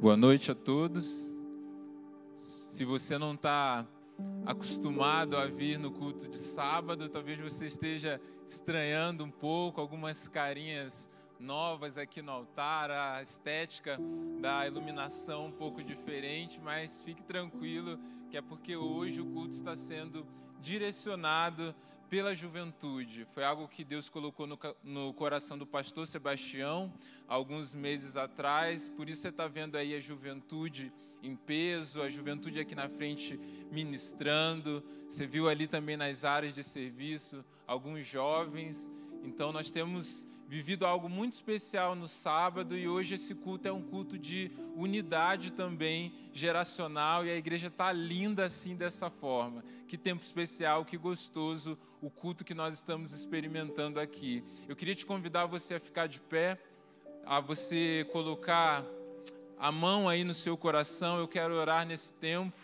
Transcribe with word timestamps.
Boa 0.00 0.16
noite 0.16 0.52
a 0.52 0.54
todos. 0.54 1.12
Se 2.36 2.84
você 2.84 3.18
não 3.18 3.34
está 3.34 3.84
acostumado 4.46 5.36
a 5.36 5.46
vir 5.46 5.76
no 5.76 5.90
culto 5.90 6.28
de 6.28 6.38
sábado, 6.38 7.08
talvez 7.08 7.40
você 7.40 7.66
esteja 7.66 8.20
estranhando 8.46 9.24
um 9.24 9.30
pouco 9.30 9.80
algumas 9.80 10.28
carinhas 10.28 11.10
novas 11.40 11.98
aqui 11.98 12.22
no 12.22 12.30
altar, 12.30 12.92
a 12.92 13.20
estética 13.20 13.98
da 14.40 14.68
iluminação 14.68 15.46
um 15.46 15.52
pouco 15.52 15.82
diferente, 15.82 16.60
mas 16.60 17.00
fique 17.00 17.24
tranquilo 17.24 17.98
que 18.30 18.36
é 18.36 18.40
porque 18.40 18.76
hoje 18.76 19.20
o 19.20 19.26
culto 19.26 19.56
está 19.56 19.74
sendo 19.74 20.24
direcionado 20.60 21.74
pela 22.08 22.34
juventude. 22.34 23.26
Foi 23.34 23.44
algo 23.44 23.68
que 23.68 23.84
Deus 23.84 24.08
colocou 24.08 24.46
no, 24.46 24.58
no 24.82 25.12
coração 25.14 25.58
do 25.58 25.66
pastor 25.66 26.06
Sebastião 26.06 26.92
alguns 27.26 27.74
meses 27.74 28.16
atrás. 28.16 28.88
Por 28.88 29.08
isso 29.08 29.22
você 29.22 29.28
está 29.28 29.46
vendo 29.46 29.76
aí 29.76 29.94
a 29.94 30.00
juventude 30.00 30.92
em 31.22 31.36
peso, 31.36 32.00
a 32.00 32.08
juventude 32.08 32.60
aqui 32.60 32.74
na 32.74 32.88
frente 32.88 33.38
ministrando. 33.70 34.82
Você 35.08 35.26
viu 35.26 35.48
ali 35.48 35.66
também 35.66 35.96
nas 35.96 36.24
áreas 36.24 36.52
de 36.52 36.64
serviço 36.64 37.44
alguns 37.66 38.06
jovens. 38.06 38.90
Então 39.22 39.52
nós 39.52 39.70
temos 39.70 40.26
vivido 40.48 40.86
algo 40.86 41.10
muito 41.10 41.34
especial 41.34 41.94
no 41.94 42.08
sábado 42.08 42.74
e 42.74 42.88
hoje 42.88 43.16
esse 43.16 43.34
culto 43.34 43.68
é 43.68 43.72
um 43.72 43.82
culto 43.82 44.18
de 44.18 44.50
unidade 44.74 45.52
também 45.52 46.14
geracional 46.32 47.26
e 47.26 47.30
a 47.30 47.36
igreja 47.36 47.66
está 47.66 47.92
linda 47.92 48.46
assim 48.46 48.74
dessa 48.74 49.10
forma. 49.10 49.62
Que 49.86 49.98
tempo 49.98 50.24
especial, 50.24 50.86
que 50.86 50.96
gostoso 50.96 51.78
o 52.00 52.10
culto 52.10 52.44
que 52.44 52.54
nós 52.54 52.74
estamos 52.74 53.12
experimentando 53.12 53.98
aqui. 53.98 54.44
Eu 54.68 54.76
queria 54.76 54.94
te 54.94 55.04
convidar 55.04 55.46
você 55.46 55.74
a 55.74 55.80
ficar 55.80 56.06
de 56.06 56.20
pé, 56.20 56.58
a 57.26 57.40
você 57.40 58.06
colocar 58.12 58.84
a 59.58 59.72
mão 59.72 60.08
aí 60.08 60.22
no 60.22 60.34
seu 60.34 60.56
coração. 60.56 61.18
Eu 61.18 61.26
quero 61.26 61.54
orar 61.54 61.86
nesse 61.86 62.12
tempo 62.14 62.56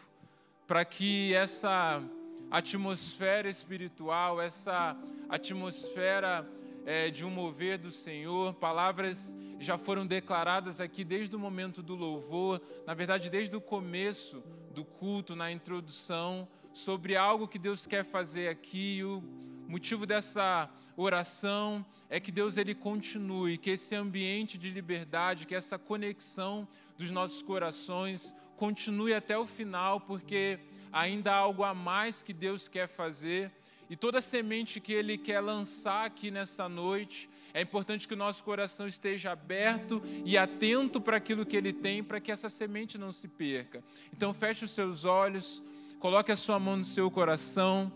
para 0.66 0.84
que 0.84 1.34
essa 1.34 2.02
atmosfera 2.50 3.48
espiritual, 3.48 4.40
essa 4.40 4.96
atmosfera 5.28 6.48
é, 6.86 7.10
de 7.10 7.24
um 7.24 7.30
mover 7.30 7.78
do 7.78 7.90
Senhor. 7.90 8.54
Palavras 8.54 9.36
já 9.58 9.76
foram 9.76 10.06
declaradas 10.06 10.80
aqui 10.80 11.04
desde 11.04 11.34
o 11.34 11.38
momento 11.38 11.82
do 11.82 11.94
louvor, 11.94 12.60
na 12.86 12.94
verdade, 12.94 13.30
desde 13.30 13.56
o 13.56 13.60
começo 13.60 14.42
do 14.72 14.84
culto, 14.84 15.34
na 15.34 15.50
introdução, 15.50 16.46
sobre 16.74 17.16
algo 17.16 17.48
que 17.48 17.58
Deus 17.58 17.86
quer 17.86 18.04
fazer 18.04 18.48
aqui. 18.48 18.96
E 18.98 19.04
o 19.04 19.22
motivo 19.66 20.04
dessa 20.04 20.68
oração 20.96 21.86
é 22.10 22.20
que 22.20 22.30
Deus 22.30 22.58
ele 22.58 22.74
continue, 22.74 23.56
que 23.56 23.70
esse 23.70 23.94
ambiente 23.94 24.58
de 24.58 24.68
liberdade, 24.68 25.46
que 25.46 25.54
essa 25.54 25.78
conexão 25.78 26.68
dos 26.98 27.10
nossos 27.10 27.40
corações 27.40 28.34
continue 28.56 29.14
até 29.14 29.38
o 29.38 29.46
final, 29.46 30.00
porque 30.00 30.58
ainda 30.92 31.32
há 31.32 31.36
algo 31.36 31.64
a 31.64 31.72
mais 31.72 32.22
que 32.22 32.32
Deus 32.32 32.68
quer 32.68 32.88
fazer 32.88 33.50
e 33.88 33.96
toda 33.96 34.20
semente 34.20 34.80
que 34.80 34.92
Ele 34.92 35.18
quer 35.18 35.40
lançar 35.40 36.06
aqui 36.06 36.30
nessa 36.30 36.68
noite, 36.68 37.28
é 37.52 37.60
importante 37.60 38.08
que 38.08 38.14
o 38.14 38.16
nosso 38.16 38.42
coração 38.42 38.86
esteja 38.86 39.32
aberto 39.32 40.02
e 40.24 40.36
atento 40.36 41.00
para 41.00 41.18
aquilo 41.18 41.46
que 41.46 41.56
Ele 41.56 41.72
tem, 41.72 42.02
para 42.02 42.20
que 42.20 42.32
essa 42.32 42.48
semente 42.48 42.98
não 42.98 43.12
se 43.12 43.28
perca. 43.28 43.84
Então, 44.12 44.34
feche 44.34 44.64
os 44.64 44.72
seus 44.72 45.04
olhos, 45.04 45.62
coloque 46.04 46.30
a 46.30 46.36
sua 46.36 46.58
mão 46.58 46.76
no 46.76 46.84
seu 46.84 47.10
coração. 47.10 47.90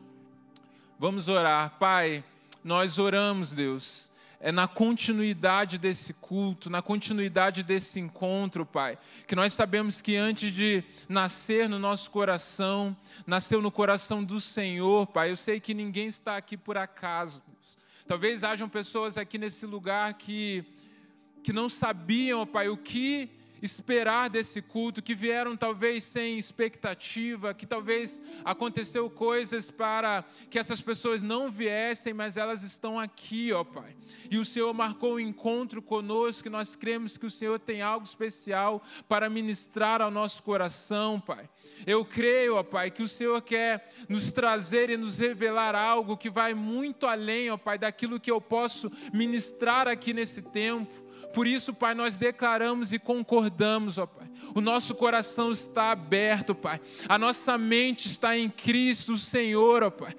Vamos 0.98 1.28
orar. 1.28 1.76
Pai, 1.78 2.24
nós 2.64 2.98
oramos, 2.98 3.52
Deus 3.52 4.10
é 4.40 4.50
na 4.50 4.66
continuidade 4.66 5.76
desse 5.76 6.14
culto, 6.14 6.70
na 6.70 6.80
continuidade 6.80 7.62
desse 7.62 8.00
encontro, 8.00 8.64
Pai. 8.64 8.96
Que 9.26 9.36
nós 9.36 9.52
sabemos 9.52 10.00
que 10.00 10.16
antes 10.16 10.54
de 10.54 10.82
nascer 11.06 11.68
no 11.68 11.78
nosso 11.78 12.10
coração, 12.10 12.96
nasceu 13.26 13.60
no 13.60 13.70
coração 13.70 14.24
do 14.24 14.40
Senhor, 14.40 15.06
Pai. 15.08 15.30
Eu 15.30 15.36
sei 15.36 15.60
que 15.60 15.74
ninguém 15.74 16.06
está 16.06 16.38
aqui 16.38 16.56
por 16.56 16.78
acaso. 16.78 17.42
Talvez 18.06 18.42
hajam 18.42 18.70
pessoas 18.70 19.18
aqui 19.18 19.36
nesse 19.36 19.66
lugar 19.66 20.14
que, 20.14 20.64
que 21.42 21.52
não 21.52 21.68
sabiam, 21.68 22.46
Pai, 22.46 22.70
o 22.70 22.76
que 22.78 23.37
esperar 23.62 24.30
desse 24.30 24.62
culto, 24.62 25.02
que 25.02 25.14
vieram 25.14 25.56
talvez 25.56 26.04
sem 26.04 26.38
expectativa, 26.38 27.54
que 27.54 27.66
talvez 27.66 28.22
aconteceu 28.44 29.08
coisas 29.10 29.70
para 29.70 30.24
que 30.50 30.58
essas 30.58 30.80
pessoas 30.80 31.22
não 31.22 31.50
viessem, 31.50 32.12
mas 32.12 32.36
elas 32.36 32.62
estão 32.62 32.98
aqui, 32.98 33.52
ó 33.52 33.64
Pai. 33.64 33.96
E 34.30 34.38
o 34.38 34.44
Senhor 34.44 34.72
marcou 34.72 35.14
um 35.14 35.20
encontro 35.20 35.80
conosco, 35.80 36.44
que 36.44 36.50
nós 36.50 36.76
cremos 36.76 37.16
que 37.16 37.26
o 37.26 37.30
Senhor 37.30 37.58
tem 37.58 37.82
algo 37.82 38.04
especial 38.04 38.82
para 39.08 39.28
ministrar 39.28 40.00
ao 40.00 40.10
nosso 40.10 40.42
coração, 40.42 41.20
Pai. 41.20 41.48
Eu 41.86 42.04
creio, 42.04 42.56
ó 42.56 42.62
Pai, 42.62 42.90
que 42.90 43.02
o 43.02 43.08
Senhor 43.08 43.40
quer 43.42 43.90
nos 44.08 44.32
trazer 44.32 44.90
e 44.90 44.96
nos 44.96 45.18
revelar 45.18 45.74
algo 45.74 46.16
que 46.16 46.30
vai 46.30 46.54
muito 46.54 47.06
além, 47.06 47.50
ó 47.50 47.56
Pai, 47.56 47.78
daquilo 47.78 48.20
que 48.20 48.30
eu 48.30 48.40
posso 48.40 48.90
ministrar 49.12 49.88
aqui 49.88 50.12
nesse 50.12 50.42
tempo. 50.42 51.07
Por 51.32 51.46
isso, 51.46 51.74
Pai, 51.74 51.94
nós 51.94 52.16
declaramos 52.16 52.92
e 52.92 52.98
concordamos, 52.98 53.98
ó 53.98 54.06
Pai. 54.06 54.28
O 54.54 54.60
nosso 54.60 54.94
coração 54.94 55.50
está 55.50 55.90
aberto, 55.90 56.54
Pai. 56.54 56.80
A 57.08 57.18
nossa 57.18 57.58
mente 57.58 58.06
está 58.06 58.36
em 58.36 58.48
Cristo, 58.48 59.12
o 59.12 59.18
Senhor, 59.18 59.82
ó 59.82 59.90
Pai. 59.90 60.14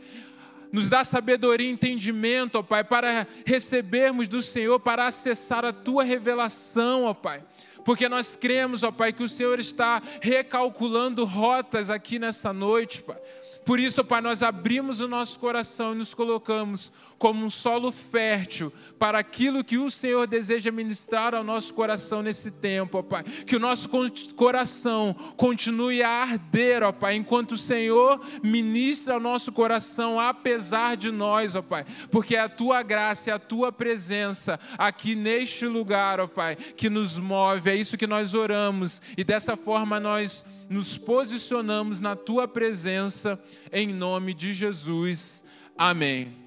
Nos 0.72 0.88
dá 0.90 1.03
sabedoria 1.03 1.68
e 1.68 1.72
entendimento, 1.72 2.59
ó 2.59 2.64
Pai, 2.64 2.84
para 2.84 3.28
recebermos 3.46 4.28
do 4.28 4.42
Senhor, 4.42 4.80
para 4.80 5.08
acessar 5.08 5.66
a 5.66 5.74
tua 5.74 6.03
revelação, 6.03 7.06
ó 7.06 7.14
Pai. 7.14 7.44
Porque 7.84 8.08
nós 8.08 8.36
cremos, 8.36 8.84
ó 8.84 8.92
Pai, 8.92 9.12
que 9.12 9.24
o 9.24 9.30
Senhor 9.30 9.59
está 9.59 10.02
recalculando 10.22 11.25
rotas 11.25 11.90
aqui 11.90 12.19
nessa 12.19 12.53
noite, 12.53 13.02
Pai. 13.02 13.18
Por 13.66 13.80
isso, 13.80 14.03
Pai, 14.03 14.22
nós 14.22 14.42
abrimos 14.42 15.00
o 15.00 15.08
nosso 15.08 15.38
coração 15.38 15.94
e 15.94 15.97
nos 15.97 16.14
colocamos 16.14 16.92
como 17.20 17.46
um 17.46 17.50
solo 17.50 17.92
fértil 17.92 18.72
para 18.97 19.20
aquilo 19.20 19.64
que 19.64 19.78
o 19.78 19.92
Senhor 19.92 20.25
deseja 20.25 20.72
ministrar 20.72 21.36
ao 21.36 21.44
nosso 21.44 21.74
coração 21.74 22.24
nesse 22.24 22.50
tempo, 22.50 22.98
ó 22.98 23.03
Pai. 23.03 23.24
Que 23.24 23.56
o 23.56 23.59
nosso 23.59 23.90
coração 24.36 25.14
continue 25.36 26.02
a 26.02 26.09
arder, 26.09 26.81
ó 26.81 26.92
Pai, 26.92 27.16
enquanto 27.16 27.52
o 27.52 27.58
Senhor 27.58 28.22
ministra 28.42 29.16
ao 29.16 29.19
nosso 29.19 29.52
coração, 29.52 30.19
apesar 30.19 30.96
de 30.96 31.12
nós, 31.12 31.56
ó 31.56 31.62
Pai. 31.62 31.86
Porque 32.09 32.36
é 32.36 32.40
a 32.40 32.50
tua 32.50 32.81
graça, 32.81 33.30
é 33.30 33.34
a 33.34 33.40
tua 33.40 33.72
presença 33.72 34.59
aqui 34.78 35.14
neste 35.14 35.68
lugar, 35.68 36.19
ó 36.19 36.28
Pai, 36.28 36.56
que 36.56 36.90
nos 36.90 37.19
move. 37.19 37.69
É 37.69 37.75
isso 37.75 37.98
que 37.98 38.08
nós 38.08 38.34
oramos 38.34 39.02
e 39.18 39.24
dessa 39.24 39.56
forma 39.58 40.00
nós 40.00 40.46
nos 40.69 40.96
posicionamos 40.97 42.00
na 42.00 42.16
tua 42.16 42.47
presença, 42.47 43.41
em 43.74 43.91
nome 43.91 44.35
de 44.35 44.53
Jesus. 44.53 45.44
Amém. 45.75 46.38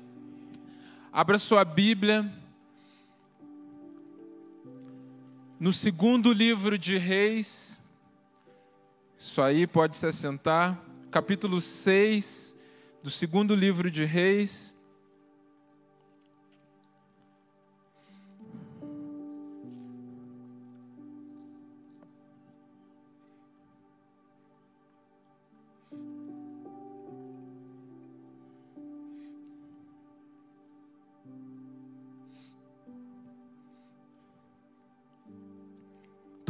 Abra 1.12 1.40
sua 1.40 1.64
Bíblia. 1.64 2.32
No 5.58 5.72
segundo 5.72 6.32
livro 6.32 6.78
de 6.78 6.96
Reis, 6.96 7.82
isso 9.16 9.42
aí 9.42 9.66
pode 9.66 9.96
se 9.96 10.06
assentar, 10.06 10.80
capítulo 11.10 11.60
6 11.60 12.56
do 13.02 13.10
segundo 13.10 13.54
livro 13.54 13.90
de 13.90 14.04
Reis. 14.04 14.71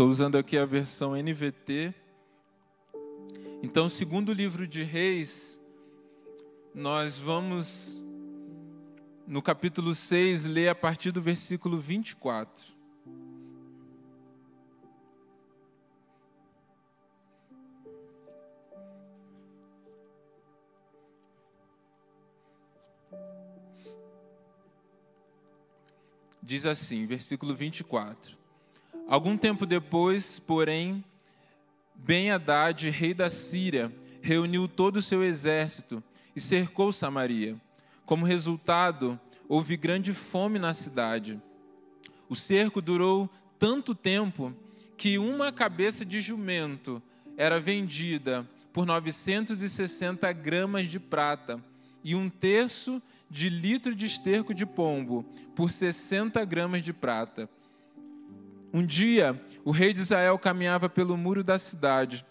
Estou 0.03 0.11
usando 0.11 0.37
aqui 0.37 0.59
a 0.59 0.65
versão 0.65 1.15
NVT. 1.15 1.95
Então, 3.63 3.89
segundo 3.89 4.31
o 4.31 4.33
livro 4.33 4.66
de 4.66 4.83
Reis, 4.83 5.63
nós 6.75 7.21
vamos, 7.21 8.04
no 9.28 9.41
capítulo 9.41 9.95
6, 9.95 10.45
ler 10.45 10.71
a 10.71 10.75
partir 10.75 11.13
do 11.13 11.22
versículo 11.22 11.78
24. 11.78 12.75
Diz 26.43 26.66
assim, 26.66 27.07
versículo 27.07 27.55
24. 27.55 28.41
Algum 29.12 29.36
tempo 29.36 29.66
depois, 29.66 30.38
porém, 30.38 31.04
Ben-Hadad, 31.94 32.88
rei 32.88 33.12
da 33.12 33.28
Síria, 33.28 33.94
reuniu 34.22 34.66
todo 34.66 34.97
o 34.97 35.03
seu 35.03 35.22
exército 35.22 36.03
e 36.34 36.41
cercou 36.41 36.91
Samaria. 36.91 37.60
Como 38.06 38.24
resultado, 38.24 39.20
houve 39.47 39.76
grande 39.76 40.14
fome 40.14 40.59
na 40.59 40.72
cidade. 40.72 41.38
O 42.26 42.34
cerco 42.34 42.80
durou 42.80 43.28
tanto 43.59 43.94
tempo 43.94 44.50
que 44.97 45.18
uma 45.18 45.53
cabeça 45.53 46.06
de 46.06 46.18
jumento 46.18 47.03
era 47.36 47.60
vendida 47.60 48.48
por 48.72 48.86
960 48.86 50.32
gramas 50.32 50.88
de 50.88 50.98
prata 50.98 51.62
e 52.03 52.14
um 52.14 52.30
terço 52.30 53.03
de 53.28 53.50
litro 53.50 53.94
de 53.94 54.06
esterco 54.06 54.54
de 54.54 54.64
pombo 54.64 55.22
por 55.54 55.70
60 55.70 56.42
gramas 56.47 56.82
de 56.82 56.94
prata. 56.94 57.47
Um 58.72 58.84
dia, 58.84 59.39
o 59.65 59.71
rei 59.71 59.92
de 59.92 60.01
Israel 60.01 60.39
caminhava 60.39 60.89
pelo 60.89 61.16
muro 61.16 61.45
da 61.45 61.59
cidade. 61.59 62.24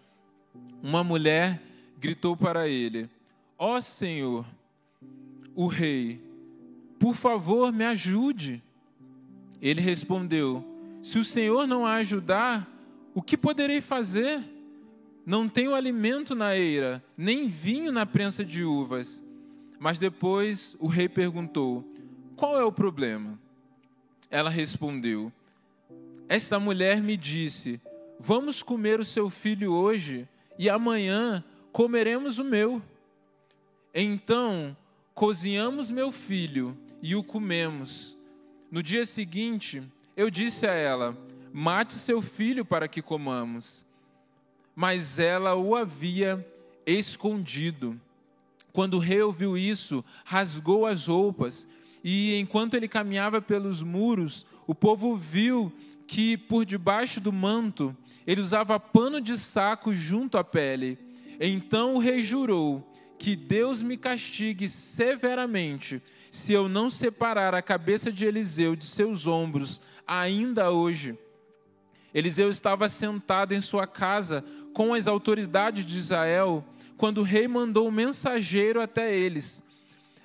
Uma 0.81 1.03
mulher 1.03 1.61
gritou 1.99 2.35
para 2.35 2.67
ele: 2.67 3.09
Ó 3.57 3.77
oh, 3.77 3.81
Senhor, 3.81 4.45
o 5.53 5.67
rei, 5.67 6.19
por 6.97 7.15
favor, 7.15 7.71
me 7.71 7.85
ajude. 7.85 8.63
Ele 9.61 9.79
respondeu: 9.79 10.65
Se 11.01 11.19
o 11.19 11.23
Senhor 11.23 11.67
não 11.67 11.85
a 11.85 11.95
ajudar, 11.95 12.67
o 13.13 13.21
que 13.21 13.37
poderei 13.37 13.79
fazer? 13.79 14.43
Não 15.23 15.47
tenho 15.47 15.75
alimento 15.75 16.33
na 16.33 16.57
eira, 16.57 17.03
nem 17.15 17.47
vinho 17.47 17.91
na 17.91 18.05
prensa 18.07 18.43
de 18.43 18.63
uvas. 18.63 19.23
Mas 19.79 19.99
depois 19.99 20.75
o 20.79 20.87
rei 20.87 21.07
perguntou: 21.07 21.85
Qual 22.35 22.57
é 22.57 22.63
o 22.63 22.71
problema? 22.71 23.39
Ela 24.31 24.49
respondeu: 24.49 25.31
Esta 26.31 26.57
mulher 26.57 27.01
me 27.01 27.17
disse: 27.17 27.81
Vamos 28.17 28.63
comer 28.63 29.01
o 29.01 29.03
seu 29.03 29.29
filho 29.29 29.73
hoje 29.73 30.25
e 30.57 30.69
amanhã 30.69 31.43
comeremos 31.73 32.39
o 32.39 32.43
meu. 32.45 32.81
Então 33.93 34.77
cozinhamos 35.13 35.91
meu 35.91 36.09
filho 36.09 36.77
e 37.01 37.17
o 37.17 37.21
comemos. 37.21 38.17
No 38.71 38.81
dia 38.81 39.05
seguinte, 39.05 39.83
eu 40.15 40.29
disse 40.29 40.65
a 40.65 40.71
ela: 40.71 41.17
Mate 41.51 41.95
seu 41.95 42.21
filho 42.21 42.63
para 42.63 42.87
que 42.87 43.01
comamos 43.01 43.85
mas 44.73 45.19
ela 45.19 45.53
o 45.53 45.75
havia 45.75 46.45
escondido. 46.85 47.99
Quando 48.71 48.95
o 48.95 48.99
rei 48.99 49.21
ouviu 49.21 49.57
isso, 49.57 50.03
rasgou 50.23 50.85
as 50.85 51.07
roupas, 51.07 51.67
e 52.01 52.39
enquanto 52.39 52.75
ele 52.75 52.87
caminhava 52.87 53.41
pelos 53.41 53.83
muros, 53.83 54.45
o 54.65 54.73
povo 54.73 55.15
viu 55.15 55.71
que 56.11 56.35
por 56.35 56.65
debaixo 56.65 57.21
do 57.21 57.31
manto 57.31 57.95
ele 58.27 58.41
usava 58.41 58.77
pano 58.77 59.21
de 59.21 59.37
saco 59.37 59.93
junto 59.93 60.37
à 60.37 60.43
pele. 60.43 60.99
Então 61.39 61.95
o 61.95 61.99
rei 61.99 62.19
jurou 62.19 62.85
que 63.17 63.33
Deus 63.33 63.81
me 63.81 63.95
castigue 63.95 64.67
severamente 64.67 66.01
se 66.29 66.51
eu 66.51 66.67
não 66.67 66.89
separar 66.89 67.55
a 67.55 67.61
cabeça 67.61 68.11
de 68.11 68.25
Eliseu 68.25 68.75
de 68.75 68.85
seus 68.85 69.25
ombros 69.25 69.81
ainda 70.05 70.69
hoje. 70.69 71.17
Eliseu 72.13 72.49
estava 72.49 72.89
sentado 72.89 73.53
em 73.53 73.61
sua 73.61 73.87
casa 73.87 74.43
com 74.73 74.93
as 74.93 75.07
autoridades 75.07 75.85
de 75.85 75.97
Israel 75.97 76.61
quando 76.97 77.19
o 77.19 77.23
rei 77.23 77.47
mandou 77.47 77.87
um 77.87 77.91
mensageiro 77.91 78.81
até 78.81 79.15
eles. 79.15 79.63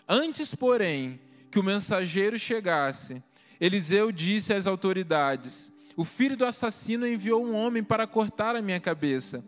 Antes, 0.08 0.52
porém, 0.52 1.20
que 1.48 1.60
o 1.60 1.64
mensageiro 1.64 2.36
chegasse, 2.36 3.22
Eliseu 3.60 4.10
disse 4.10 4.52
às 4.52 4.66
autoridades: 4.66 5.75
O 5.96 6.04
filho 6.04 6.36
do 6.36 6.44
assassino 6.44 7.06
enviou 7.06 7.44
um 7.44 7.54
homem 7.54 7.82
para 7.82 8.06
cortar 8.06 8.54
a 8.54 8.60
minha 8.60 8.78
cabeça. 8.78 9.42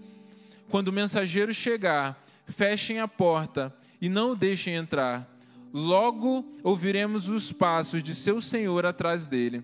Quando 0.71 0.89
o 0.89 0.93
mensageiro 0.93 1.53
chegar, 1.53 2.27
fechem 2.47 2.99
a 2.99 3.07
porta 3.07 3.75
e 4.01 4.09
não 4.09 4.31
o 4.31 4.37
deixem 4.37 4.75
entrar. 4.75 5.29
Logo 5.73 6.45
ouviremos 6.63 7.29
os 7.29 7.53
passos 7.53 8.03
de 8.03 8.15
seu 8.15 8.41
senhor 8.41 8.87
atrás 8.87 9.27
dele. 9.27 9.63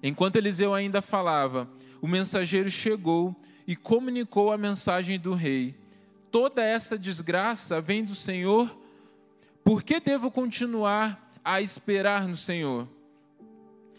Enquanto 0.00 0.36
Eliseu 0.36 0.72
ainda 0.72 1.02
falava, 1.02 1.68
o 2.00 2.06
mensageiro 2.06 2.70
chegou 2.70 3.34
e 3.66 3.74
comunicou 3.74 4.52
a 4.52 4.58
mensagem 4.58 5.18
do 5.18 5.34
rei: 5.34 5.74
Toda 6.30 6.62
essa 6.62 6.96
desgraça 6.96 7.80
vem 7.80 8.04
do 8.04 8.14
Senhor, 8.14 8.74
por 9.64 9.82
que 9.82 9.98
devo 9.98 10.30
continuar 10.30 11.34
a 11.44 11.60
esperar 11.60 12.28
no 12.28 12.36
Senhor? 12.36 12.88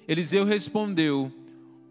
Eliseu 0.07 0.45
respondeu: 0.45 1.31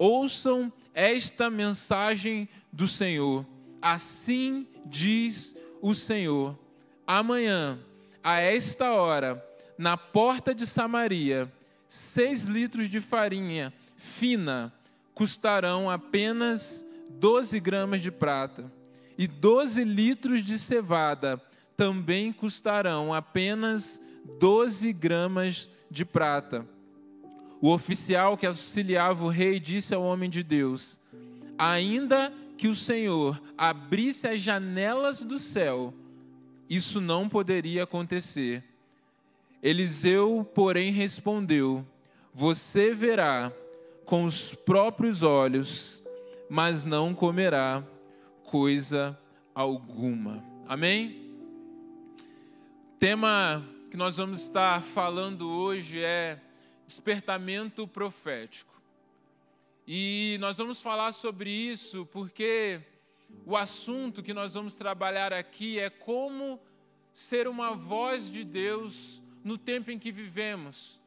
Ouçam 0.01 0.73
esta 0.95 1.51
mensagem 1.51 2.49
do 2.73 2.89
Senhor. 2.89 3.45
Assim 3.83 4.67
diz 4.87 5.55
o 5.83 5.95
Senhor: 5.95 6.59
Amanhã, 7.07 7.79
a 8.25 8.41
esta 8.41 8.93
hora, 8.93 9.47
na 9.77 9.99
porta 9.99 10.55
de 10.55 10.67
Samaria, 10.67 11.53
seis 11.87 12.45
litros 12.45 12.89
de 12.89 12.99
farinha 12.99 13.75
fina 13.95 14.73
custarão 15.13 15.91
apenas 15.91 16.87
12 17.11 17.61
gramas 17.61 18.01
de 18.01 18.11
prata, 18.11 18.73
e 19.19 19.27
12 19.27 19.85
litros 19.85 20.43
de 20.43 20.59
cevada 20.59 21.39
também 21.77 22.33
custarão 22.33 23.13
apenas 23.13 24.01
12 24.39 24.95
gramas 24.95 25.71
de 25.91 26.07
prata. 26.07 26.67
O 27.61 27.71
oficial 27.71 28.37
que 28.37 28.47
auxiliava 28.47 29.25
o 29.25 29.29
rei 29.29 29.61
disse 29.61 29.95
ao 29.95 30.03
homem 30.03 30.31
de 30.31 30.43
Deus: 30.43 30.99
Ainda 31.59 32.33
que 32.57 32.69
o 32.69 32.75
Senhor 32.75 33.41
abrisse 33.57 34.27
as 34.27 34.41
janelas 34.41 35.23
do 35.23 35.39
céu, 35.39 35.93
isso 36.69 37.01
não 37.01 37.29
poderia 37.29 37.85
acontecer. 37.85 38.65
Eliseu, 39.63 40.49
porém, 40.55 40.91
respondeu: 40.91 41.87
Você 42.33 42.95
verá 42.95 43.53
com 44.07 44.25
os 44.25 44.55
próprios 44.55 45.23
olhos, 45.23 46.03
mas 46.49 46.87
não 46.87 47.15
comerá 47.15 47.85
coisa 48.45 49.19
alguma. 49.55 50.43
Amém? 50.67 51.31
O 52.95 52.99
tema 52.99 53.63
que 53.91 53.97
nós 53.97 54.17
vamos 54.17 54.43
estar 54.43 54.83
falando 54.83 55.49
hoje 55.49 56.01
é 56.01 56.39
despertamento 56.91 57.87
profético. 57.87 58.75
E 59.87 60.37
nós 60.41 60.59
vamos 60.59 60.83
falar 60.83 61.13
sobre 61.13 61.51
isso 61.51 62.05
porque 62.07 62.81
o 63.47 63.57
assunto 63.57 64.23
que 64.23 64.35
nós 64.35 64.55
vamos 64.55 64.75
trabalhar 64.75 65.33
aqui 65.33 65.79
é 65.79 65.89
como 65.89 66.61
ser 67.13 67.47
uma 67.47 67.75
voz 67.75 68.29
de 68.29 68.45
Deus 68.45 69.23
no 69.45 69.57
tempo 69.57 69.91
em 69.91 69.99
que 69.99 70.11
vivemos 70.11 71.01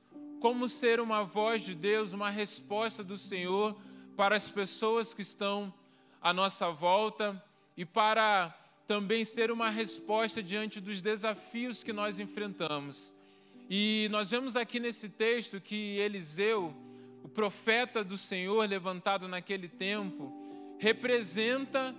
como 0.44 0.68
ser 0.68 1.00
uma 1.00 1.24
voz 1.24 1.62
de 1.62 1.74
Deus, 1.74 2.12
uma 2.12 2.29
resposta 2.29 3.01
do 3.01 3.18
Senhor 3.18 3.77
para 4.18 4.36
as 4.36 4.50
pessoas 4.50 5.13
que 5.13 5.21
estão 5.21 5.74
à 6.21 6.33
nossa 6.33 6.69
volta 6.69 7.41
e 7.77 7.86
para 7.86 8.53
também 8.86 9.24
ser 9.24 9.51
uma 9.51 9.69
resposta 9.69 10.43
diante 10.43 10.81
dos 10.81 11.01
desafios 11.01 11.81
que 11.81 11.93
nós 11.93 12.19
enfrentamos. 12.19 13.15
E 13.75 14.08
nós 14.12 14.30
vemos 14.30 14.56
aqui 14.56 14.80
nesse 14.80 15.10
texto 15.10 15.60
que 15.60 15.98
Eliseu, 15.98 16.75
o 17.24 17.27
profeta 17.27 18.03
do 18.03 18.20
Senhor 18.20 18.70
levantado 18.70 19.27
naquele 19.27 19.68
tempo, 19.68 20.32
representa 20.77 21.96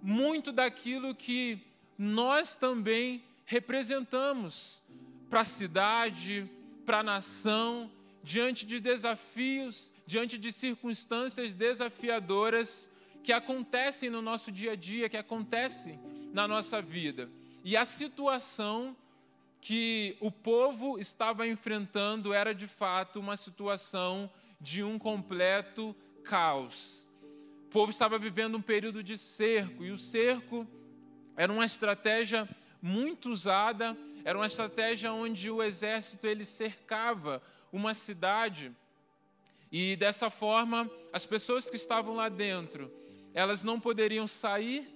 muito 0.00 0.52
daquilo 0.52 1.12
que 1.16 1.58
nós 1.98 2.54
também 2.54 3.24
representamos 3.44 4.84
para 5.28 5.40
a 5.40 5.44
cidade, 5.44 6.48
para 6.86 7.00
a 7.00 7.02
nação, 7.02 7.90
diante 8.22 8.64
de 8.64 8.78
desafios, 8.78 9.92
diante 10.06 10.38
de 10.38 10.52
circunstâncias 10.52 11.52
desafiadoras 11.52 12.92
que 13.24 13.32
acontecem 13.32 14.08
no 14.08 14.22
nosso 14.22 14.52
dia 14.52 14.70
a 14.70 14.76
dia, 14.76 15.08
que 15.08 15.16
acontecem 15.16 15.98
na 16.32 16.46
nossa 16.46 16.80
vida. 16.80 17.28
E 17.64 17.76
a 17.76 17.84
situação 17.84 18.96
que 19.60 20.16
o 20.20 20.30
povo 20.30 20.98
estava 20.98 21.46
enfrentando 21.46 22.32
era 22.32 22.54
de 22.54 22.66
fato 22.66 23.18
uma 23.20 23.36
situação 23.36 24.30
de 24.60 24.82
um 24.82 24.98
completo 24.98 25.94
caos. 26.24 27.08
O 27.66 27.70
povo 27.70 27.90
estava 27.90 28.18
vivendo 28.18 28.56
um 28.56 28.62
período 28.62 29.02
de 29.02 29.18
cerco, 29.18 29.84
e 29.84 29.90
o 29.90 29.98
cerco 29.98 30.66
era 31.36 31.52
uma 31.52 31.64
estratégia 31.64 32.48
muito 32.80 33.30
usada 33.30 33.96
era 34.28 34.36
uma 34.36 34.46
estratégia 34.46 35.10
onde 35.10 35.50
o 35.50 35.62
exército 35.62 36.26
ele 36.26 36.44
cercava 36.44 37.42
uma 37.72 37.94
cidade 37.94 38.70
e 39.72 39.96
dessa 39.96 40.28
forma 40.28 40.90
as 41.12 41.24
pessoas 41.24 41.70
que 41.70 41.76
estavam 41.76 42.14
lá 42.14 42.28
dentro, 42.28 42.92
elas 43.32 43.64
não 43.64 43.80
poderiam 43.80 44.28
sair, 44.28 44.86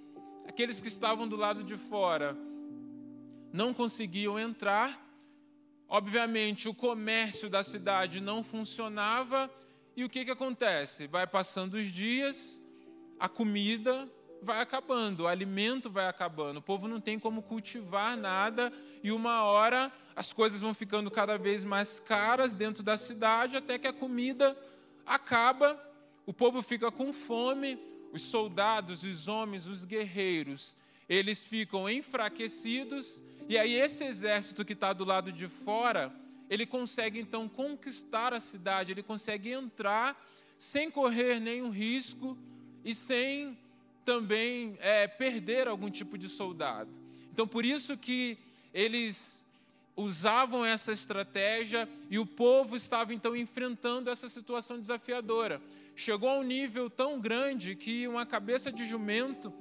aqueles 0.46 0.82
que 0.82 0.88
estavam 0.88 1.26
do 1.26 1.36
lado 1.36 1.64
de 1.64 1.78
fora 1.78 2.36
não 3.52 3.74
conseguiam 3.74 4.38
entrar. 4.38 5.00
Obviamente, 5.88 6.68
o 6.68 6.74
comércio 6.74 7.50
da 7.50 7.62
cidade 7.62 8.20
não 8.20 8.42
funcionava. 8.42 9.50
E 9.94 10.04
o 10.04 10.08
que, 10.08 10.24
que 10.24 10.30
acontece? 10.30 11.06
Vai 11.06 11.26
passando 11.26 11.74
os 11.74 11.86
dias, 11.86 12.62
a 13.20 13.28
comida 13.28 14.08
vai 14.42 14.60
acabando, 14.60 15.20
o 15.20 15.28
alimento 15.28 15.88
vai 15.88 16.08
acabando, 16.08 16.56
o 16.56 16.62
povo 16.62 16.88
não 16.88 17.00
tem 17.00 17.18
como 17.18 17.42
cultivar 17.42 18.16
nada. 18.16 18.72
E 19.02 19.12
uma 19.12 19.44
hora 19.44 19.92
as 20.16 20.32
coisas 20.32 20.60
vão 20.60 20.74
ficando 20.74 21.10
cada 21.10 21.38
vez 21.38 21.64
mais 21.64 22.00
caras 22.00 22.54
dentro 22.54 22.82
da 22.82 22.96
cidade 22.96 23.56
até 23.56 23.78
que 23.78 23.86
a 23.86 23.92
comida 23.92 24.56
acaba, 25.06 25.80
o 26.26 26.32
povo 26.32 26.62
fica 26.62 26.90
com 26.90 27.12
fome, 27.12 27.78
os 28.12 28.22
soldados, 28.22 29.02
os 29.02 29.26
homens, 29.26 29.66
os 29.66 29.84
guerreiros, 29.84 30.76
eles 31.08 31.42
ficam 31.42 31.88
enfraquecidos, 31.88 33.22
e 33.52 33.58
aí 33.58 33.74
esse 33.74 34.02
exército 34.02 34.64
que 34.64 34.72
está 34.72 34.94
do 34.94 35.04
lado 35.04 35.30
de 35.30 35.46
fora, 35.46 36.10
ele 36.48 36.64
consegue 36.64 37.20
então 37.20 37.46
conquistar 37.46 38.32
a 38.32 38.40
cidade, 38.40 38.92
ele 38.92 39.02
consegue 39.02 39.50
entrar 39.50 40.18
sem 40.56 40.90
correr 40.90 41.38
nenhum 41.38 41.68
risco 41.68 42.38
e 42.82 42.94
sem 42.94 43.58
também 44.06 44.78
é, 44.80 45.06
perder 45.06 45.68
algum 45.68 45.90
tipo 45.90 46.16
de 46.16 46.30
soldado. 46.30 46.90
Então, 47.30 47.46
por 47.46 47.66
isso 47.66 47.94
que 47.94 48.38
eles 48.72 49.44
usavam 49.94 50.64
essa 50.64 50.90
estratégia 50.90 51.86
e 52.08 52.18
o 52.18 52.24
povo 52.24 52.74
estava 52.74 53.12
então 53.12 53.36
enfrentando 53.36 54.08
essa 54.08 54.30
situação 54.30 54.80
desafiadora. 54.80 55.60
Chegou 55.94 56.30
a 56.30 56.38
um 56.38 56.42
nível 56.42 56.88
tão 56.88 57.20
grande 57.20 57.76
que 57.76 58.08
uma 58.08 58.24
cabeça 58.24 58.72
de 58.72 58.86
jumento, 58.86 59.52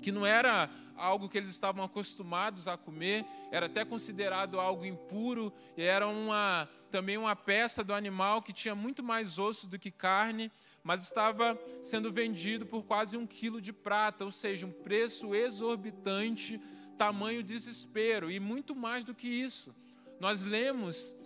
que 0.00 0.12
não 0.12 0.24
era 0.24 0.70
algo 0.98 1.28
que 1.28 1.38
eles 1.38 1.50
estavam 1.50 1.84
acostumados 1.84 2.68
a 2.68 2.76
comer, 2.76 3.24
era 3.50 3.66
até 3.66 3.84
considerado 3.84 4.58
algo 4.60 4.84
impuro, 4.84 5.52
e 5.76 5.82
era 5.82 6.06
uma, 6.06 6.68
também 6.90 7.16
uma 7.16 7.36
peça 7.36 7.82
do 7.82 7.94
animal 7.94 8.42
que 8.42 8.52
tinha 8.52 8.74
muito 8.74 9.02
mais 9.02 9.38
osso 9.38 9.66
do 9.66 9.78
que 9.78 9.90
carne, 9.90 10.50
mas 10.82 11.02
estava 11.02 11.58
sendo 11.80 12.12
vendido 12.12 12.66
por 12.66 12.84
quase 12.84 13.16
um 13.16 13.26
quilo 13.26 13.60
de 13.60 13.72
prata, 13.72 14.24
ou 14.24 14.32
seja, 14.32 14.66
um 14.66 14.72
preço 14.72 15.34
exorbitante 15.34 16.60
tamanho 16.98 17.42
desespero 17.42 18.30
e 18.30 18.40
muito 18.40 18.74
mais 18.74 19.04
do 19.04 19.14
que 19.14 19.28
isso. 19.28 19.74
Nós 20.18 20.42
lemos 20.42 21.16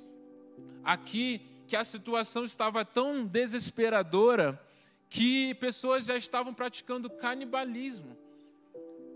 aqui 0.85 1.41
que 1.67 1.75
a 1.75 1.83
situação 1.83 2.45
estava 2.45 2.85
tão 2.85 3.25
desesperadora 3.25 4.61
que 5.09 5.55
pessoas 5.55 6.05
já 6.05 6.17
estavam 6.17 6.52
praticando 6.52 7.09
canibalismo. 7.09 8.17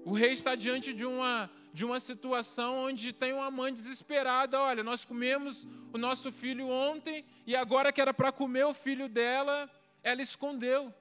O 0.06 0.12
rei 0.12 0.30
está 0.30 0.54
diante 0.54 0.92
de 0.92 1.04
uma 1.04 1.50
de 1.72 1.84
uma 1.84 1.98
situação 1.98 2.76
onde 2.86 3.12
tem 3.12 3.34
uma 3.34 3.50
mãe 3.50 3.70
desesperada, 3.70 4.58
olha, 4.58 4.82
nós 4.82 5.04
comemos 5.04 5.66
o 5.92 5.98
nosso 5.98 6.32
filho 6.32 6.68
ontem 6.68 7.22
e 7.44 7.54
agora 7.54 7.92
que 7.92 8.00
era 8.00 8.14
para 8.14 8.32
comer 8.32 8.64
o 8.64 8.72
filho 8.72 9.10
dela, 9.10 9.68
ela 10.02 10.22
escondeu. 10.22 10.94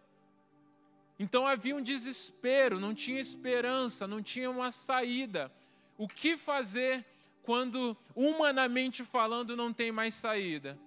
Então 1.18 1.48
havia 1.48 1.76
um 1.76 1.82
desespero, 1.82 2.80
não 2.80 2.94
tinha 2.96 3.20
esperança, 3.20 4.06
não 4.08 4.22
tinha 4.24 4.50
uma 4.50 4.70
saída. 4.72 5.50
O 5.98 6.10
que 6.10 6.36
fazer 6.36 7.06
quando, 7.44 7.96
humanamente 8.14 9.04
falando, 9.04 9.56
não 9.56 9.72
tem 9.72 9.92
mais 9.92 10.16
saída? 10.16 10.78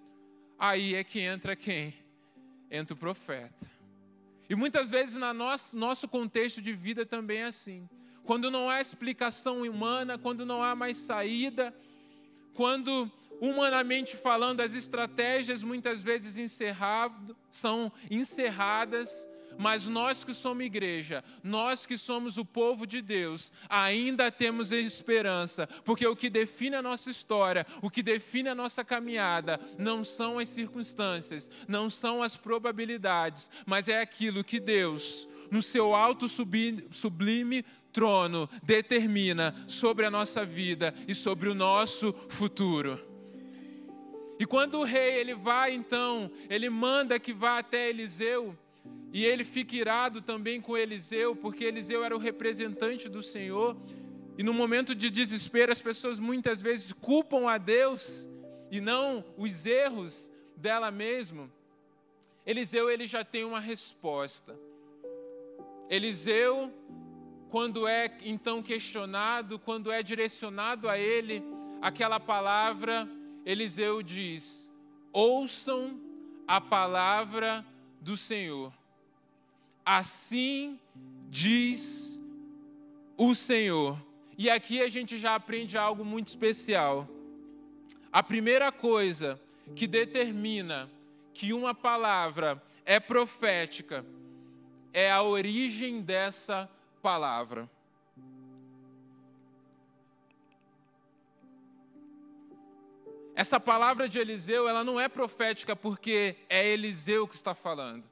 Aí 0.58 0.96
é 0.96 1.04
que 1.04 1.20
entra 1.20 1.54
quem? 1.54 1.94
Entra 2.68 2.94
o 2.94 2.98
profeta. 2.98 3.70
E 4.50 4.56
muitas 4.56 4.90
vezes 4.90 5.14
no 5.14 5.32
nosso, 5.32 5.76
nosso 5.78 6.08
contexto 6.08 6.60
de 6.60 6.72
vida 6.72 7.06
também 7.06 7.38
é 7.38 7.44
assim. 7.44 7.88
Quando 8.28 8.50
não 8.50 8.68
há 8.68 8.78
explicação 8.78 9.62
humana, 9.62 10.18
quando 10.18 10.44
não 10.44 10.62
há 10.62 10.74
mais 10.74 10.98
saída, 10.98 11.74
quando 12.52 13.10
humanamente 13.40 14.18
falando 14.18 14.60
as 14.60 14.74
estratégias 14.74 15.62
muitas 15.62 16.02
vezes 16.02 16.36
encerrado, 16.36 17.34
são 17.48 17.90
encerradas, 18.10 19.26
mas 19.56 19.86
nós 19.86 20.24
que 20.24 20.34
somos 20.34 20.62
igreja, 20.62 21.24
nós 21.42 21.86
que 21.86 21.96
somos 21.96 22.36
o 22.36 22.44
povo 22.44 22.86
de 22.86 23.00
Deus, 23.00 23.50
ainda 23.66 24.30
temos 24.30 24.72
esperança, 24.72 25.66
porque 25.82 26.06
o 26.06 26.14
que 26.14 26.28
define 26.28 26.76
a 26.76 26.82
nossa 26.82 27.08
história, 27.08 27.66
o 27.80 27.88
que 27.88 28.02
define 28.02 28.50
a 28.50 28.54
nossa 28.54 28.84
caminhada, 28.84 29.58
não 29.78 30.04
são 30.04 30.38
as 30.38 30.50
circunstâncias, 30.50 31.50
não 31.66 31.88
são 31.88 32.22
as 32.22 32.36
probabilidades, 32.36 33.50
mas 33.64 33.88
é 33.88 34.02
aquilo 34.02 34.44
que 34.44 34.60
Deus, 34.60 35.27
no 35.50 35.62
seu 35.62 35.94
alto 35.94 36.26
sublime 36.28 37.64
trono, 37.92 38.48
determina 38.62 39.54
sobre 39.66 40.06
a 40.06 40.10
nossa 40.10 40.44
vida 40.44 40.94
e 41.06 41.14
sobre 41.14 41.48
o 41.48 41.54
nosso 41.54 42.12
futuro. 42.28 43.00
E 44.38 44.46
quando 44.46 44.78
o 44.78 44.84
rei 44.84 45.16
ele 45.16 45.34
vai 45.34 45.74
então, 45.74 46.30
ele 46.48 46.70
manda 46.70 47.18
que 47.18 47.32
vá 47.32 47.58
até 47.58 47.88
Eliseu, 47.88 48.56
e 49.12 49.24
ele 49.24 49.44
fica 49.44 49.74
irado 49.74 50.20
também 50.20 50.60
com 50.60 50.76
Eliseu, 50.76 51.34
porque 51.34 51.64
Eliseu 51.64 52.04
era 52.04 52.14
o 52.14 52.18
representante 52.20 53.08
do 53.08 53.22
Senhor. 53.22 53.76
E 54.36 54.42
no 54.42 54.52
momento 54.52 54.94
de 54.94 55.10
desespero, 55.10 55.72
as 55.72 55.80
pessoas 55.80 56.20
muitas 56.20 56.60
vezes 56.60 56.92
culpam 56.92 57.48
a 57.48 57.58
Deus 57.58 58.28
e 58.70 58.80
não 58.80 59.24
os 59.36 59.66
erros 59.66 60.30
dela 60.56 60.90
mesma. 60.90 61.50
Eliseu 62.44 62.90
ele 62.90 63.06
já 63.06 63.24
tem 63.24 63.44
uma 63.44 63.60
resposta. 63.60 64.58
Eliseu, 65.88 66.72
quando 67.50 67.86
é 67.88 68.18
então 68.22 68.62
questionado, 68.62 69.58
quando 69.58 69.90
é 69.90 70.02
direcionado 70.02 70.88
a 70.88 70.98
ele 70.98 71.42
aquela 71.80 72.20
palavra, 72.20 73.08
Eliseu 73.44 74.02
diz: 74.02 74.70
Ouçam 75.12 75.98
a 76.46 76.60
palavra 76.60 77.64
do 78.00 78.16
Senhor. 78.16 78.72
Assim 79.84 80.78
diz 81.30 82.20
o 83.16 83.34
Senhor. 83.34 83.98
E 84.36 84.50
aqui 84.50 84.80
a 84.82 84.88
gente 84.88 85.18
já 85.18 85.34
aprende 85.34 85.78
algo 85.78 86.04
muito 86.04 86.28
especial. 86.28 87.08
A 88.12 88.22
primeira 88.22 88.70
coisa 88.70 89.40
que 89.74 89.86
determina 89.86 90.90
que 91.32 91.52
uma 91.52 91.74
palavra 91.74 92.62
é 92.84 93.00
profética 93.00 94.04
é 94.92 95.10
a 95.10 95.22
origem 95.22 96.00
dessa 96.00 96.68
palavra. 97.02 97.68
Essa 103.34 103.60
palavra 103.60 104.08
de 104.08 104.18
Eliseu, 104.18 104.68
ela 104.68 104.82
não 104.82 104.98
é 104.98 105.08
profética 105.08 105.76
porque 105.76 106.36
é 106.48 106.66
Eliseu 106.66 107.28
que 107.28 107.34
está 107.34 107.54
falando 107.54 108.04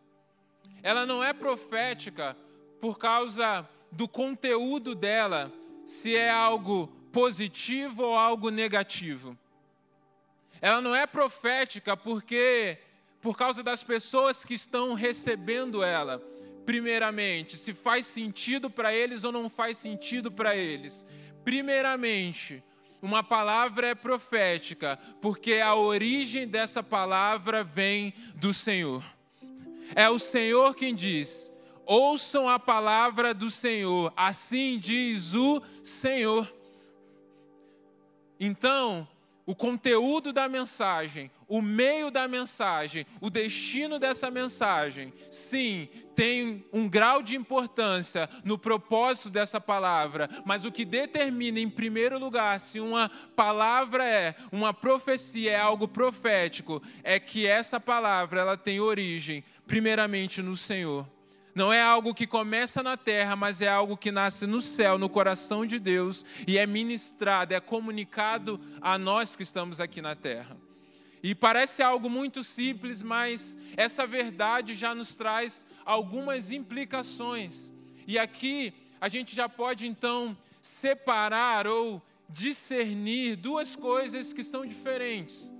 ela 0.87 1.05
não 1.05 1.23
é 1.23 1.33
profética 1.33 2.37
por 2.81 2.97
causa 2.97 3.69
do 3.91 4.07
conteúdo 4.07 4.95
dela, 4.95 5.53
se 5.85 6.15
é 6.15 6.31
algo 6.31 6.87
positivo 7.11 8.05
ou 8.05 8.17
algo 8.17 8.51
negativo. 8.51 9.37
Ela 10.61 10.81
não 10.81 10.95
é 10.95 11.05
profética 11.05 11.97
porque 11.97 12.79
por 13.21 13.37
causa 13.37 13.65
das 13.65 13.83
pessoas 13.83 14.45
que 14.45 14.55
estão 14.55 14.95
recebendo 14.95 15.83
ela, 15.83 16.23
primeiramente, 16.67 17.57
se 17.57 17.73
faz 17.73 18.05
sentido 18.05 18.69
para 18.69 18.93
eles 18.93 19.23
ou 19.23 19.31
não 19.31 19.49
faz 19.49 19.79
sentido 19.79 20.31
para 20.31 20.57
eles. 20.57 21.07
Primeiramente, 21.45 22.63
uma 23.01 23.23
palavra 23.23 23.87
é 23.87 23.95
profética, 23.95 24.99
porque 25.23 25.55
a 25.55 25.77
origem 25.77 26.49
dessa 26.49 26.83
palavra 26.83 27.63
vem 27.63 28.13
do 28.35 28.53
Senhor. 28.53 29.05
É 29.95 30.11
o 30.11 30.19
Senhor 30.19 30.75
quem 30.75 30.93
diz: 30.93 31.55
ouçam 31.87 32.49
a 32.49 32.59
palavra 32.59 33.33
do 33.33 33.49
Senhor, 33.49 34.13
assim 34.17 34.79
diz 34.79 35.35
o 35.35 35.63
Senhor. 35.85 36.53
Então, 38.41 39.09
o 39.47 39.55
conteúdo 39.55 40.33
da 40.33 40.49
mensagem, 40.49 41.31
o 41.49 41.63
meio 41.63 42.11
da 42.11 42.27
mensagem, 42.27 43.07
o 43.21 43.31
destino 43.31 43.99
dessa 43.99 44.31
mensagem, 44.31 45.13
sim, 45.31 45.89
tem 46.15 46.65
um 46.73 46.89
grau 46.89 47.23
de 47.23 47.37
importância 47.37 48.29
no 48.45 48.59
propósito 48.59 49.31
dessa 49.31 49.61
palavra, 49.61 50.29
mas 50.45 50.65
o 50.65 50.73
que 50.73 50.85
determina, 50.85 51.61
em 51.61 51.69
primeiro 51.69 52.19
lugar, 52.19 52.59
se 52.59 52.81
uma 52.81 53.11
palavra 53.37 54.05
é 54.05 54.35
uma 54.51 54.75
profecia, 54.75 55.53
é 55.53 55.61
algo 55.61 55.87
profético, 55.87 56.83
é 57.05 57.21
que 57.21 57.47
essa 57.47 57.79
palavra 57.79 58.41
ela 58.41 58.57
tem 58.57 58.81
origem, 58.81 59.45
primeiramente, 59.67 60.43
no 60.43 60.57
Senhor. 60.57 61.07
Não 61.55 61.73
é 61.73 61.81
algo 61.81 62.13
que 62.13 62.27
começa 62.27 62.83
na 62.83 62.99
terra, 62.99 63.35
mas 63.35 63.63
é 63.63 63.69
algo 63.69 63.97
que 63.97 64.13
nasce 64.13 64.47
no 64.47 64.61
céu, 64.61 64.99
no 64.99 65.09
coração 65.09 65.65
de 65.65 65.79
Deus, 65.79 66.25
e 66.47 66.59
é 66.59 66.67
ministrado, 66.67 67.55
é 67.55 67.61
comunicado 67.61 68.61
a 68.81 68.99
nós 68.99 69.35
que 69.35 69.43
estamos 69.43 69.81
aqui 69.81 70.03
na 70.03 70.15
terra. 70.15 70.66
E 71.29 71.35
parece 71.35 71.83
algo 71.83 72.09
muito 72.09 72.45
simples, 72.45 73.03
mas 73.03 73.59
essa 73.77 74.07
verdade 74.07 74.75
já 74.75 74.95
nos 74.95 75.17
traz 75.17 75.67
algumas 75.85 76.53
implicações. 76.53 77.75
E 78.07 78.17
aqui 78.17 78.73
a 79.01 79.09
gente 79.09 79.35
já 79.35 79.49
pode 79.49 79.89
então 79.89 80.39
separar 80.63 81.67
ou 81.67 82.01
discernir 82.29 83.35
duas 83.35 83.75
coisas 83.75 84.33
que 84.33 84.45
são 84.45 84.65
diferentes. 84.65 85.53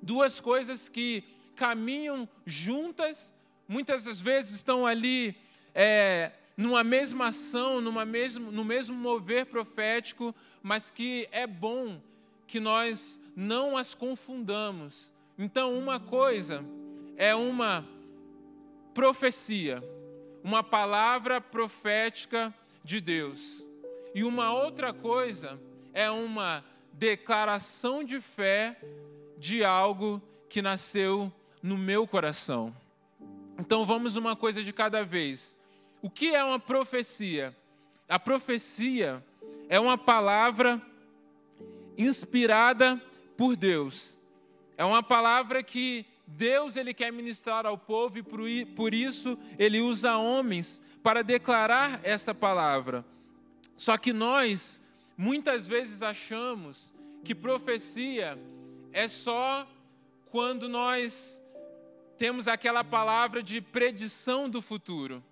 Duas 0.00 0.38
coisas 0.38 0.88
que 0.88 1.24
caminham 1.56 2.28
juntas 2.46 3.34
muitas 3.66 4.04
das 4.04 4.20
vezes 4.20 4.52
estão 4.52 4.86
ali 4.86 5.34
é, 5.74 6.30
numa 6.56 6.84
mesma 6.84 7.30
ação, 7.30 7.80
numa 7.80 8.04
mesmo, 8.04 8.52
no 8.52 8.64
mesmo 8.64 8.94
mover 8.94 9.46
profético, 9.46 10.32
mas 10.62 10.88
que 10.88 11.28
é 11.32 11.48
bom 11.48 12.00
que 12.46 12.60
nós 12.60 13.18
não 13.34 13.76
as 13.76 13.94
confundamos. 13.94 15.12
Então, 15.38 15.76
uma 15.76 15.98
coisa 15.98 16.64
é 17.16 17.34
uma 17.34 17.86
profecia, 18.92 19.82
uma 20.42 20.62
palavra 20.62 21.40
profética 21.40 22.54
de 22.82 23.00
Deus. 23.00 23.66
E 24.14 24.22
uma 24.22 24.52
outra 24.52 24.92
coisa 24.92 25.60
é 25.92 26.10
uma 26.10 26.64
declaração 26.92 28.04
de 28.04 28.20
fé 28.20 28.78
de 29.38 29.64
algo 29.64 30.22
que 30.48 30.62
nasceu 30.62 31.32
no 31.62 31.76
meu 31.76 32.06
coração. 32.06 32.74
Então 33.58 33.84
vamos 33.84 34.16
uma 34.16 34.36
coisa 34.36 34.62
de 34.62 34.72
cada 34.72 35.04
vez. 35.04 35.58
O 36.02 36.10
que 36.10 36.34
é 36.34 36.44
uma 36.44 36.58
profecia? 36.58 37.56
A 38.08 38.18
profecia 38.18 39.24
é 39.68 39.80
uma 39.80 39.96
palavra 39.96 40.80
inspirada 41.96 43.00
por 43.36 43.56
Deus. 43.56 44.18
É 44.76 44.84
uma 44.84 45.02
palavra 45.02 45.62
que 45.62 46.06
Deus 46.26 46.76
ele 46.76 46.94
quer 46.94 47.12
ministrar 47.12 47.66
ao 47.66 47.76
povo 47.76 48.18
e 48.18 48.64
por 48.64 48.94
isso 48.94 49.38
ele 49.58 49.80
usa 49.80 50.16
homens 50.16 50.82
para 51.02 51.22
declarar 51.22 52.00
essa 52.02 52.34
palavra. 52.34 53.04
Só 53.76 53.96
que 53.96 54.12
nós 54.12 54.82
muitas 55.16 55.66
vezes 55.66 56.02
achamos 56.02 56.94
que 57.22 57.34
profecia 57.34 58.38
é 58.92 59.08
só 59.08 59.68
quando 60.30 60.68
nós 60.68 61.42
temos 62.16 62.48
aquela 62.48 62.82
palavra 62.82 63.42
de 63.42 63.60
predição 63.60 64.48
do 64.48 64.62
futuro. 64.62 65.22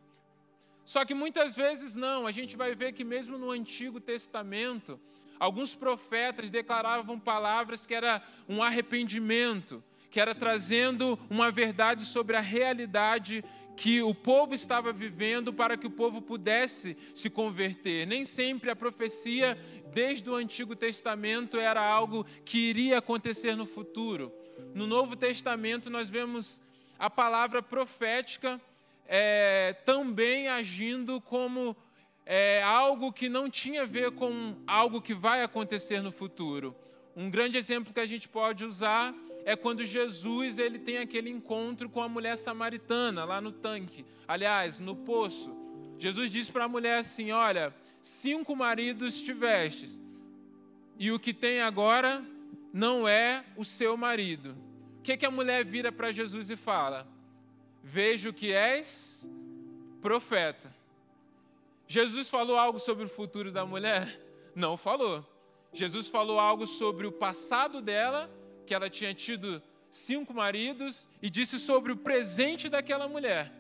Só 0.85 1.05
que 1.05 1.15
muitas 1.15 1.55
vezes 1.57 1.95
não, 1.95 2.27
a 2.27 2.33
gente 2.33 2.57
vai 2.57 2.75
ver 2.75 2.93
que 2.93 3.05
mesmo 3.05 3.39
no 3.39 3.51
Antigo 3.51 4.01
Testamento, 4.01 5.01
alguns 5.43 5.75
profetas 5.75 6.53
declaravam 6.53 7.19
palavras 7.19 7.85
que 7.85 7.93
era 7.93 8.23
um 8.49 8.63
arrependimento, 8.63 9.83
que 10.09 10.21
era 10.21 10.37
trazendo 10.37 11.19
uma 11.29 11.51
verdade 11.51 12.07
sobre 12.07 12.37
a 12.37 12.41
realidade 12.41 13.45
que 13.77 14.01
o 14.03 14.15
povo 14.15 14.55
estava 14.55 14.93
vivendo 14.93 15.53
para 15.53 15.77
que 15.77 15.89
o 15.89 15.91
povo 15.91 16.23
pudesse 16.23 16.97
se 17.13 17.29
converter. 17.29 18.07
Nem 18.07 18.25
sempre 18.25 18.71
a 18.71 18.77
profecia, 18.77 19.59
desde 19.93 20.31
o 20.31 20.37
Antigo 20.37 20.77
Testamento, 20.77 21.59
era 21.59 21.85
algo 21.85 22.25
que 22.45 22.59
iria 22.59 22.99
acontecer 22.99 23.57
no 23.57 23.67
futuro. 23.67 24.33
No 24.73 24.87
Novo 24.87 25.17
Testamento, 25.17 25.91
nós 25.91 26.09
vemos 26.09 26.63
a 26.97 27.11
palavra 27.11 27.61
profética 27.61 28.61
é, 29.09 29.73
também 29.85 30.47
agindo 30.47 31.21
como 31.21 31.77
é, 32.25 32.63
algo 32.63 33.13
que 33.13 33.29
não 33.29 33.51
tinha 33.51 33.83
a 33.83 33.87
ver 33.87 34.13
com 34.13 34.57
algo 34.67 35.01
que 35.01 35.15
vai 35.15 35.43
acontecer 35.43 36.01
no 36.01 36.13
futuro. 36.13 36.75
Um 37.17 37.31
grande 37.31 37.59
exemplo 37.59 37.93
que 37.93 38.01
a 38.01 38.07
gente 38.07 38.29
pode 38.29 38.65
usar 38.65 39.15
é 39.45 39.57
quando 39.57 39.85
Jesus 39.85 40.59
ele 40.59 40.79
tem 40.79 40.99
aquele 40.99 41.31
encontro 41.31 41.89
com 41.89 42.01
a 42.01 42.09
mulher 42.09 42.37
samaritana 42.37 43.25
lá 43.25 43.41
no 43.41 43.53
tanque, 43.53 44.05
aliás, 44.27 44.79
no 44.79 44.95
poço. 44.95 45.55
Jesus 45.99 46.31
diz 46.31 46.49
para 46.49 46.65
a 46.65 46.69
mulher 46.69 46.99
assim: 46.99 47.33
Olha, 47.33 47.75
cinco 48.01 48.55
maridos 48.55 49.21
tivestes, 49.21 50.01
e 50.99 51.11
o 51.11 51.19
que 51.19 51.35
tem 51.35 51.61
agora 51.61 52.25
não 52.73 53.07
é 53.07 53.45
o 53.57 53.65
seu 53.65 53.97
marido. 53.97 54.57
O 54.99 55.03
que, 55.03 55.17
que 55.17 55.27
a 55.27 55.31
mulher 55.31 55.65
vira 55.65 55.91
para 55.91 56.13
Jesus 56.13 56.49
e 56.49 56.57
fala? 56.57 57.07
Vejo 57.83 58.33
que 58.33 58.53
és 58.53 59.29
profeta. 60.01 60.73
Jesus 61.93 62.31
falou 62.31 62.57
algo 62.57 62.79
sobre 62.79 63.05
o 63.05 63.09
futuro 63.09 63.53
da 63.53 63.67
mulher? 63.67 64.19
Não 64.55 64.79
falou. 64.79 65.23
Jesus 65.75 66.07
falou 66.09 66.41
algo 66.41 66.67
sobre 66.67 67.07
o 67.07 67.13
passado 67.13 67.83
dela 67.83 68.31
que 68.65 68.73
ela 68.73 68.89
tinha 68.89 69.13
tido 69.13 69.63
cinco 69.91 70.33
maridos 70.33 71.07
e 71.21 71.29
disse 71.29 71.59
sobre 71.59 71.93
o 71.93 71.97
presente 71.99 72.71
daquela 72.71 73.07
mulher. 73.07 73.53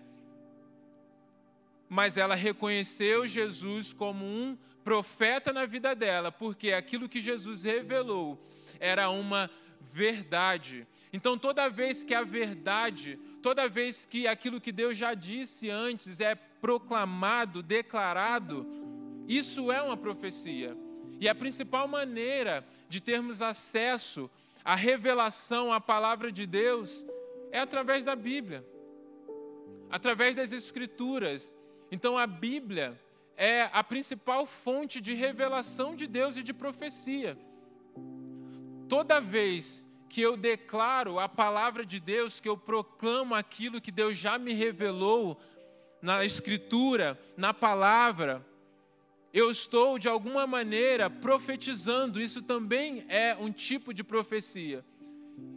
Mas 1.90 2.16
ela 2.16 2.34
reconheceu 2.34 3.26
Jesus 3.26 3.92
como 3.92 4.24
um 4.24 4.56
profeta 4.82 5.52
na 5.52 5.66
vida 5.66 5.94
dela, 5.94 6.32
porque 6.32 6.72
aquilo 6.72 7.10
que 7.10 7.20
Jesus 7.20 7.64
revelou 7.64 8.42
era 8.80 9.10
uma 9.10 9.50
verdade. 9.92 10.86
Então, 11.12 11.36
toda 11.36 11.68
vez 11.68 12.02
que 12.02 12.14
a 12.14 12.22
verdade, 12.22 13.18
toda 13.42 13.68
vez 13.68 14.06
que 14.06 14.26
aquilo 14.26 14.60
que 14.60 14.72
Deus 14.72 14.96
já 14.96 15.12
disse 15.12 15.68
antes 15.68 16.20
é 16.20 16.34
proclamado, 16.34 17.62
declarado, 17.62 18.66
isso 19.28 19.70
é 19.70 19.82
uma 19.82 19.96
profecia. 19.96 20.76
E 21.20 21.28
a 21.28 21.34
principal 21.34 21.86
maneira 21.86 22.66
de 22.88 23.00
termos 23.00 23.42
acesso 23.42 24.30
a 24.64 24.74
revelação, 24.74 25.72
a 25.72 25.80
palavra 25.80 26.32
de 26.32 26.46
Deus, 26.46 27.06
é 27.50 27.58
através 27.58 28.04
da 28.04 28.16
Bíblia, 28.16 28.64
através 29.90 30.34
das 30.34 30.52
Escrituras. 30.52 31.54
Então 31.90 32.16
a 32.16 32.26
Bíblia 32.26 32.98
é 33.36 33.68
a 33.72 33.84
principal 33.84 34.46
fonte 34.46 35.00
de 35.00 35.14
revelação 35.14 35.94
de 35.94 36.06
Deus 36.06 36.36
e 36.36 36.42
de 36.42 36.54
profecia. 36.54 37.36
Toda 38.88 39.20
vez 39.20 39.86
que 40.12 40.20
eu 40.20 40.36
declaro 40.36 41.18
a 41.18 41.26
palavra 41.26 41.86
de 41.86 41.98
Deus, 41.98 42.38
que 42.38 42.46
eu 42.46 42.54
proclamo 42.54 43.34
aquilo 43.34 43.80
que 43.80 43.90
Deus 43.90 44.14
já 44.14 44.38
me 44.38 44.52
revelou 44.52 45.40
na 46.02 46.22
Escritura, 46.22 47.18
na 47.34 47.54
palavra, 47.54 48.44
eu 49.32 49.50
estou 49.50 49.98
de 49.98 50.10
alguma 50.10 50.46
maneira 50.46 51.08
profetizando, 51.08 52.20
isso 52.20 52.42
também 52.42 53.06
é 53.08 53.34
um 53.40 53.50
tipo 53.50 53.94
de 53.94 54.04
profecia. 54.04 54.84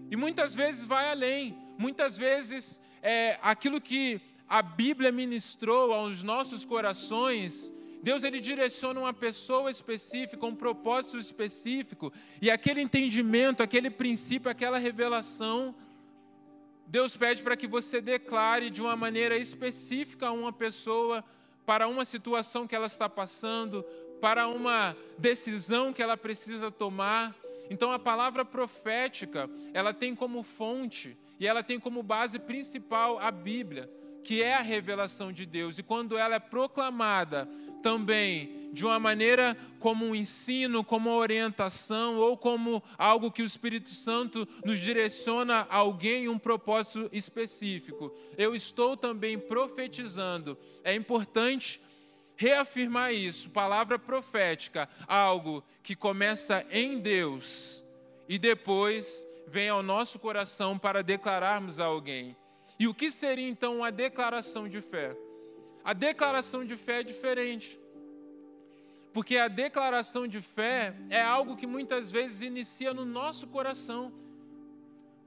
E 0.09 0.15
muitas 0.15 0.55
vezes 0.55 0.85
vai 0.85 1.09
além, 1.09 1.57
muitas 1.77 2.17
vezes 2.17 2.81
é, 3.01 3.37
aquilo 3.41 3.81
que 3.81 4.21
a 4.47 4.61
Bíblia 4.61 5.11
ministrou 5.11 5.91
aos 5.91 6.23
nossos 6.23 6.63
corações, 6.63 7.73
Deus 8.05 8.23
ele 8.23 8.39
direciona 8.39 8.99
uma 8.99 9.13
pessoa 9.15 9.67
específica, 9.71 10.45
um 10.45 10.55
propósito 10.55 11.17
específico, 11.17 12.13
e 12.39 12.51
aquele 12.51 12.79
entendimento, 12.79 13.63
aquele 13.63 13.89
princípio, 13.89 14.47
aquela 14.47 14.77
revelação, 14.77 15.73
Deus 16.85 17.17
pede 17.17 17.41
para 17.41 17.57
que 17.57 17.65
você 17.65 17.99
declare 17.99 18.69
de 18.69 18.79
uma 18.79 18.95
maneira 18.95 19.35
específica 19.35 20.27
a 20.27 20.31
uma 20.31 20.53
pessoa 20.53 21.25
para 21.65 21.87
uma 21.87 22.05
situação 22.05 22.67
que 22.67 22.75
ela 22.75 22.85
está 22.85 23.09
passando, 23.09 23.83
para 24.21 24.47
uma 24.47 24.95
decisão 25.17 25.91
que 25.91 26.03
ela 26.03 26.15
precisa 26.15 26.69
tomar. 26.69 27.35
Então 27.71 27.91
a 27.91 27.97
palavra 27.97 28.45
profética, 28.45 29.49
ela 29.73 29.95
tem 29.95 30.13
como 30.13 30.43
fonte 30.43 31.17
e 31.39 31.47
ela 31.47 31.63
tem 31.63 31.79
como 31.79 32.03
base 32.03 32.37
principal 32.37 33.17
a 33.17 33.31
Bíblia, 33.31 33.89
que 34.25 34.41
é 34.41 34.55
a 34.55 34.61
revelação 34.61 35.31
de 35.31 35.45
Deus. 35.45 35.77
E 35.77 35.83
quando 35.83 36.17
ela 36.17 36.35
é 36.35 36.39
proclamada 36.39 37.47
também 37.83 38.71
de 38.73 38.83
uma 38.83 38.99
maneira 38.99 39.55
como 39.79 40.03
um 40.03 40.15
ensino, 40.15 40.83
como 40.83 41.11
uma 41.11 41.17
orientação 41.17 42.17
ou 42.17 42.35
como 42.35 42.83
algo 42.97 43.31
que 43.31 43.43
o 43.43 43.45
Espírito 43.45 43.89
Santo 43.89 44.47
nos 44.65 44.79
direciona 44.79 45.67
a 45.69 45.77
alguém 45.77 46.27
um 46.27 46.39
propósito 46.39 47.07
específico. 47.13 48.11
Eu 48.35 48.55
estou 48.55 48.97
também 48.97 49.37
profetizando. 49.37 50.57
É 50.83 50.95
importante 50.95 51.79
reafirmar 52.35 53.13
isso, 53.13 53.51
palavra 53.51 53.99
profética, 53.99 54.89
algo 55.07 55.63
que 55.83 55.95
começa 55.95 56.65
em 56.71 56.99
Deus 56.99 57.85
e 58.27 58.39
depois 58.39 59.27
vem 59.47 59.69
ao 59.69 59.83
nosso 59.83 60.17
coração 60.17 60.77
para 60.77 61.03
declararmos 61.03 61.79
a 61.79 61.85
alguém. 61.85 62.35
E 62.77 62.87
o 62.87 62.93
que 62.93 63.09
seria 63.09 63.47
então 63.47 63.77
uma 63.77 63.91
declaração 63.91 64.67
de 64.67 64.81
fé? 64.81 65.15
A 65.83 65.93
declaração 65.93 66.65
de 66.65 66.75
fé 66.75 66.99
é 66.99 67.03
diferente. 67.03 67.79
Porque 69.13 69.37
a 69.37 69.47
declaração 69.47 70.27
de 70.27 70.41
fé 70.41 70.93
é 71.09 71.21
algo 71.21 71.55
que 71.55 71.65
muitas 71.65 72.11
vezes 72.11 72.41
inicia 72.41 72.93
no 72.93 73.05
nosso 73.05 73.47
coração. 73.47 74.11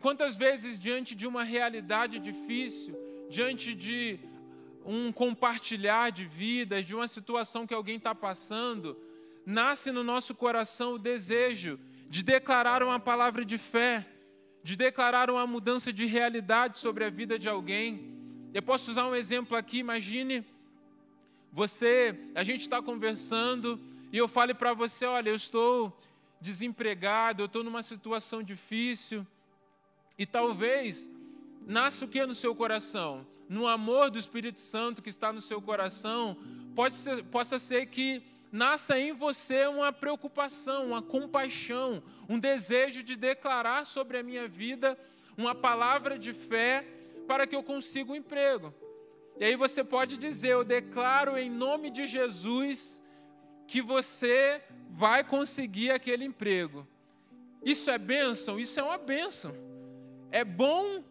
Quantas 0.01 0.37
vezes, 0.37 0.79
diante 0.79 1.15
de 1.15 1.27
uma 1.27 1.43
realidade 1.43 2.19
difícil, 2.19 2.95
diante 3.31 3.75
de 3.75 4.19
um 4.85 5.11
compartilhar 5.11 6.11
de 6.11 6.25
vidas, 6.25 6.85
de 6.85 6.95
uma 6.95 7.09
situação 7.09 7.67
que 7.67 7.75
alguém 7.75 7.97
está 7.97 8.15
passando, 8.15 8.97
nasce 9.45 9.91
no 9.91 10.05
nosso 10.05 10.35
coração 10.35 10.95
o 10.95 10.99
desejo 10.99 11.81
de 12.09 12.23
declarar 12.23 12.83
uma 12.83 13.01
palavra 13.01 13.45
de 13.45 13.59
fé, 13.59 14.07
de 14.63 14.77
declarar 14.77 15.31
uma 15.31 15.47
mudança 15.47 15.93
de 15.93 16.05
realidade 16.07 16.79
sobre 16.79 17.05
a 17.05 17.11
vida 17.11 17.39
de 17.39 17.49
alguém. 17.49 18.17
Eu 18.53 18.63
posso 18.63 18.91
usar 18.91 19.07
um 19.07 19.15
exemplo 19.15 19.57
aqui, 19.57 19.79
imagine 19.79 20.45
você, 21.53 22.19
a 22.35 22.43
gente 22.43 22.63
está 22.63 22.83
conversando 22.83 23.81
e 24.13 24.19
eu 24.19 24.29
falo 24.29 24.55
para 24.55 24.75
você, 24.75 25.05
olha, 25.05 25.31
eu 25.31 25.35
estou 25.35 25.99
desempregado, 26.41 27.43
eu 27.43 27.47
estou 27.47 27.65
numa 27.65 27.83
situação 27.83 28.43
difícil 28.43 29.27
e 30.17 30.27
talvez 30.27 31.11
nasça 31.67 32.05
o 32.05 32.09
que 32.09 32.25
no 32.25 32.35
seu 32.35 32.55
coração? 32.55 33.27
No 33.49 33.67
amor 33.67 34.11
do 34.11 34.19
Espírito 34.19 34.61
Santo 34.61 35.03
que 35.03 35.11
está 35.11 35.33
no 35.33 35.41
seu 35.41 35.61
coração, 35.61 36.37
pode 36.75 36.95
ser, 36.95 37.25
possa 37.25 37.59
ser 37.59 37.87
que 37.87 38.23
nasça 38.51 38.99
em 38.99 39.13
você 39.13 39.67
uma 39.67 39.93
preocupação, 39.93 40.87
uma 40.87 41.03
compaixão, 41.03 42.03
um 42.29 42.39
desejo 42.39 43.03
de 43.03 43.17
declarar 43.17 43.85
sobre 43.85 44.19
a 44.19 44.23
minha 44.23 44.49
vida 44.49 44.99
uma 45.39 45.55
palavra 45.55 46.19
de 46.19 46.33
fé 46.33 46.85
para 47.29 47.47
que 47.47 47.55
eu 47.55 47.63
consiga 47.63 48.11
um 48.11 48.17
emprego. 48.17 48.75
E 49.39 49.45
aí 49.45 49.55
você 49.55 49.85
pode 49.85 50.17
dizer: 50.17 50.49
Eu 50.49 50.65
declaro 50.65 51.39
em 51.39 51.49
nome 51.49 51.91
de 51.91 52.07
Jesus 52.07 53.01
que 53.69 53.81
você 53.81 54.61
vai 54.91 55.23
conseguir 55.23 55.93
aquele 55.93 56.25
emprego. 56.25 56.87
Isso 57.63 57.89
é 57.91 57.99
bênção? 57.99 58.59
Isso 58.59 58.81
é 58.81 58.83
uma 58.83 58.99
bênção. 58.99 59.55
É 60.33 60.43
bom 60.43 61.05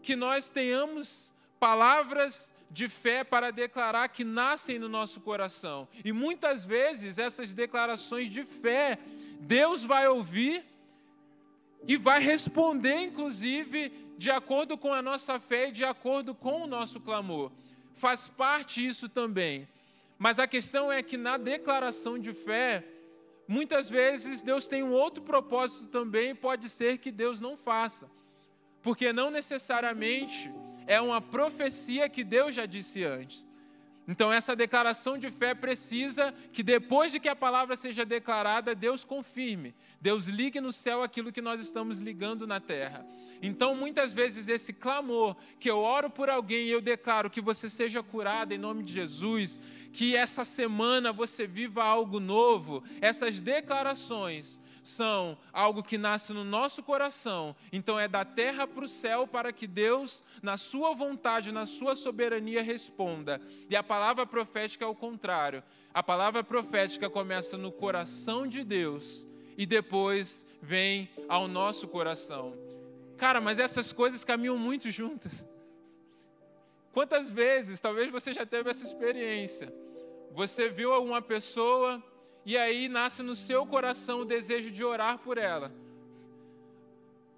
que 0.00 0.16
nós 0.16 0.48
tenhamos 0.48 1.34
palavras 1.60 2.53
de 2.74 2.88
fé 2.88 3.22
para 3.22 3.52
declarar 3.52 4.08
que 4.08 4.24
nascem 4.24 4.80
no 4.80 4.88
nosso 4.88 5.20
coração. 5.20 5.86
E 6.04 6.10
muitas 6.12 6.64
vezes 6.64 7.18
essas 7.18 7.54
declarações 7.54 8.32
de 8.32 8.44
fé, 8.44 8.98
Deus 9.38 9.84
vai 9.84 10.08
ouvir 10.08 10.64
e 11.86 11.96
vai 11.96 12.20
responder, 12.20 13.00
inclusive, 13.00 13.92
de 14.18 14.28
acordo 14.28 14.76
com 14.76 14.92
a 14.92 15.00
nossa 15.00 15.38
fé 15.38 15.68
e 15.68 15.72
de 15.72 15.84
acordo 15.84 16.34
com 16.34 16.62
o 16.62 16.66
nosso 16.66 16.98
clamor. 16.98 17.52
Faz 17.94 18.26
parte 18.26 18.84
isso 18.84 19.08
também. 19.08 19.68
Mas 20.18 20.40
a 20.40 20.46
questão 20.48 20.90
é 20.90 21.00
que 21.00 21.16
na 21.16 21.36
declaração 21.36 22.18
de 22.18 22.32
fé, 22.32 22.84
muitas 23.46 23.88
vezes 23.88 24.42
Deus 24.42 24.66
tem 24.66 24.82
um 24.82 24.92
outro 24.92 25.22
propósito 25.22 25.86
também, 25.86 26.34
pode 26.34 26.68
ser 26.68 26.98
que 26.98 27.12
Deus 27.12 27.40
não 27.40 27.56
faça. 27.56 28.10
Porque 28.82 29.12
não 29.12 29.30
necessariamente 29.30 30.52
é 30.86 31.00
uma 31.00 31.20
profecia 31.20 32.08
que 32.08 32.24
Deus 32.24 32.54
já 32.54 32.66
disse 32.66 33.04
antes. 33.04 33.44
Então, 34.06 34.30
essa 34.30 34.54
declaração 34.54 35.16
de 35.16 35.30
fé 35.30 35.54
precisa 35.54 36.34
que 36.52 36.62
depois 36.62 37.10
de 37.10 37.18
que 37.18 37.28
a 37.28 37.34
palavra 37.34 37.74
seja 37.74 38.04
declarada, 38.04 38.74
Deus 38.74 39.02
confirme, 39.02 39.74
Deus 39.98 40.26
ligue 40.26 40.60
no 40.60 40.72
céu 40.72 41.02
aquilo 41.02 41.32
que 41.32 41.40
nós 41.40 41.58
estamos 41.58 42.00
ligando 42.00 42.46
na 42.46 42.60
terra. 42.60 43.06
Então, 43.40 43.74
muitas 43.74 44.12
vezes, 44.12 44.48
esse 44.48 44.74
clamor, 44.74 45.36
que 45.58 45.70
eu 45.70 45.78
oro 45.78 46.10
por 46.10 46.28
alguém 46.28 46.66
e 46.66 46.70
eu 46.70 46.82
declaro 46.82 47.30
que 47.30 47.40
você 47.40 47.68
seja 47.68 48.02
curado 48.02 48.52
em 48.52 48.58
nome 48.58 48.82
de 48.82 48.92
Jesus, 48.92 49.58
que 49.92 50.14
essa 50.14 50.44
semana 50.44 51.10
você 51.10 51.46
viva 51.46 51.82
algo 51.82 52.20
novo, 52.20 52.84
essas 53.00 53.40
declarações 53.40 54.60
são 54.88 55.36
algo 55.52 55.82
que 55.82 55.98
nasce 55.98 56.32
no 56.32 56.44
nosso 56.44 56.82
coração. 56.82 57.54
Então 57.72 57.98
é 57.98 58.06
da 58.06 58.24
terra 58.24 58.66
para 58.66 58.84
o 58.84 58.88
céu 58.88 59.26
para 59.26 59.52
que 59.52 59.66
Deus, 59.66 60.22
na 60.42 60.56
sua 60.56 60.94
vontade, 60.94 61.52
na 61.52 61.66
sua 61.66 61.94
soberania, 61.94 62.62
responda. 62.62 63.40
E 63.68 63.76
a 63.76 63.82
palavra 63.82 64.26
profética 64.26 64.84
é 64.84 64.88
o 64.88 64.94
contrário. 64.94 65.62
A 65.92 66.02
palavra 66.02 66.42
profética 66.42 67.08
começa 67.08 67.56
no 67.56 67.70
coração 67.70 68.46
de 68.46 68.64
Deus 68.64 69.26
e 69.56 69.64
depois 69.64 70.46
vem 70.60 71.08
ao 71.28 71.46
nosso 71.46 71.86
coração. 71.88 72.54
Cara, 73.16 73.40
mas 73.40 73.58
essas 73.58 73.92
coisas 73.92 74.24
caminham 74.24 74.58
muito 74.58 74.90
juntas. 74.90 75.46
Quantas 76.92 77.30
vezes, 77.30 77.80
talvez 77.80 78.10
você 78.10 78.32
já 78.32 78.46
teve 78.46 78.70
essa 78.70 78.84
experiência, 78.84 79.72
você 80.32 80.68
viu 80.68 80.92
alguma 80.92 81.22
pessoa 81.22 82.02
e 82.44 82.56
aí 82.56 82.88
nasce 82.88 83.22
no 83.22 83.34
seu 83.34 83.66
coração 83.66 84.20
o 84.20 84.24
desejo 84.24 84.70
de 84.70 84.84
orar 84.84 85.18
por 85.18 85.38
ela. 85.38 85.72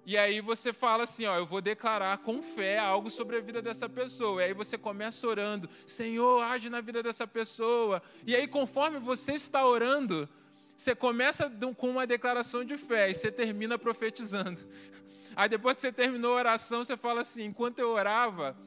E 0.05 0.17
aí 0.17 0.39
você 0.39 0.71
fala 0.71 1.03
assim, 1.03 1.25
ó, 1.25 1.35
eu 1.35 1.45
vou 1.45 1.59
declarar 1.59 2.17
com 2.19 2.41
fé 2.41 2.79
algo 2.79 3.09
sobre 3.09 3.35
a 3.35 3.41
vida 3.41 3.61
dessa 3.61 3.89
pessoa. 3.89 4.41
E 4.41 4.45
aí 4.45 4.53
você 4.53 4.77
começa 4.77 5.27
orando, 5.27 5.69
Senhor, 5.85 6.41
age 6.43 6.69
na 6.69 6.79
vida 6.79 7.03
dessa 7.03 7.27
pessoa. 7.27 8.01
E 8.25 8.33
aí 8.33 8.47
conforme 8.47 8.99
você 8.99 9.33
está 9.33 9.65
orando, 9.65 10.29
você 10.77 10.95
começa 10.95 11.51
com 11.75 11.89
uma 11.89 12.07
declaração 12.07 12.63
de 12.63 12.77
fé 12.77 13.09
e 13.09 13.13
você 13.13 13.29
termina 13.31 13.77
profetizando. 13.77 14.61
Aí 15.35 15.49
depois 15.49 15.75
que 15.75 15.81
você 15.81 15.91
terminou 15.91 16.33
a 16.33 16.37
oração, 16.37 16.83
você 16.83 16.97
fala 16.97 17.21
assim, 17.21 17.43
enquanto 17.43 17.77
eu 17.77 17.89
orava, 17.89 18.57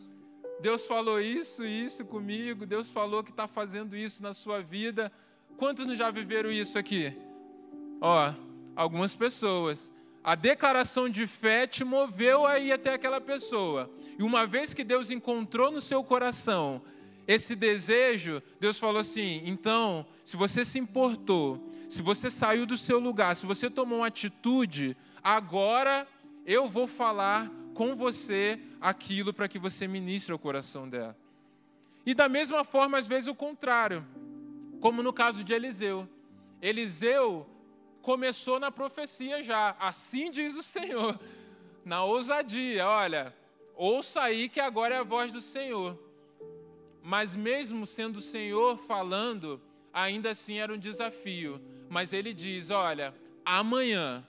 Deus 0.61 0.87
falou 0.87 1.21
isso 1.21 1.65
isso 1.65 2.05
comigo, 2.05 2.67
Deus 2.67 2.89
falou 2.89 3.25
que 3.25 3.31
está 3.31 3.49
fazendo 3.49 3.97
isso 3.97 4.23
na 4.23 4.35
sua 4.35 4.61
vida. 4.61 5.11
Quantos 5.61 5.95
já 5.99 6.11
viveram 6.11 6.51
isso 6.51 6.79
aqui? 6.79 7.15
Ó, 8.01 8.33
algumas 8.75 9.15
pessoas. 9.15 9.93
A 10.25 10.35
declaração 10.35 11.07
de 11.07 11.27
fé 11.27 11.67
te 11.67 11.85
moveu 11.85 12.47
a 12.47 12.59
ir 12.59 12.73
até 12.73 12.95
aquela 12.95 13.21
pessoa. 13.21 13.91
E 14.19 14.23
uma 14.23 14.47
vez 14.47 14.73
que 14.73 14.83
Deus 14.83 15.11
encontrou 15.11 15.71
no 15.71 15.79
seu 15.79 16.03
coração 16.03 16.81
esse 17.29 17.55
desejo, 17.55 18.43
Deus 18.59 18.79
falou 18.79 19.03
assim: 19.03 19.43
então, 19.45 20.07
se 20.25 20.35
você 20.35 20.65
se 20.65 20.79
importou, 20.79 21.71
se 21.91 22.01
você 22.01 22.31
saiu 22.31 22.65
do 22.65 22.79
seu 22.79 22.99
lugar, 22.99 23.37
se 23.37 23.45
você 23.45 23.69
tomou 23.69 23.99
uma 23.99 24.07
atitude, 24.07 24.97
agora 25.23 26.09
eu 26.47 26.71
vou 26.71 26.87
falar 26.87 27.53
com 27.75 27.95
você 27.95 28.59
aquilo 28.81 29.35
para 29.35 29.47
que 29.47 29.59
você 29.59 29.87
ministre 29.87 30.33
o 30.33 30.39
coração 30.39 30.89
dela. 30.89 31.15
E 32.07 32.15
da 32.15 32.31
mesma 32.31 32.65
forma, 32.65 32.97
às 32.97 33.07
vezes, 33.07 33.29
o 33.29 33.35
contrário 33.35 34.07
como 34.81 35.03
no 35.03 35.13
caso 35.13 35.45
de 35.45 35.53
Eliseu. 35.53 36.09
Eliseu 36.61 37.47
começou 38.03 38.59
na 38.59 38.71
profecia 38.71 39.43
já, 39.43 39.77
assim 39.79 40.31
diz 40.31 40.57
o 40.57 40.63
Senhor, 40.63 41.19
na 41.85 42.05
ousadia: 42.05 42.87
olha, 42.87 43.35
ouça 43.75 44.23
aí 44.23 44.49
que 44.49 44.61
agora 44.61 44.95
é 44.95 44.99
a 44.99 45.05
voz 45.05 45.33
do 45.33 45.41
Senhor. 45.41 45.99
Mas 47.03 47.35
mesmo 47.35 47.87
sendo 47.87 48.17
o 48.17 48.23
Senhor 48.23 48.77
falando, 48.77 49.61
ainda 49.93 50.31
assim 50.31 50.59
era 50.59 50.73
um 50.73 50.79
desafio. 50.79 51.61
Mas 51.89 52.13
ele 52.13 52.35
diz: 52.35 52.71
olha, 52.71 53.15
amanhã, 53.45 54.27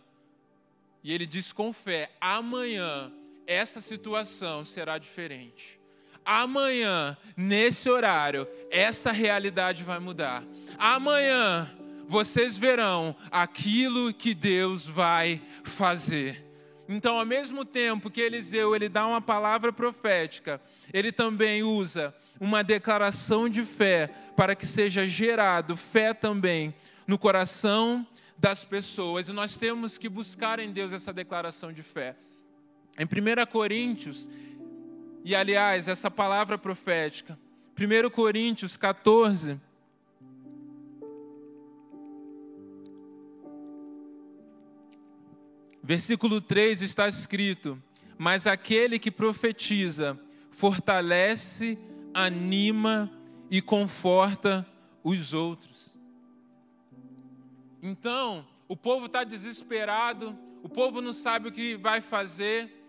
e 1.04 1.12
ele 1.14 1.26
diz 1.26 1.52
com 1.52 1.74
fé: 1.74 2.12
amanhã 2.20 3.12
essa 3.48 3.82
situação 3.82 4.64
será 4.64 4.98
diferente 4.98 5.81
amanhã, 6.26 7.18
nesse 7.36 7.90
horário, 7.90 8.48
essa 8.70 9.12
realidade 9.12 9.84
vai 9.84 10.00
mudar. 10.00 10.44
Amanhã, 10.78 11.70
vocês 12.08 12.58
verão 12.58 13.16
aquilo 13.32 14.14
que 14.14 14.34
Deus 14.34 14.86
vai 14.86 15.42
fazer. 15.64 16.44
Então, 16.88 17.18
ao 17.18 17.26
mesmo 17.26 17.64
tempo 17.64 18.10
que 18.10 18.20
Eliseu 18.20 18.76
ele 18.76 18.90
dá 18.90 19.08
uma 19.08 19.22
palavra 19.22 19.72
profética, 19.72 20.62
ele 20.94 21.12
também 21.12 21.64
usa 21.64 22.14
uma 22.40 22.64
declaração 22.64 23.48
de 23.48 23.64
fé 23.64 24.10
para 24.36 24.56
que 24.56 24.66
seja 24.66 25.06
gerado 25.06 25.78
fé 25.78 26.14
também 26.14 26.74
no 27.08 27.18
coração 27.18 28.06
das 28.38 28.66
pessoas. 28.66 29.30
E 29.30 29.32
nós 29.32 29.56
temos 29.56 29.98
que 29.98 30.10
buscar 30.10 30.60
em 30.60 30.72
Deus 30.72 30.92
essa 30.92 31.14
declaração 31.14 31.72
de 31.72 31.84
fé. 31.84 32.16
Em 33.00 33.06
1 33.06 33.46
Coríntios, 33.50 34.28
e 35.24 35.36
aliás, 35.36 35.88
essa 35.88 36.10
palavra 36.10 36.58
profética, 36.58 37.38
1 37.78 38.10
Coríntios 38.10 38.76
14, 38.76 39.60
versículo 45.84 46.42
3 46.42 46.82
está 46.82 47.08
escrito: 47.08 47.82
Mas 48.18 48.48
aquele 48.48 48.98
que 48.98 49.12
profetiza 49.12 50.20
fortalece, 50.50 51.78
anima 52.14 53.12
e 53.50 53.62
conforta 53.62 54.66
os 55.04 55.34
outros. 55.34 56.00
Então, 57.82 58.48
o 58.68 58.76
povo 58.78 59.08
está 59.08 59.24
desesperado, 59.24 60.38
o 60.64 60.70
povo 60.70 61.02
não 61.02 61.12
sabe 61.12 61.50
o 61.50 61.52
que 61.52 61.76
vai 61.76 62.00
fazer, 62.00 62.81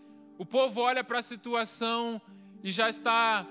o 0.43 0.45
povo 0.45 0.81
olha 0.81 1.05
para 1.05 1.21
a 1.21 1.23
situação 1.23 2.21
e 2.65 2.73
já 2.73 2.91
está, 2.91 3.47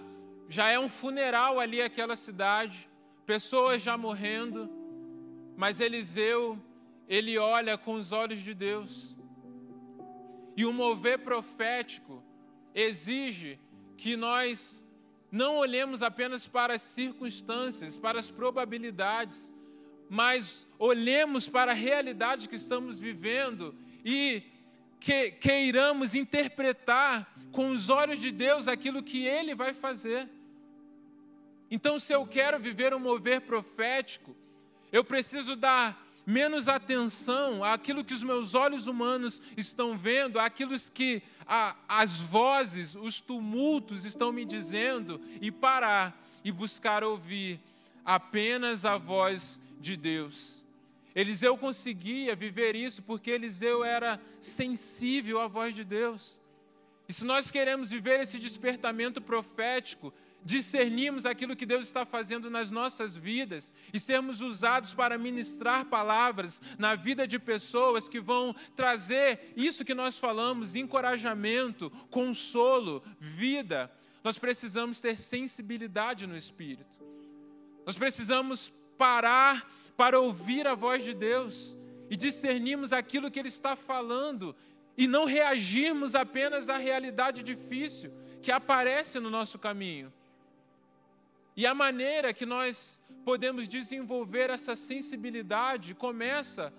já 0.50 0.68
é 0.68 0.78
um 0.78 0.90
funeral 0.90 1.58
ali 1.58 1.82
aquela 1.82 2.18
cidade, 2.18 2.90
pessoas 3.26 3.82
já 3.82 3.98
morrendo, 3.98 4.70
mas 5.56 5.80
Eliseu, 5.80 6.60
ele 7.08 7.38
olha 7.38 7.78
com 7.78 7.94
os 7.94 8.12
olhos 8.12 8.40
de 8.40 8.54
Deus. 8.54 9.16
E 10.58 10.66
o 10.66 10.74
mover 10.74 11.20
profético 11.20 12.22
exige 12.76 13.58
que 13.96 14.18
nós 14.18 14.84
não 15.32 15.56
olhemos 15.56 16.04
apenas 16.04 16.46
para 16.46 16.74
as 16.74 16.82
circunstâncias, 16.82 17.98
para 17.98 18.20
as 18.20 18.30
probabilidades, 18.30 19.56
mas 20.10 20.68
olhemos 20.78 21.48
para 21.48 21.72
a 21.72 21.74
realidade 21.74 22.50
que 22.50 22.58
estamos 22.58 23.00
vivendo 23.00 23.74
e 24.04 24.44
que 25.02 25.32
queiramos 25.32 26.14
interpretar 26.14 27.36
com 27.52 27.72
os 27.72 27.90
olhos 27.90 28.20
de 28.20 28.32
Deus 28.32 28.68
aquilo 28.68 29.02
que 29.02 29.26
Ele 29.26 29.56
vai 29.56 29.74
fazer. 29.74 30.30
Então, 31.72 31.98
se 31.98 32.14
eu 32.14 32.26
quero 32.28 32.60
viver 32.60 32.94
um 32.94 33.00
mover 33.00 33.42
profético, 33.42 34.36
eu 34.92 35.04
preciso 35.04 35.56
dar 35.56 36.08
menos 36.24 36.70
atenção 36.70 37.64
àquilo 37.64 38.06
que 38.06 38.14
os 38.14 38.22
meus 38.22 38.54
olhos 38.54 38.86
humanos 38.86 39.42
estão 39.58 39.98
vendo, 39.98 40.40
àquilo 40.40 40.76
que 40.94 41.24
a, 41.48 41.76
as 41.90 42.20
vozes, 42.20 42.94
os 42.94 43.20
tumultos 43.20 44.06
estão 44.06 44.32
me 44.32 44.46
dizendo, 44.46 45.20
e 45.42 45.52
parar 45.52 46.16
e 46.44 46.52
buscar 46.52 47.04
ouvir 47.04 47.60
apenas 48.06 48.86
a 48.86 48.98
voz 48.98 49.60
de 49.80 49.98
Deus. 49.98 50.64
Eliseu 51.16 51.58
conseguia 51.58 52.36
viver 52.36 52.76
isso 52.76 53.02
porque 53.04 53.32
Eliseu 53.32 53.84
era 53.84 54.20
sensível 54.40 55.40
à 55.40 55.48
voz 55.48 55.76
de 55.76 55.84
Deus. 55.84 56.42
E 57.08 57.14
se 57.14 57.26
nós 57.26 57.52
queremos 57.52 57.92
viver 57.92 58.22
esse 58.22 58.40
despertamento 58.40 59.22
profético, 59.22 60.14
discernirmos 60.44 61.26
aquilo 61.26 61.56
que 61.56 61.66
Deus 61.66 61.86
está 61.86 62.06
fazendo 62.06 62.50
nas 62.50 62.72
nossas 62.72 63.16
vidas 63.16 63.74
e 63.94 64.00
sermos 64.00 64.42
usados 64.42 64.94
para 64.94 65.18
ministrar 65.18 65.86
palavras 65.86 66.62
na 66.78 66.96
vida 66.96 67.28
de 67.28 67.38
pessoas 67.38 68.10
que 68.10 68.20
vão 68.20 68.56
trazer 68.76 69.54
isso 69.56 69.86
que 69.86 69.94
nós 69.94 70.18
falamos: 70.18 70.76
encorajamento, 70.76 71.90
consolo, 72.10 73.04
vida. 73.20 73.92
Nós 74.24 74.38
precisamos 74.38 75.02
ter 75.02 75.18
sensibilidade 75.18 76.28
no 76.28 76.38
espírito. 76.38 77.00
Nós 77.86 77.98
precisamos 77.98 78.72
parar 78.98 79.68
para 79.96 80.20
ouvir 80.20 80.68
a 80.68 80.76
voz 80.76 81.04
de 81.04 81.14
Deus 81.14 81.78
e 82.10 82.18
discernirmos 82.18 82.94
aquilo 82.94 83.30
que 83.32 83.40
Ele 83.40 83.48
está 83.48 83.76
falando 83.76 84.56
e 84.98 85.08
não 85.08 85.26
reagirmos 85.26 86.16
apenas 86.16 86.70
à 86.70 86.78
realidade 86.78 87.44
difícil 87.44 88.12
que 88.42 88.52
aparece 88.52 89.20
no 89.20 89.30
nosso 89.30 89.58
caminho. 89.58 90.12
E 91.56 91.66
a 91.66 91.74
maneira 91.74 92.34
que 92.34 92.46
nós 92.46 93.02
podemos 93.24 93.68
desenvolver 93.68 94.50
essa 94.50 94.76
sensibilidade 94.76 95.94
começa 95.94 96.74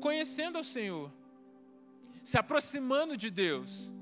conhecendo 0.00 0.58
o 0.60 0.64
Senhor, 0.64 1.10
se 2.22 2.38
aproximando 2.38 3.16
de 3.16 3.30
Deus. 3.30 3.94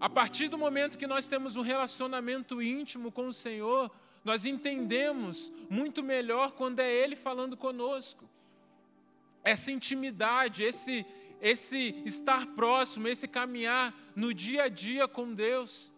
A 0.00 0.08
partir 0.08 0.48
do 0.48 0.58
momento 0.58 0.98
que 0.98 1.06
nós 1.06 1.28
temos 1.28 1.56
um 1.56 1.62
relacionamento 1.62 2.62
íntimo 2.62 3.10
com 3.10 3.26
o 3.26 3.32
Senhor, 3.32 3.90
nós 4.26 4.44
entendemos 4.44 5.52
muito 5.70 6.02
melhor 6.02 6.50
quando 6.50 6.80
é 6.80 6.92
Ele 6.92 7.14
falando 7.14 7.56
conosco. 7.56 8.28
Essa 9.44 9.70
intimidade, 9.70 10.64
esse, 10.64 11.06
esse 11.40 12.02
estar 12.04 12.44
próximo, 12.48 13.06
esse 13.06 13.28
caminhar 13.28 13.94
no 14.16 14.34
dia 14.34 14.64
a 14.64 14.68
dia 14.68 15.06
com 15.06 15.32
Deus. 15.32 15.92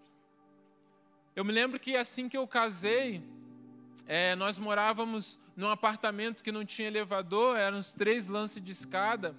Eu 1.34 1.42
me 1.42 1.52
lembro 1.52 1.80
que 1.80 1.96
assim 1.96 2.28
que 2.28 2.36
eu 2.36 2.46
casei, 2.46 3.22
é, 4.06 4.36
nós 4.36 4.58
morávamos 4.58 5.38
num 5.56 5.70
apartamento 5.70 6.44
que 6.44 6.52
não 6.52 6.66
tinha 6.66 6.88
elevador, 6.88 7.56
eram 7.56 7.78
uns 7.78 7.94
três 7.94 8.28
lances 8.28 8.62
de 8.62 8.72
escada. 8.72 9.34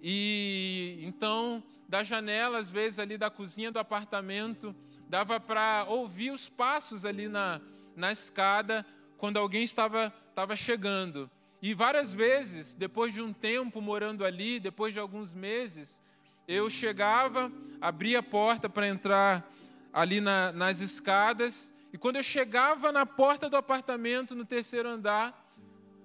E 0.00 1.00
então, 1.02 1.64
da 1.88 2.04
janela, 2.04 2.58
às 2.58 2.70
vezes 2.70 3.00
ali 3.00 3.18
da 3.18 3.28
cozinha 3.28 3.72
do 3.72 3.80
apartamento, 3.80 4.72
dava 5.08 5.40
para 5.40 5.84
ouvir 5.88 6.30
os 6.30 6.48
passos 6.48 7.04
ali 7.04 7.26
na, 7.26 7.60
na 7.98 8.12
escada 8.12 8.86
quando 9.18 9.36
alguém 9.36 9.64
estava, 9.64 10.14
estava 10.30 10.54
chegando. 10.54 11.30
E 11.60 11.74
várias 11.74 12.14
vezes, 12.14 12.72
depois 12.74 13.12
de 13.12 13.20
um 13.20 13.32
tempo 13.32 13.80
morando 13.80 14.24
ali, 14.24 14.60
depois 14.60 14.94
de 14.94 15.00
alguns 15.00 15.34
meses, 15.34 16.02
eu 16.46 16.70
chegava, 16.70 17.52
abria 17.80 18.20
a 18.20 18.22
porta 18.22 18.68
para 18.68 18.88
entrar 18.88 19.50
ali 19.92 20.20
na, 20.20 20.52
nas 20.52 20.80
escadas 20.80 21.74
e 21.92 21.98
quando 21.98 22.16
eu 22.16 22.22
chegava 22.22 22.92
na 22.92 23.04
porta 23.04 23.50
do 23.50 23.56
apartamento, 23.56 24.34
no 24.34 24.44
terceiro 24.44 24.88
andar, 24.88 25.46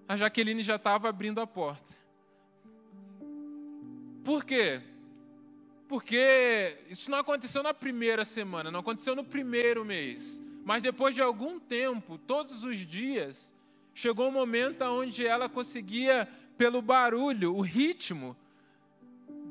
a 0.08 0.18
Jaqueline 0.18 0.64
já 0.64 0.76
estava 0.76 1.10
abrindo 1.10 1.40
a 1.40 1.48
porta. 1.48 1.94
Por 4.24 4.44
quê? 4.44 4.82
Porque 5.88 6.78
isso 6.90 7.12
não 7.12 7.20
aconteceu 7.20 7.62
na 7.62 7.74
primeira 7.74 8.26
semana, 8.26 8.72
não 8.72 8.80
aconteceu 8.80 9.16
no 9.16 9.24
primeiro 9.24 9.86
mês. 9.86 10.42
Mas 10.64 10.82
depois 10.82 11.14
de 11.14 11.22
algum 11.22 11.60
tempo, 11.60 12.18
todos 12.18 12.64
os 12.64 12.78
dias, 12.78 13.54
chegou 13.94 14.30
um 14.30 14.32
momento 14.32 14.84
onde 14.84 15.26
ela 15.26 15.50
conseguia, 15.50 16.28
pelo 16.58 16.82
barulho, 16.82 17.56
o 17.56 17.62
ritmo 17.62 18.36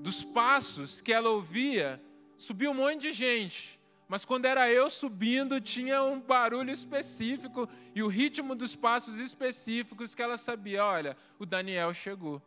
dos 0.03 0.25
passos 0.25 1.01
que 1.01 1.13
ela 1.13 1.31
ouvia, 1.31 2.03
subir 2.37 2.69
um 2.69 2.75
monte 2.75 3.03
de 3.03 3.13
gente. 3.13 3.79
Mas 4.09 4.25
quando 4.25 4.45
era 4.45 4.71
eu 4.71 4.91
subindo, 4.91 5.61
tinha 5.61 6.03
um 6.03 6.21
barulho 6.21 6.71
específico 6.71 7.69
e 7.95 8.03
o 8.03 8.09
ritmo 8.09 8.55
dos 8.55 8.77
passos 8.77 9.19
específicos 9.19 10.15
que 10.15 10.23
ela 10.23 10.37
sabia: 10.37 10.85
olha, 10.85 11.17
o 11.39 11.47
Daniel 11.47 11.95
chegou. 11.95 12.43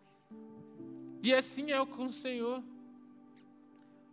E 1.24 1.34
assim 1.34 1.72
é 1.72 1.86
com 1.86 2.06
o 2.06 2.12
Senhor. 2.12 2.64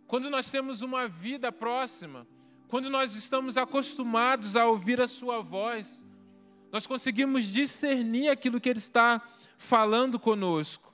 Quando 0.07 0.29
nós 0.29 0.49
temos 0.49 0.81
uma 0.81 1.07
vida 1.07 1.51
próxima, 1.51 2.25
quando 2.73 2.89
nós 2.89 3.13
estamos 3.13 3.55
acostumados 3.55 4.55
a 4.55 4.65
ouvir 4.65 4.99
a 4.99 5.07
Sua 5.07 5.43
voz, 5.43 6.03
nós 6.71 6.87
conseguimos 6.87 7.43
discernir 7.43 8.29
aquilo 8.29 8.59
que 8.59 8.67
Ele 8.67 8.79
está 8.79 9.21
falando 9.59 10.17
conosco, 10.17 10.91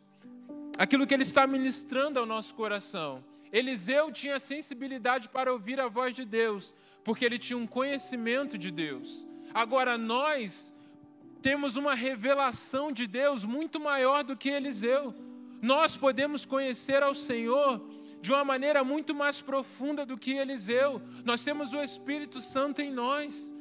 aquilo 0.78 1.08
que 1.08 1.14
Ele 1.14 1.24
está 1.24 1.48
ministrando 1.48 2.20
ao 2.20 2.26
nosso 2.26 2.54
coração. 2.54 3.24
Eliseu 3.50 4.12
tinha 4.12 4.42
sensibilidade 4.42 5.30
para 5.30 5.54
ouvir 5.54 5.80
a 5.80 5.88
voz 5.88 6.14
de 6.14 6.26
Deus, 6.26 6.76
porque 7.02 7.24
ele 7.24 7.40
tinha 7.40 7.58
um 7.58 7.66
conhecimento 7.66 8.58
de 8.58 8.72
Deus. 8.72 9.26
Agora 9.54 9.98
nós 9.98 10.76
temos 11.42 11.78
uma 11.78 11.96
revelação 11.96 12.92
de 12.92 13.08
Deus 13.08 13.46
muito 13.46 13.80
maior 13.80 14.26
do 14.26 14.36
que 14.36 14.50
Eliseu. 14.50 15.16
Nós 15.62 15.96
podemos 15.96 16.44
conhecer 16.44 17.02
ao 17.04 17.16
Senhor 17.16 17.82
de 18.22 18.32
uma 18.32 18.44
maneira 18.44 18.84
muito 18.84 19.14
mais 19.16 19.42
profunda 19.42 20.06
do 20.06 20.18
que 20.18 20.32
Eliseu. 20.32 21.02
Nós 21.24 21.44
temos 21.44 21.74
o 21.74 21.82
Espírito 21.82 22.42
Santo 22.42 22.82
em 22.82 22.92
nós. 22.92 23.56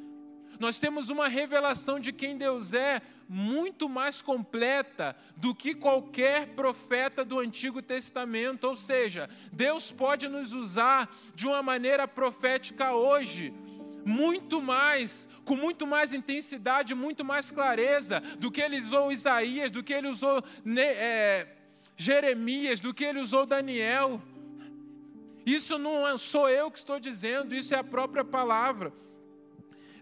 Nós 0.58 0.78
temos 0.78 1.08
uma 1.08 1.28
revelação 1.28 2.00
de 2.00 2.12
quem 2.12 2.36
Deus 2.36 2.74
é 2.74 3.00
muito 3.28 3.88
mais 3.88 4.22
completa 4.22 5.14
do 5.36 5.54
que 5.54 5.74
qualquer 5.74 6.48
profeta 6.48 7.24
do 7.24 7.38
Antigo 7.38 7.82
Testamento. 7.82 8.64
Ou 8.64 8.74
seja, 8.74 9.28
Deus 9.52 9.92
pode 9.92 10.26
nos 10.26 10.52
usar 10.52 11.14
de 11.34 11.46
uma 11.46 11.62
maneira 11.62 12.08
profética 12.08 12.92
hoje, 12.92 13.52
muito 14.04 14.60
mais, 14.62 15.28
com 15.44 15.54
muito 15.54 15.86
mais 15.86 16.12
intensidade, 16.12 16.94
muito 16.94 17.24
mais 17.24 17.50
clareza 17.50 18.20
do 18.38 18.50
que 18.50 18.62
ele 18.62 18.78
usou 18.78 19.12
Isaías, 19.12 19.70
do 19.70 19.82
que 19.82 19.92
ele 19.92 20.08
usou 20.08 20.42
é, 20.76 21.46
Jeremias, 21.96 22.80
do 22.80 22.94
que 22.94 23.04
ele 23.04 23.20
usou 23.20 23.44
Daniel. 23.44 24.20
Isso 25.54 25.78
não 25.78 26.06
é, 26.06 26.16
sou 26.18 26.48
eu 26.48 26.70
que 26.70 26.78
estou 26.78 27.00
dizendo, 27.00 27.54
isso 27.54 27.74
é 27.74 27.78
a 27.78 27.84
própria 27.84 28.24
palavra. 28.24 28.92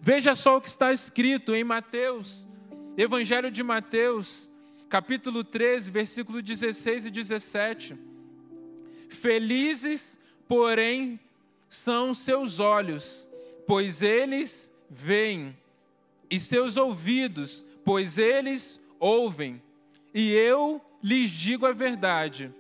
Veja 0.01 0.35
só 0.35 0.57
o 0.57 0.61
que 0.61 0.69
está 0.69 0.93
escrito 0.93 1.55
em 1.55 1.63
Mateus 1.63 2.49
Evangelho 2.97 3.51
de 3.51 3.63
Mateus, 3.63 4.51
capítulo 4.89 5.45
13, 5.45 5.91
versículo 5.91 6.41
16 6.41 7.07
e 7.07 7.11
17. 7.11 7.97
Felizes, 9.11 10.19
porém, 10.49 11.21
são 11.69 12.15
seus 12.15 12.59
olhos, 12.59 13.29
pois 13.67 14.01
eles 14.01 14.73
veem, 14.89 15.55
e 16.31 16.41
seus 16.41 16.79
ouvidos, 16.79 17.67
pois 17.85 18.17
eles 18.17 18.81
ouvem. 18.99 19.63
E 20.15 20.33
eu 20.33 20.81
lhes 21.03 21.31
digo 21.31 21.67
a 21.67 21.73
verdade: 21.73 22.51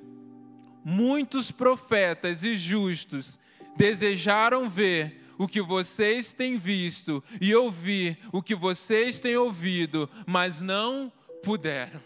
muitos 0.89 1.51
profetas 1.51 2.45
e 2.45 2.55
justos 2.55 3.41
desejaram 3.77 4.69
ver 4.69 5.21
o 5.37 5.49
que 5.49 5.61
vocês 5.61 6.33
têm 6.33 6.57
visto 6.57 7.25
e 7.41 7.53
ouvir 7.57 8.17
o 8.33 8.41
que 8.41 8.55
vocês 8.55 9.21
têm 9.21 9.37
ouvido, 9.37 10.09
mas 10.25 10.63
não 10.63 11.13
puderam. 11.43 12.01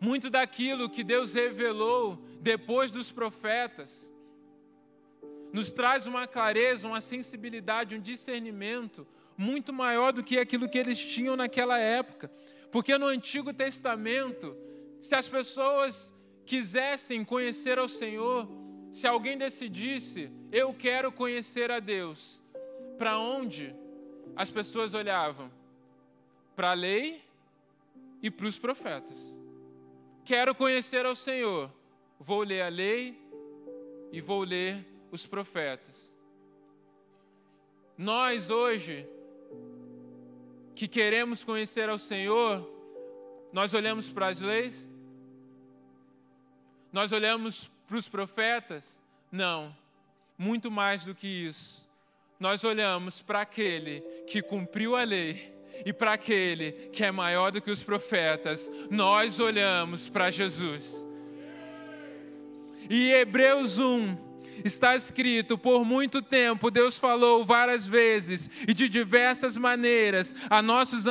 Muito 0.00 0.28
daquilo 0.28 0.90
que 0.90 1.04
Deus 1.04 1.32
revelou 1.32 2.20
depois 2.40 2.90
dos 2.90 3.12
profetas 3.12 4.12
nos 5.52 5.70
traz 5.70 6.04
uma 6.04 6.26
clareza, 6.26 6.88
uma 6.88 7.00
sensibilidade, 7.00 7.94
um 7.94 8.00
discernimento 8.00 9.06
muito 9.38 9.72
maior 9.72 10.12
do 10.12 10.24
que 10.24 10.36
aquilo 10.36 10.68
que 10.68 10.78
eles 10.78 10.98
tinham 10.98 11.36
naquela 11.36 11.78
época. 11.78 12.28
Porque 12.76 12.98
no 12.98 13.06
Antigo 13.06 13.54
Testamento, 13.54 14.54
se 15.00 15.14
as 15.14 15.26
pessoas 15.26 16.14
quisessem 16.44 17.24
conhecer 17.24 17.78
ao 17.78 17.88
Senhor, 17.88 18.46
se 18.92 19.06
alguém 19.06 19.38
decidisse, 19.38 20.30
eu 20.52 20.74
quero 20.74 21.10
conhecer 21.10 21.70
a 21.70 21.80
Deus, 21.80 22.44
para 22.98 23.18
onde 23.18 23.74
as 24.36 24.50
pessoas 24.50 24.92
olhavam? 24.92 25.50
Para 26.54 26.72
a 26.72 26.74
lei 26.74 27.24
e 28.22 28.30
para 28.30 28.44
os 28.44 28.58
profetas. 28.58 29.40
Quero 30.22 30.54
conhecer 30.54 31.06
ao 31.06 31.14
Senhor, 31.14 31.72
vou 32.20 32.42
ler 32.42 32.60
a 32.60 32.68
lei 32.68 33.18
e 34.12 34.20
vou 34.20 34.42
ler 34.42 34.84
os 35.10 35.24
profetas. 35.24 36.14
Nós 37.96 38.50
hoje, 38.50 39.08
que 40.76 40.86
queremos 40.86 41.42
conhecer 41.42 41.88
ao 41.88 41.98
Senhor, 41.98 42.70
nós 43.50 43.72
olhamos 43.72 44.10
para 44.10 44.28
as 44.28 44.40
leis, 44.42 44.86
nós 46.92 47.12
olhamos 47.12 47.70
para 47.88 47.96
os 47.96 48.08
profetas? 48.10 49.02
Não, 49.32 49.74
muito 50.36 50.70
mais 50.70 51.02
do 51.02 51.14
que 51.14 51.26
isso. 51.26 51.88
Nós 52.38 52.62
olhamos 52.62 53.22
para 53.22 53.40
aquele 53.40 54.02
que 54.26 54.42
cumpriu 54.42 54.94
a 54.94 55.02
lei 55.02 55.50
e 55.86 55.94
para 55.94 56.12
aquele 56.12 56.72
que 56.92 57.02
é 57.02 57.10
maior 57.10 57.50
do 57.50 57.62
que 57.62 57.70
os 57.70 57.82
profetas. 57.82 58.70
Nós 58.90 59.40
olhamos 59.40 60.10
para 60.10 60.30
Jesus. 60.30 60.94
E 62.90 63.12
Hebreus 63.12 63.78
1 63.78 64.25
Está 64.64 64.94
escrito: 64.96 65.58
por 65.58 65.84
muito 65.84 66.22
tempo 66.22 66.70
Deus 66.70 66.96
falou 66.96 67.44
várias 67.44 67.86
vezes 67.86 68.50
e 68.66 68.72
de 68.72 68.88
diversas 68.88 69.56
maneiras 69.56 70.34
a 70.48 70.62
nossos 70.62 71.06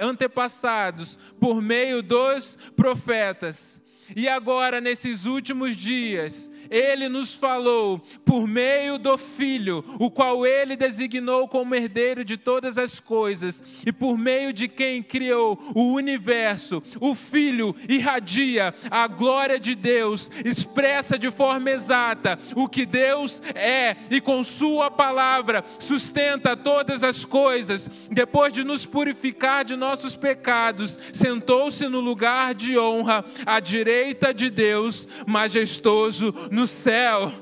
antepassados 0.00 1.18
por 1.40 1.60
meio 1.60 2.02
dos 2.02 2.56
profetas. 2.76 3.80
E 4.14 4.28
agora, 4.28 4.80
nesses 4.80 5.24
últimos 5.24 5.76
dias, 5.76 6.50
ele 6.74 7.08
nos 7.08 7.32
falou 7.32 8.02
por 8.24 8.48
meio 8.48 8.98
do 8.98 9.16
Filho, 9.16 9.84
o 9.96 10.10
qual 10.10 10.44
ele 10.44 10.76
designou 10.76 11.46
como 11.46 11.72
herdeiro 11.72 12.24
de 12.24 12.36
todas 12.36 12.76
as 12.76 12.98
coisas, 12.98 13.62
e 13.86 13.92
por 13.92 14.18
meio 14.18 14.52
de 14.52 14.66
quem 14.66 15.00
criou 15.00 15.56
o 15.72 15.92
universo. 15.92 16.82
O 17.00 17.14
Filho 17.14 17.76
irradia 17.88 18.74
a 18.90 19.06
glória 19.06 19.60
de 19.60 19.76
Deus, 19.76 20.28
expressa 20.44 21.16
de 21.16 21.30
forma 21.30 21.70
exata 21.70 22.36
o 22.56 22.68
que 22.68 22.84
Deus 22.84 23.40
é, 23.54 23.96
e 24.10 24.20
com 24.20 24.42
Sua 24.42 24.90
palavra 24.90 25.62
sustenta 25.78 26.56
todas 26.56 27.04
as 27.04 27.24
coisas. 27.24 27.88
Depois 28.10 28.52
de 28.52 28.64
nos 28.64 28.84
purificar 28.84 29.64
de 29.64 29.76
nossos 29.76 30.16
pecados, 30.16 30.98
sentou-se 31.12 31.86
no 31.86 32.00
lugar 32.00 32.52
de 32.52 32.76
honra 32.76 33.24
à 33.46 33.60
direita 33.60 34.34
de 34.34 34.50
Deus, 34.50 35.06
majestoso 35.24 36.34
no 36.50 36.63
céu. 36.66 37.32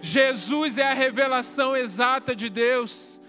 Jesus 0.00 0.78
é 0.78 0.84
a 0.84 0.94
revelação 0.94 1.76
exata 1.76 2.34
de 2.34 2.48
Deus, 2.48 3.20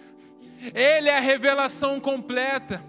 Ele 0.73 1.09
é 1.09 1.17
a 1.17 1.21
revelação 1.21 1.99
completa. 1.99 2.83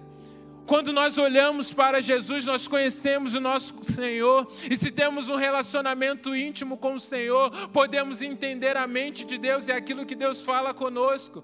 Quando 0.67 0.93
nós 0.93 1.19
olhamos 1.19 1.73
para 1.73 2.01
Jesus, 2.01 2.45
nós 2.45 2.69
conhecemos 2.69 3.35
o 3.35 3.41
nosso 3.41 3.75
Senhor, 3.83 4.47
e 4.71 4.77
se 4.77 4.93
temos 4.93 5.29
um 5.29 5.35
relacionamento 5.35 6.33
íntimo 6.37 6.77
com 6.77 6.95
o 6.95 7.01
Senhor, 7.01 7.51
podemos 7.71 8.23
entender 8.23 8.77
a 8.77 8.87
mente 8.87 9.25
de 9.25 9.37
Deus 9.37 9.67
e 9.67 9.73
aquilo 9.73 10.07
que 10.07 10.15
Deus 10.15 10.43
fala 10.43 10.73
conosco, 10.73 11.43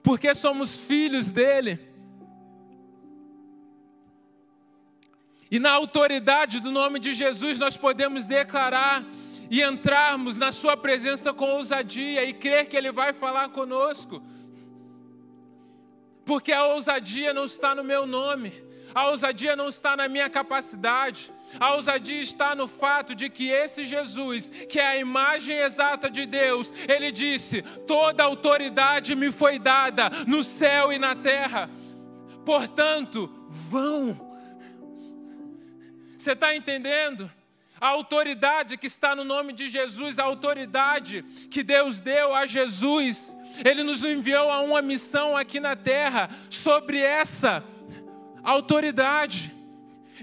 porque 0.00 0.32
somos 0.32 0.76
filhos 0.76 1.32
dEle. 1.32 1.89
E 5.50 5.58
na 5.58 5.72
autoridade 5.72 6.60
do 6.60 6.70
nome 6.70 7.00
de 7.00 7.12
Jesus, 7.12 7.58
nós 7.58 7.76
podemos 7.76 8.24
declarar 8.24 9.04
e 9.50 9.60
entrarmos 9.62 10.38
na 10.38 10.52
Sua 10.52 10.76
presença 10.76 11.32
com 11.32 11.50
ousadia 11.50 12.24
e 12.24 12.32
crer 12.32 12.66
que 12.66 12.76
Ele 12.76 12.92
vai 12.92 13.12
falar 13.12 13.48
conosco. 13.48 14.22
Porque 16.24 16.52
a 16.52 16.66
ousadia 16.66 17.34
não 17.34 17.46
está 17.46 17.74
no 17.74 17.82
meu 17.82 18.06
nome, 18.06 18.52
a 18.94 19.08
ousadia 19.08 19.56
não 19.56 19.68
está 19.68 19.96
na 19.96 20.06
minha 20.06 20.30
capacidade, 20.30 21.32
a 21.58 21.74
ousadia 21.74 22.20
está 22.20 22.54
no 22.54 22.68
fato 22.68 23.12
de 23.12 23.28
que 23.28 23.48
esse 23.48 23.82
Jesus, 23.82 24.46
que 24.68 24.78
é 24.78 24.86
a 24.86 24.96
imagem 24.96 25.56
exata 25.56 26.08
de 26.08 26.26
Deus, 26.26 26.72
ele 26.88 27.10
disse: 27.10 27.62
toda 27.88 28.22
autoridade 28.22 29.16
me 29.16 29.32
foi 29.32 29.58
dada 29.58 30.10
no 30.28 30.44
céu 30.44 30.92
e 30.92 30.98
na 30.98 31.16
terra. 31.16 31.68
Portanto, 32.44 33.28
vão 33.48 34.29
você 36.22 36.32
está 36.32 36.54
entendendo? 36.54 37.30
A 37.80 37.88
autoridade 37.88 38.76
que 38.76 38.86
está 38.86 39.16
no 39.16 39.24
nome 39.24 39.52
de 39.52 39.68
Jesus, 39.68 40.18
a 40.18 40.24
autoridade 40.24 41.22
que 41.50 41.62
Deus 41.62 42.00
deu 42.00 42.34
a 42.34 42.44
Jesus, 42.44 43.34
Ele 43.64 43.82
nos 43.82 44.04
enviou 44.04 44.50
a 44.50 44.60
uma 44.60 44.82
missão 44.82 45.36
aqui 45.36 45.58
na 45.58 45.74
terra 45.74 46.28
sobre 46.50 46.98
essa 46.98 47.64
autoridade. 48.42 49.54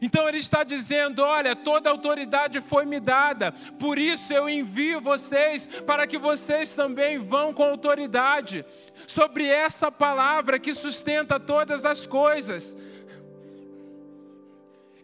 Então 0.02 0.28
ele 0.28 0.38
está 0.38 0.64
dizendo: 0.64 1.24
olha, 1.24 1.56
toda 1.56 1.90
autoridade 1.90 2.62
foi 2.62 2.86
me 2.86 3.00
dada, 3.00 3.52
por 3.80 3.98
isso 3.98 4.32
eu 4.32 4.48
envio 4.48 5.02
vocês 5.02 5.68
para 5.86 6.06
que 6.06 6.18
vocês 6.18 6.76
também 6.76 7.18
vão 7.18 7.54
com 7.54 7.64
autoridade 7.64 8.64
sobre 9.08 9.48
essa 9.48 9.92
palavra 9.92 10.60
que 10.60 10.76
sustenta 10.76 11.40
todas 11.40 11.86
as 11.86 12.06
coisas. 12.06 12.78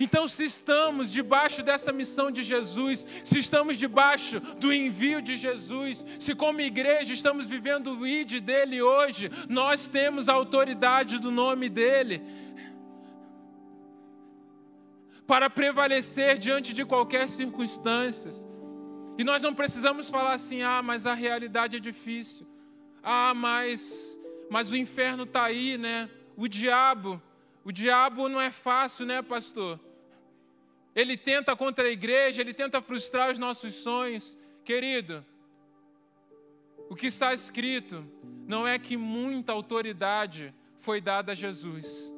Então, 0.04 0.28
se 0.28 0.44
estamos 0.44 1.10
debaixo 1.10 1.64
dessa 1.64 1.94
missão 1.94 2.30
de 2.30 2.44
Jesus, 2.44 3.08
se 3.24 3.38
estamos 3.38 3.78
debaixo 3.78 4.42
do 4.60 4.74
envio 4.74 5.22
de 5.22 5.38
Jesus, 5.38 6.06
se 6.20 6.36
como 6.36 6.60
igreja 6.60 7.14
estamos 7.14 7.48
vivendo 7.48 7.98
o 7.98 8.06
ID 8.06 8.42
dele 8.42 8.82
hoje, 8.82 9.32
nós 9.48 9.88
temos 9.88 10.28
a 10.28 10.34
autoridade 10.34 11.20
do 11.20 11.32
nome 11.32 11.70
dele 11.70 12.22
para 15.26 15.50
prevalecer 15.50 16.38
diante 16.38 16.74
de 16.74 16.84
qualquer 16.84 17.30
circunstância. 17.30 18.32
E 19.18 19.24
nós 19.24 19.42
não 19.42 19.56
precisamos 19.56 20.10
falar 20.10 20.34
assim: 20.34 20.64
ah, 20.64 20.82
mas 20.84 21.08
a 21.08 21.14
realidade 21.14 21.78
é 21.78 21.80
difícil. 21.80 22.46
Ah, 23.02 23.34
mas, 23.34 24.20
mas 24.50 24.70
o 24.70 24.76
inferno 24.76 25.24
está 25.24 25.46
aí, 25.46 25.78
né? 25.78 26.10
O 26.36 26.50
diabo, 26.50 27.22
o 27.64 27.72
diabo 27.72 28.28
não 28.28 28.42
é 28.42 28.52
fácil, 28.52 29.06
né, 29.06 29.22
pastor? 29.22 29.80
Ele 30.96 31.18
tenta 31.18 31.56
contra 31.56 31.88
a 31.88 31.92
igreja, 31.92 32.42
ele 32.42 32.54
tenta 32.54 32.82
frustrar 32.82 33.32
os 33.32 33.40
nossos 33.40 33.74
sonhos. 33.76 34.38
Querido, 34.64 35.26
o 36.90 36.96
que 36.96 37.08
está 37.08 37.34
escrito 37.34 38.06
não 38.48 38.68
é 38.68 38.78
que 38.78 38.96
muita 38.96 39.52
autoridade 39.52 40.54
foi 40.80 41.02
dada 41.02 41.32
a 41.32 41.36
Jesus. 41.36 42.14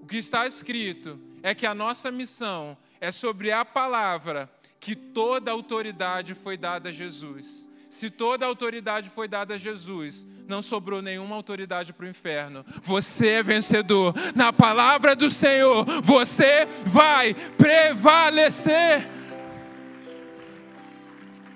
O 0.00 0.06
que 0.06 0.16
está 0.16 0.46
escrito 0.46 1.20
é 1.42 1.54
que 1.54 1.66
a 1.66 1.74
nossa 1.74 2.10
missão 2.10 2.76
é 3.00 3.10
sobre 3.10 3.50
a 3.50 3.64
palavra 3.64 4.50
que 4.80 4.94
toda 4.94 5.50
autoridade 5.50 6.34
foi 6.34 6.56
dada 6.56 6.88
a 6.88 6.92
Jesus. 6.92 7.67
Se 7.98 8.10
toda 8.10 8.46
autoridade 8.46 9.10
foi 9.10 9.26
dada 9.26 9.54
a 9.54 9.58
Jesus, 9.58 10.24
não 10.46 10.62
sobrou 10.62 11.02
nenhuma 11.02 11.34
autoridade 11.34 11.92
para 11.92 12.06
o 12.06 12.08
inferno. 12.08 12.64
Você 12.84 13.26
é 13.26 13.42
vencedor. 13.42 14.14
Na 14.36 14.52
palavra 14.52 15.16
do 15.16 15.28
Senhor, 15.28 15.84
você 16.00 16.64
vai 16.86 17.34
prevalecer. 17.34 19.04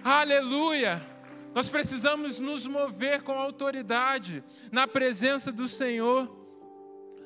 Aleluia. 0.02 1.00
Nós 1.55 1.68
precisamos 1.68 2.40
nos 2.40 2.66
mover 2.66 3.22
com 3.22 3.38
autoridade 3.38 4.42
na 4.72 4.88
presença 4.88 5.52
do 5.52 5.68
Senhor. 5.68 6.28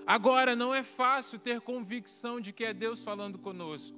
Agora, 0.06 0.54
não 0.54 0.74
é 0.74 0.82
fácil 0.82 1.38
ter 1.38 1.62
convicção 1.62 2.38
de 2.38 2.52
que 2.52 2.66
é 2.66 2.74
Deus 2.74 3.02
falando 3.02 3.38
conosco. 3.38 3.96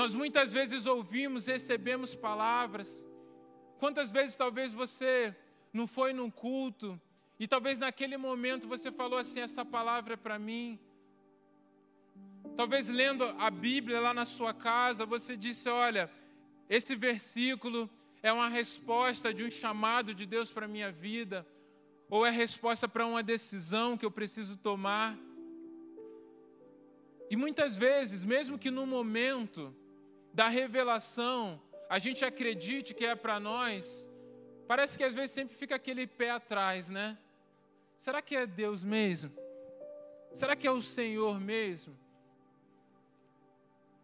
Nós 0.00 0.14
muitas 0.14 0.52
vezes 0.58 0.86
ouvimos, 0.86 1.46
recebemos 1.46 2.10
palavras, 2.14 2.90
Quantas 3.78 4.10
vezes 4.10 4.34
talvez 4.34 4.72
você 4.72 5.34
não 5.72 5.86
foi 5.86 6.12
num 6.12 6.30
culto 6.30 7.00
e 7.38 7.46
talvez 7.46 7.78
naquele 7.78 8.16
momento 8.16 8.66
você 8.66 8.90
falou 8.90 9.18
assim: 9.18 9.40
essa 9.40 9.64
palavra 9.64 10.14
é 10.14 10.16
para 10.16 10.38
mim. 10.38 10.78
Talvez 12.56 12.88
lendo 12.88 13.24
a 13.38 13.48
Bíblia 13.50 14.00
lá 14.00 14.12
na 14.12 14.24
sua 14.24 14.52
casa, 14.52 15.06
você 15.06 15.36
disse: 15.36 15.68
olha, 15.68 16.10
esse 16.68 16.96
versículo 16.96 17.88
é 18.20 18.32
uma 18.32 18.48
resposta 18.48 19.32
de 19.32 19.44
um 19.44 19.50
chamado 19.50 20.12
de 20.12 20.26
Deus 20.26 20.50
para 20.50 20.66
a 20.66 20.68
minha 20.76 20.90
vida, 20.90 21.46
ou 22.10 22.26
é 22.26 22.30
resposta 22.30 22.88
para 22.88 23.06
uma 23.06 23.22
decisão 23.22 23.96
que 23.96 24.04
eu 24.04 24.10
preciso 24.10 24.56
tomar. 24.56 25.16
E 27.30 27.36
muitas 27.36 27.76
vezes, 27.76 28.24
mesmo 28.24 28.58
que 28.58 28.72
no 28.72 28.84
momento 28.86 29.72
da 30.38 30.46
revelação, 30.46 31.60
a 31.90 31.98
gente 31.98 32.24
acredite 32.24 32.94
que 32.94 33.04
é 33.04 33.16
para 33.16 33.40
nós, 33.40 34.08
parece 34.68 34.96
que 34.96 35.02
às 35.02 35.12
vezes 35.12 35.32
sempre 35.32 35.56
fica 35.56 35.74
aquele 35.74 36.06
pé 36.06 36.30
atrás, 36.30 36.88
né? 36.88 37.18
Será 37.96 38.22
que 38.22 38.36
é 38.36 38.46
Deus 38.46 38.84
mesmo? 38.84 39.32
Será 40.32 40.54
que 40.54 40.64
é 40.64 40.70
o 40.70 40.80
Senhor 40.80 41.40
mesmo? 41.40 41.92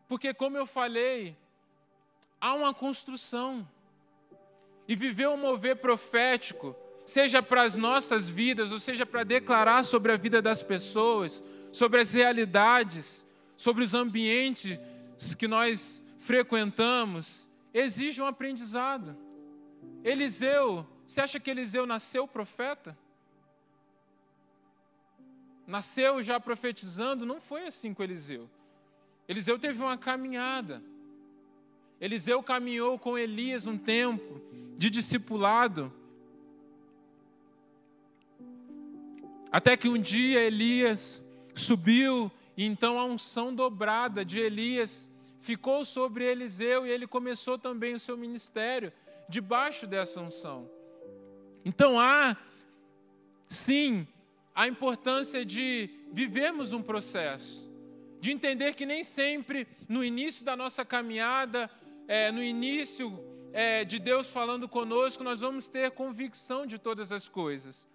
Porque, 0.08 0.34
como 0.34 0.56
eu 0.56 0.66
falei, 0.66 1.36
há 2.40 2.52
uma 2.52 2.74
construção. 2.74 3.64
E 4.88 4.96
viver 4.96 5.28
um 5.28 5.36
mover 5.36 5.76
profético, 5.76 6.74
seja 7.06 7.44
para 7.44 7.62
as 7.62 7.76
nossas 7.76 8.28
vidas, 8.28 8.72
ou 8.72 8.80
seja 8.80 9.06
para 9.06 9.22
declarar 9.22 9.84
sobre 9.84 10.10
a 10.10 10.16
vida 10.16 10.42
das 10.42 10.64
pessoas, 10.64 11.44
sobre 11.70 12.00
as 12.00 12.12
realidades, 12.12 13.24
sobre 13.56 13.84
os 13.84 13.94
ambientes 13.94 14.80
que 15.38 15.46
nós 15.46 16.03
frequentamos, 16.24 17.46
exige 17.72 18.22
um 18.22 18.26
aprendizado. 18.26 19.14
Eliseu, 20.02 20.86
você 21.06 21.20
acha 21.20 21.38
que 21.38 21.50
Eliseu 21.50 21.86
nasceu 21.86 22.26
profeta? 22.26 22.96
Nasceu 25.66 26.22
já 26.22 26.40
profetizando? 26.40 27.26
Não 27.26 27.42
foi 27.42 27.66
assim 27.66 27.92
com 27.92 28.02
Eliseu. 28.02 28.48
Eliseu 29.28 29.58
teve 29.58 29.82
uma 29.82 29.98
caminhada. 29.98 30.82
Eliseu 32.00 32.42
caminhou 32.42 32.98
com 32.98 33.18
Elias 33.18 33.66
um 33.66 33.76
tempo 33.76 34.40
de 34.78 34.88
discipulado. 34.88 35.92
Até 39.52 39.76
que 39.76 39.90
um 39.90 39.98
dia 40.00 40.40
Elias 40.40 41.22
subiu 41.54 42.32
e 42.56 42.64
então 42.64 42.98
a 42.98 43.04
unção 43.04 43.54
dobrada 43.54 44.24
de 44.24 44.40
Elias 44.40 45.08
ficou 45.44 45.84
sobre 45.84 46.24
Eliseu 46.24 46.86
e 46.86 46.90
ele 46.90 47.06
começou 47.06 47.58
também 47.58 47.94
o 47.94 48.00
seu 48.00 48.16
ministério 48.16 48.90
debaixo 49.28 49.86
dessa 49.86 50.18
unção. 50.20 50.70
Então 51.62 52.00
há, 52.00 52.34
sim, 53.48 54.08
a 54.54 54.66
importância 54.66 55.44
de 55.44 55.90
vivermos 56.10 56.72
um 56.72 56.82
processo, 56.82 57.70
de 58.20 58.32
entender 58.32 58.74
que 58.74 58.86
nem 58.86 59.04
sempre 59.04 59.68
no 59.86 60.02
início 60.02 60.46
da 60.46 60.56
nossa 60.56 60.82
caminhada, 60.82 61.70
é, 62.08 62.32
no 62.32 62.42
início 62.42 63.22
é, 63.52 63.84
de 63.84 63.98
Deus 63.98 64.30
falando 64.30 64.66
conosco, 64.66 65.22
nós 65.22 65.42
vamos 65.42 65.68
ter 65.68 65.90
convicção 65.90 66.66
de 66.66 66.78
todas 66.78 67.12
as 67.12 67.28
coisas. 67.28 67.86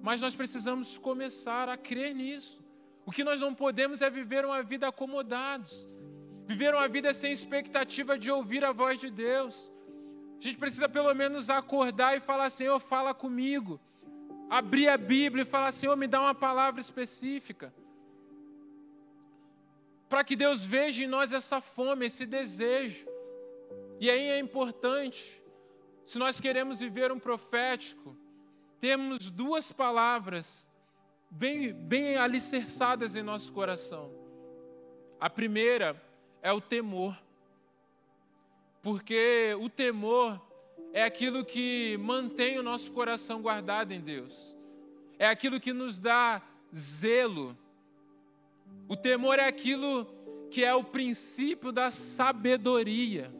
Mas 0.00 0.20
nós 0.20 0.34
precisamos 0.34 0.96
começar 0.96 1.68
a 1.68 1.76
crer 1.76 2.14
nisso. 2.14 2.62
O 3.04 3.10
que 3.10 3.24
nós 3.24 3.40
não 3.40 3.52
podemos 3.52 4.00
é 4.00 4.08
viver 4.08 4.44
uma 4.44 4.62
vida 4.62 4.86
acomodados, 4.86 5.88
viver 6.44 6.74
uma 6.74 6.88
vida 6.88 7.12
sem 7.12 7.32
expectativa 7.32 8.18
de 8.18 8.30
ouvir 8.30 8.64
a 8.64 8.72
voz 8.72 8.98
de 8.98 9.10
Deus. 9.10 9.72
A 10.38 10.42
gente 10.42 10.58
precisa 10.58 10.88
pelo 10.88 11.12
menos 11.14 11.50
acordar 11.50 12.16
e 12.16 12.20
falar: 12.20 12.50
Senhor, 12.50 12.78
fala 12.78 13.14
comigo 13.14 13.80
abrir 14.48 14.88
a 14.88 14.96
Bíblia 14.96 15.42
e 15.42 15.46
falar: 15.46 15.72
Senhor, 15.72 15.96
me 15.96 16.06
dá 16.06 16.20
uma 16.20 16.34
palavra 16.34 16.80
específica. 16.80 17.74
Para 20.08 20.22
que 20.22 20.36
Deus 20.36 20.64
veja 20.64 21.02
em 21.02 21.06
nós 21.06 21.32
essa 21.32 21.60
fome, 21.60 22.06
esse 22.06 22.26
desejo. 22.26 23.06
E 23.98 24.10
aí 24.10 24.28
é 24.28 24.38
importante, 24.38 25.42
se 26.04 26.18
nós 26.18 26.40
queremos 26.40 26.80
viver 26.80 27.10
um 27.10 27.18
profético, 27.18 28.16
temos 28.80 29.30
duas 29.30 29.72
palavras 29.72 30.68
bem, 31.30 31.72
bem 31.72 32.16
alicerçadas 32.16 33.16
em 33.16 33.22
nosso 33.22 33.52
coração. 33.52 34.12
A 35.18 35.30
primeira 35.30 36.00
é 36.44 36.52
o 36.52 36.60
temor. 36.60 37.18
Porque 38.82 39.56
o 39.58 39.70
temor 39.70 40.38
é 40.92 41.02
aquilo 41.02 41.42
que 41.42 41.96
mantém 41.96 42.58
o 42.58 42.62
nosso 42.62 42.92
coração 42.92 43.40
guardado 43.40 43.92
em 43.92 44.00
Deus, 44.00 44.56
é 45.18 45.26
aquilo 45.26 45.58
que 45.58 45.72
nos 45.72 45.98
dá 45.98 46.42
zelo. 46.72 47.56
O 48.86 48.94
temor 48.94 49.38
é 49.38 49.48
aquilo 49.48 50.06
que 50.50 50.62
é 50.62 50.74
o 50.74 50.84
princípio 50.84 51.72
da 51.72 51.90
sabedoria, 51.90 53.34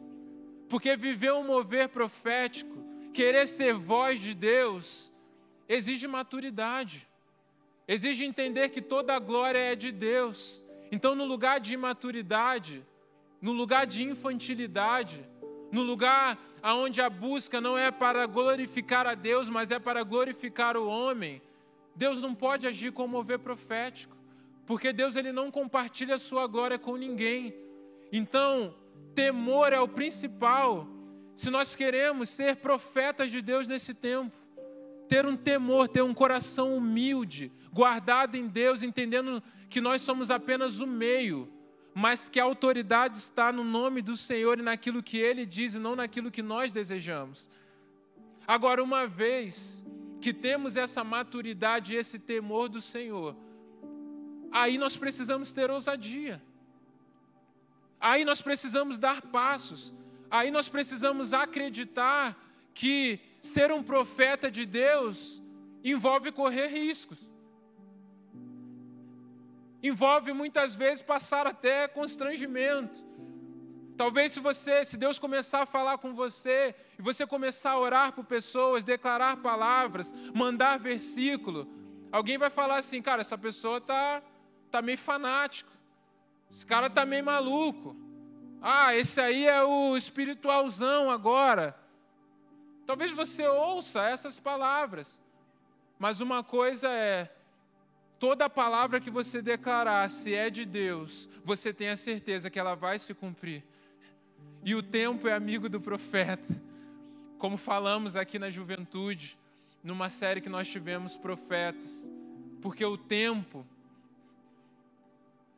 porque 0.67 0.97
viver 0.97 1.31
um 1.33 1.45
mover 1.45 1.89
profético, 1.89 2.75
querer 3.13 3.47
ser 3.47 3.75
voz 3.75 4.19
de 4.19 4.33
Deus, 4.33 5.13
exige 5.69 6.07
maturidade, 6.07 7.07
exige 7.87 8.25
entender 8.25 8.69
que 8.69 8.81
toda 8.81 9.15
a 9.15 9.19
glória 9.19 9.59
é 9.59 9.75
de 9.75 9.91
Deus. 9.91 10.63
Então, 10.91 11.13
no 11.13 11.23
lugar 11.23 11.59
de 11.59 11.75
imaturidade, 11.75 12.83
no 13.45 13.51
lugar 13.51 13.85
de 13.85 14.03
infantilidade, 14.03 15.23
no 15.71 15.83
lugar 15.83 16.35
aonde 16.63 16.99
a 16.99 17.07
busca 17.07 17.61
não 17.61 17.77
é 17.77 17.91
para 17.91 18.25
glorificar 18.25 19.05
a 19.05 19.13
Deus, 19.13 19.49
mas 19.49 19.69
é 19.69 19.77
para 19.77 20.01
glorificar 20.01 20.75
o 20.75 20.87
homem, 20.87 21.39
Deus 21.95 22.19
não 22.19 22.33
pode 22.33 22.65
agir 22.65 22.91
com 22.91 23.07
mover 23.07 23.37
profético, 23.37 24.17
porque 24.65 24.91
Deus 24.91 25.15
ele 25.15 25.31
não 25.31 25.51
compartilha 25.51 26.15
a 26.15 26.17
sua 26.17 26.47
glória 26.47 26.79
com 26.79 26.95
ninguém. 26.95 27.53
Então, 28.11 28.73
temor 29.13 29.71
é 29.71 29.79
o 29.79 29.87
principal. 29.87 30.87
Se 31.35 31.51
nós 31.51 31.75
queremos 31.75 32.29
ser 32.29 32.55
profetas 32.55 33.29
de 33.29 33.43
Deus 33.43 33.67
nesse 33.67 33.93
tempo, 33.93 34.35
ter 35.07 35.23
um 35.23 35.37
temor, 35.37 35.87
ter 35.87 36.01
um 36.01 36.15
coração 36.15 36.75
humilde, 36.75 37.51
guardado 37.71 38.33
em 38.33 38.47
Deus, 38.47 38.81
entendendo 38.81 39.43
que 39.69 39.79
nós 39.79 40.01
somos 40.01 40.31
apenas 40.31 40.79
o 40.79 40.87
meio 40.87 41.47
mas 41.97 42.27
que 42.27 42.41
a 42.41 42.43
autoridade 42.43 43.15
está 43.15 43.53
no 43.53 43.63
nome 43.63 44.01
do 44.01 44.17
Senhor 44.17 44.59
e 44.59 44.61
naquilo 44.61 45.01
que 45.01 45.17
Ele 45.17 45.45
diz 45.45 45.75
e 45.75 45.79
não 45.79 45.95
naquilo 45.95 46.29
que 46.29 46.41
nós 46.41 46.73
desejamos. 46.73 47.49
Agora, 48.45 48.83
uma 48.83 49.07
vez 49.07 49.81
que 50.19 50.33
temos 50.33 50.75
essa 50.75 51.05
maturidade 51.05 51.93
e 51.93 51.97
esse 51.97 52.19
temor 52.19 52.67
do 52.67 52.81
Senhor, 52.81 53.33
aí 54.51 54.77
nós 54.77 54.97
precisamos 54.97 55.53
ter 55.53 55.71
ousadia. 55.71 56.43
Aí 57.97 58.25
nós 58.25 58.41
precisamos 58.41 58.99
dar 58.99 59.21
passos. 59.21 59.95
Aí 60.29 60.51
nós 60.51 60.67
precisamos 60.67 61.33
acreditar 61.33 62.37
que 62.73 63.21
ser 63.41 63.71
um 63.71 63.81
profeta 63.81 64.51
de 64.51 64.65
Deus 64.65 65.41
envolve 65.81 66.29
correr 66.33 66.67
riscos 66.67 67.25
envolve 69.87 70.33
muitas 70.33 70.75
vezes 70.75 71.01
passar 71.01 71.45
até 71.47 71.87
constrangimento. 71.87 73.03
Talvez 73.97 74.33
se 74.33 74.39
você, 74.39 74.83
se 74.83 74.97
Deus 74.97 75.17
começar 75.17 75.61
a 75.61 75.65
falar 75.65 75.97
com 75.97 76.13
você 76.13 76.75
e 76.99 77.01
você 77.01 77.25
começar 77.25 77.71
a 77.71 77.79
orar 77.79 78.11
por 78.11 78.25
pessoas, 78.25 78.83
declarar 78.83 79.37
palavras, 79.37 80.13
mandar 80.33 80.77
versículo, 80.77 81.67
alguém 82.11 82.37
vai 82.37 82.49
falar 82.49 82.77
assim, 82.77 83.01
cara, 83.01 83.21
essa 83.21 83.37
pessoa 83.37 83.79
tá 83.79 84.21
tá 84.69 84.81
meio 84.81 84.97
fanático. 84.97 85.71
Esse 86.51 86.65
cara 86.65 86.89
tá 86.89 87.05
meio 87.05 87.23
maluco. 87.23 87.95
Ah, 88.61 88.95
esse 88.95 89.21
aí 89.21 89.47
é 89.47 89.63
o 89.63 89.95
espiritualzão 89.95 91.09
agora. 91.09 91.77
Talvez 92.85 93.11
você 93.11 93.47
ouça 93.47 94.03
essas 94.03 94.39
palavras. 94.39 95.23
Mas 95.97 96.19
uma 96.19 96.43
coisa 96.43 96.89
é 96.89 97.31
toda 98.19 98.49
palavra 98.49 98.99
que 98.99 99.09
você 99.09 99.41
declarar, 99.41 100.09
se 100.09 100.33
é 100.33 100.49
de 100.49 100.65
Deus, 100.65 101.29
você 101.43 101.73
tem 101.73 101.89
a 101.89 101.97
certeza 101.97 102.49
que 102.49 102.59
ela 102.59 102.75
vai 102.75 102.97
se 102.99 103.13
cumprir. 103.13 103.63
E 104.63 104.73
o 104.73 104.81
tempo 104.81 105.27
é 105.27 105.33
amigo 105.33 105.69
do 105.69 105.79
profeta. 105.79 106.59
Como 107.37 107.57
falamos 107.57 108.15
aqui 108.15 108.39
na 108.39 108.49
juventude, 108.49 109.37
numa 109.83 110.09
série 110.09 110.41
que 110.41 110.49
nós 110.49 110.67
tivemos 110.67 111.15
profetas. 111.15 112.11
Porque 112.61 112.83
o 112.83 112.97
tempo 112.97 113.65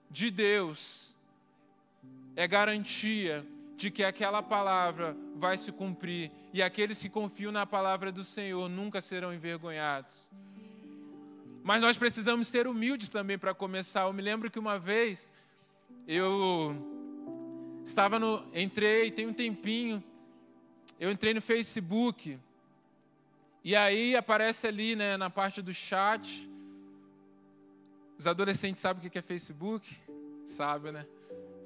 de 0.10 0.30
Deus 0.30 1.16
é 2.36 2.48
garantia 2.48 3.46
de 3.78 3.92
que 3.92 4.04
aquela 4.04 4.42
palavra 4.42 5.16
vai 5.36 5.58
se 5.58 5.72
cumprir 5.72 6.32
e 6.52 6.62
aqueles 6.62 7.00
que 7.02 7.10
confiam 7.10 7.52
na 7.52 7.66
palavra 7.66 8.12
do 8.12 8.26
Senhor 8.26 8.68
nunca 8.68 9.00
serão 9.00 9.34
envergonhados. 9.34 10.32
Mas 11.68 11.82
nós 11.82 11.98
precisamos 11.98 12.48
ser 12.48 12.66
humildes 12.66 13.10
também 13.10 13.38
para 13.38 13.54
começar. 13.54 14.04
Eu 14.04 14.14
me 14.14 14.22
lembro 14.22 14.50
que 14.50 14.58
uma 14.58 14.80
vez 14.80 15.34
eu 16.08 16.74
estava 17.84 18.18
no. 18.18 18.42
Entrei, 18.54 19.12
tem 19.12 19.28
um 19.28 19.34
tempinho. 19.34 20.02
Eu 20.98 21.12
entrei 21.12 21.34
no 21.34 21.42
Facebook. 21.42 22.40
E 23.66 23.76
aí 23.76 24.16
aparece 24.16 24.66
ali, 24.66 24.96
né, 24.96 25.18
na 25.18 25.30
parte 25.30 25.62
do 25.62 25.74
chat. 25.74 26.50
Os 28.18 28.26
adolescentes 28.26 28.82
sabem 28.82 29.06
o 29.06 29.12
que 29.12 29.20
é 29.20 29.22
Facebook? 29.22 29.94
Sabe, 30.46 30.94
né? 30.94 31.06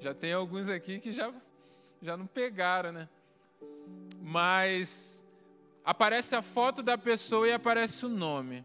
Já 0.00 0.12
tem 0.12 0.32
alguns 0.32 0.68
aqui 0.68 0.98
que 0.98 1.12
já, 1.12 1.32
já 2.02 2.16
não 2.16 2.26
pegaram, 2.26 2.90
né? 2.90 3.08
Mas 4.20 5.24
aparece 5.84 6.34
a 6.34 6.42
foto 6.42 6.82
da 6.82 6.98
pessoa 6.98 7.46
e 7.46 7.52
aparece 7.52 8.04
o 8.04 8.08
nome. 8.08 8.64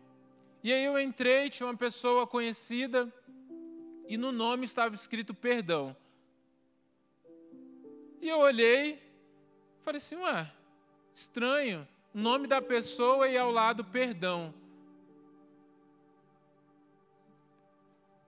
E 0.68 0.74
aí 0.74 0.84
eu 0.84 0.99
entrei, 0.99 1.49
tinha 1.49 1.65
uma 1.65 1.78
pessoa 1.78 2.28
conhecida 2.28 3.09
e 4.05 4.18
no 4.18 4.34
nome 4.34 4.65
estava 4.65 4.93
escrito 4.93 5.34
perdão. 5.34 5.95
E 8.22 8.28
eu 8.28 8.39
olhei, 8.39 9.01
falei 9.80 9.99
assim, 9.99 10.18
ué, 10.18 10.51
estranho, 11.15 11.88
nome 12.13 12.47
da 12.47 12.61
pessoa 12.61 13.30
e 13.30 13.38
ao 13.38 13.49
lado 13.49 13.82
perdão. 13.82 14.53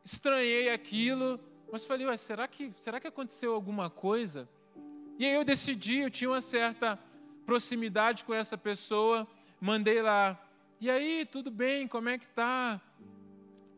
Estranhei 0.01 0.69
aquilo, 0.69 1.37
mas 1.69 1.85
falei, 1.85 2.07
ué, 2.07 2.15
será 2.15 2.47
que, 2.47 2.73
será 2.77 3.01
que 3.01 3.07
aconteceu 3.07 3.53
alguma 3.53 3.89
coisa? 3.89 4.47
E 5.17 5.25
aí 5.25 5.33
eu 5.33 5.43
decidi, 5.43 5.97
eu 5.97 6.09
tinha 6.09 6.29
uma 6.29 6.39
certa 6.39 6.97
proximidade 7.45 8.23
com 8.23 8.33
essa 8.33 8.57
pessoa, 8.57 9.27
mandei 9.59 10.01
lá, 10.01 10.41
e 10.80 10.89
aí, 10.89 11.25
tudo 11.25 11.51
bem? 11.51 11.88
Como 11.88 12.09
é 12.09 12.17
que 12.17 12.27
tá? 12.27 12.82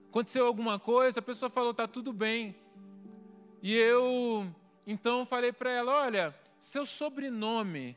Aconteceu 0.09 0.45
alguma 0.45 0.77
coisa? 0.77 1.19
A 1.19 1.23
pessoa 1.23 1.49
falou, 1.49 1.73
tá 1.73 1.87
tudo 1.87 2.13
bem. 2.13 2.55
E 3.61 3.75
eu 3.75 4.47
então 4.85 5.25
falei 5.25 5.51
para 5.51 5.71
ela, 5.71 5.91
olha, 6.03 6.35
seu 6.59 6.85
sobrenome, 6.85 7.95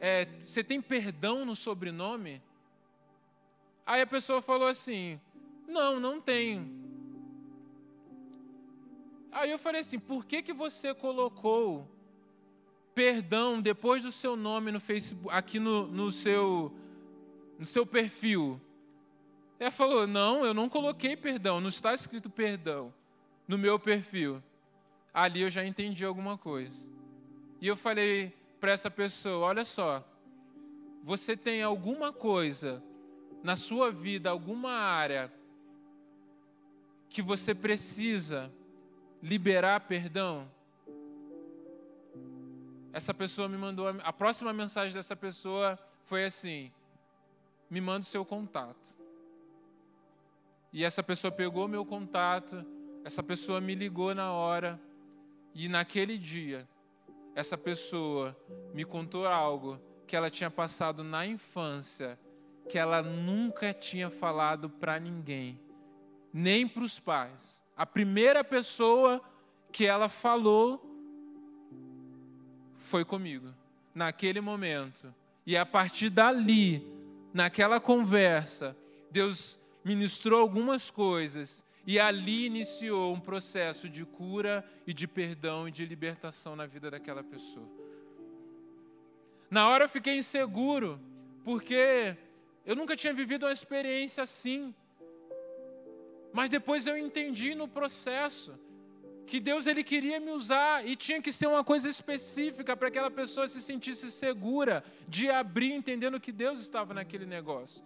é, 0.00 0.26
você 0.40 0.64
tem 0.64 0.80
perdão 0.80 1.44
no 1.44 1.54
sobrenome? 1.54 2.42
Aí 3.86 4.00
a 4.00 4.06
pessoa 4.06 4.42
falou 4.42 4.68
assim, 4.68 5.20
não, 5.68 6.00
não 6.00 6.20
tenho. 6.20 6.70
Aí 9.30 9.50
eu 9.50 9.58
falei 9.58 9.80
assim, 9.80 9.98
por 9.98 10.24
que 10.24 10.42
que 10.42 10.52
você 10.52 10.94
colocou 10.94 11.88
perdão 12.94 13.60
depois 13.60 14.02
do 14.02 14.12
seu 14.12 14.36
nome 14.36 14.70
no 14.70 14.80
Facebook, 14.80 15.34
aqui 15.34 15.58
no, 15.58 15.86
no 15.88 16.12
seu 16.12 16.72
no 17.58 17.66
seu 17.66 17.86
perfil. 17.86 18.60
Ela 19.58 19.70
falou: 19.70 20.06
Não, 20.06 20.44
eu 20.44 20.52
não 20.52 20.68
coloquei 20.68 21.16
perdão, 21.16 21.60
não 21.60 21.68
está 21.68 21.94
escrito 21.94 22.28
perdão 22.28 22.92
no 23.46 23.58
meu 23.58 23.78
perfil. 23.78 24.42
ali 25.12 25.42
eu 25.42 25.50
já 25.50 25.64
entendi 25.64 26.04
alguma 26.04 26.36
coisa. 26.36 26.88
E 27.60 27.66
eu 27.66 27.76
falei 27.76 28.34
para 28.60 28.72
essa 28.72 28.90
pessoa: 28.90 29.46
olha 29.46 29.64
só, 29.64 30.04
você 31.02 31.36
tem 31.36 31.62
alguma 31.62 32.12
coisa 32.12 32.82
na 33.42 33.56
sua 33.56 33.90
vida, 33.90 34.30
alguma 34.30 34.72
área 34.72 35.32
que 37.08 37.22
você 37.22 37.54
precisa 37.54 38.50
liberar 39.22 39.80
perdão? 39.80 40.50
Essa 42.92 43.12
pessoa 43.12 43.48
me 43.48 43.56
mandou, 43.56 43.88
a 43.88 44.12
próxima 44.12 44.52
mensagem 44.52 44.94
dessa 44.94 45.14
pessoa 45.14 45.78
foi 46.04 46.24
assim: 46.24 46.72
me 47.70 47.80
manda 47.80 48.00
o 48.00 48.08
seu 48.08 48.24
contato. 48.24 48.96
E 50.72 50.82
essa 50.84 51.02
pessoa 51.02 51.30
pegou 51.30 51.68
meu 51.68 51.84
contato, 51.84 52.64
essa 53.04 53.22
pessoa 53.22 53.60
me 53.60 53.74
ligou 53.74 54.14
na 54.14 54.32
hora, 54.32 54.80
e 55.54 55.68
naquele 55.68 56.18
dia, 56.18 56.68
essa 57.34 57.56
pessoa 57.56 58.36
me 58.72 58.84
contou 58.84 59.26
algo 59.26 59.80
que 60.06 60.16
ela 60.16 60.30
tinha 60.30 60.50
passado 60.50 61.04
na 61.04 61.26
infância, 61.26 62.18
que 62.68 62.78
ela 62.78 63.02
nunca 63.02 63.72
tinha 63.72 64.10
falado 64.10 64.68
para 64.68 64.98
ninguém, 64.98 65.58
nem 66.32 66.66
para 66.66 66.82
os 66.82 66.98
pais. 66.98 67.64
A 67.76 67.86
primeira 67.86 68.42
pessoa 68.42 69.22
que 69.70 69.86
ela 69.86 70.08
falou 70.08 70.90
foi 72.78 73.04
comigo, 73.04 73.52
naquele 73.94 74.40
momento. 74.40 75.12
E 75.46 75.56
a 75.56 75.66
partir 75.66 76.10
dali, 76.10 76.86
naquela 77.34 77.80
conversa, 77.80 78.76
Deus 79.10 79.60
ministrou 79.84 80.40
algumas 80.40 80.88
coisas 80.88 81.64
e 81.84 81.98
ali 81.98 82.46
iniciou 82.46 83.12
um 83.12 83.20
processo 83.20 83.88
de 83.88 84.04
cura 84.04 84.64
e 84.86 84.94
de 84.94 85.08
perdão 85.08 85.66
e 85.68 85.72
de 85.72 85.84
libertação 85.84 86.54
na 86.54 86.64
vida 86.64 86.92
daquela 86.92 87.24
pessoa. 87.24 87.68
Na 89.50 89.68
hora 89.68 89.84
eu 89.84 89.88
fiquei 89.88 90.16
inseguro, 90.16 91.00
porque 91.44 92.16
eu 92.64 92.76
nunca 92.76 92.96
tinha 92.96 93.12
vivido 93.12 93.44
uma 93.44 93.52
experiência 93.52 94.22
assim. 94.22 94.72
Mas 96.32 96.48
depois 96.48 96.86
eu 96.86 96.96
entendi 96.96 97.54
no 97.54 97.66
processo 97.66 98.58
que 99.26 99.40
Deus 99.40 99.66
ele 99.66 99.82
queria 99.82 100.20
me 100.20 100.30
usar 100.30 100.86
e 100.86 100.94
tinha 100.94 101.20
que 101.20 101.32
ser 101.32 101.46
uma 101.46 101.64
coisa 101.64 101.88
específica 101.88 102.76
para 102.76 102.90
que 102.90 102.98
aquela 102.98 103.10
pessoa 103.10 103.48
se 103.48 103.60
sentisse 103.60 104.10
segura 104.10 104.84
de 105.08 105.30
abrir 105.30 105.72
entendendo 105.72 106.20
que 106.20 106.32
Deus 106.32 106.60
estava 106.60 106.92
naquele 106.92 107.26
negócio. 107.26 107.84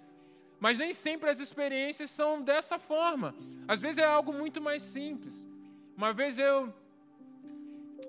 Mas 0.61 0.76
nem 0.76 0.93
sempre 0.93 1.30
as 1.30 1.39
experiências 1.39 2.11
são 2.11 2.43
dessa 2.43 2.78
forma. 2.78 3.34
Às 3.66 3.80
vezes 3.80 3.99
é 3.99 4.05
algo 4.05 4.32
muito 4.32 4.61
mais 4.61 4.82
simples. 4.82 5.49
Uma 5.97 6.12
vez 6.12 6.39
eu, 6.39 6.72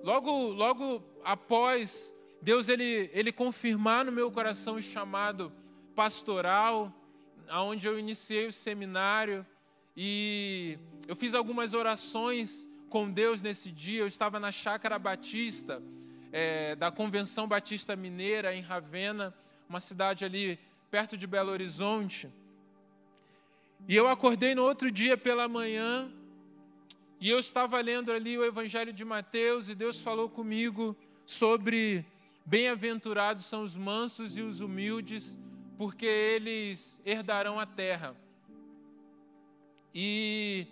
logo, 0.02 0.30
logo 0.48 1.02
após 1.24 2.14
Deus 2.42 2.68
ele, 2.68 3.10
ele 3.12 3.32
confirmar 3.32 4.04
no 4.04 4.12
meu 4.12 4.30
coração 4.30 4.76
o 4.76 4.82
chamado 4.82 5.52
pastoral, 5.94 6.92
aonde 7.48 7.86
eu 7.86 7.98
iniciei 7.98 8.46
o 8.46 8.52
seminário 8.52 9.46
e 9.96 10.78
eu 11.06 11.16
fiz 11.16 11.34
algumas 11.34 11.74
orações 11.74 12.69
com 12.90 13.10
Deus 13.10 13.40
nesse 13.40 13.70
dia. 13.70 14.00
Eu 14.00 14.06
estava 14.06 14.38
na 14.38 14.52
Chácara 14.52 14.98
Batista, 14.98 15.80
é, 16.32 16.74
da 16.74 16.90
Convenção 16.90 17.46
Batista 17.46 17.96
Mineira, 17.96 18.54
em 18.54 18.60
Ravena, 18.60 19.32
uma 19.68 19.80
cidade 19.80 20.24
ali 20.24 20.58
perto 20.90 21.16
de 21.16 21.26
Belo 21.26 21.52
Horizonte. 21.52 22.28
E 23.88 23.96
eu 23.96 24.08
acordei 24.08 24.54
no 24.54 24.64
outro 24.64 24.90
dia 24.90 25.16
pela 25.16 25.48
manhã 25.48 26.12
e 27.20 27.30
eu 27.30 27.38
estava 27.38 27.80
lendo 27.80 28.10
ali 28.10 28.36
o 28.36 28.44
Evangelho 28.44 28.92
de 28.92 29.04
Mateus 29.04 29.68
e 29.68 29.74
Deus 29.74 30.00
falou 30.00 30.28
comigo 30.28 30.96
sobre 31.24 32.04
bem-aventurados 32.44 33.44
são 33.44 33.62
os 33.62 33.76
mansos 33.76 34.36
e 34.36 34.42
os 34.42 34.60
humildes, 34.60 35.38
porque 35.78 36.06
eles 36.06 37.00
herdarão 37.06 37.60
a 37.60 37.66
terra. 37.66 38.16
E, 39.94 40.66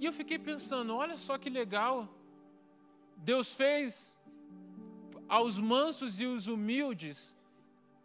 e 0.00 0.06
eu 0.06 0.12
fiquei 0.14 0.38
pensando, 0.38 0.96
olha 0.96 1.18
só 1.18 1.36
que 1.36 1.50
legal. 1.50 2.08
Deus 3.18 3.52
fez 3.52 4.18
aos 5.28 5.58
mansos 5.58 6.18
e 6.18 6.24
os 6.24 6.46
humildes 6.46 7.36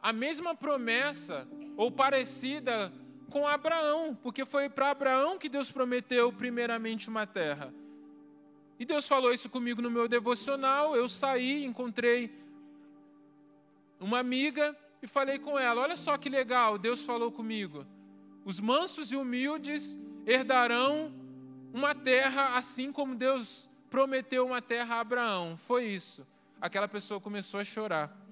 a 0.02 0.12
mesma 0.12 0.54
promessa 0.54 1.48
ou 1.78 1.90
parecida 1.90 2.92
com 3.32 3.48
Abraão, 3.48 4.14
porque 4.22 4.46
foi 4.46 4.70
para 4.70 4.92
Abraão 4.92 5.40
que 5.40 5.48
Deus 5.48 5.72
prometeu 5.72 6.32
primeiramente 6.34 7.10
uma 7.10 7.26
terra. 7.26 7.74
E 8.78 8.86
Deus 8.86 9.08
falou 9.08 9.34
isso 9.34 9.50
comigo 9.50 9.82
no 9.82 9.90
meu 9.90 10.08
devocional. 10.08 10.98
Eu 10.98 11.08
saí, 11.08 11.64
encontrei 11.64 12.30
uma 14.02 14.20
amiga 14.20 14.78
e 15.02 15.08
falei 15.08 15.40
com 15.40 15.58
ela: 15.58 15.82
Olha 15.82 15.96
só 15.96 16.18
que 16.18 16.30
legal, 16.30 16.78
Deus 16.78 17.06
falou 17.06 17.32
comigo. 17.32 17.86
Os 18.44 18.60
mansos 18.60 19.14
e 19.14 19.16
humildes 19.16 19.98
herdarão 20.28 21.25
uma 21.76 21.94
terra 21.94 22.58
assim 22.58 22.92
como 22.92 23.16
Deus 23.16 23.70
prometeu 23.90 24.46
uma 24.46 24.62
terra 24.62 24.96
a 24.96 25.00
Abraão. 25.02 25.58
Foi 25.58 25.86
isso. 25.86 26.26
Aquela 26.60 26.88
pessoa 26.88 27.20
começou 27.20 27.60
a 27.60 27.66
chorar 27.66 28.26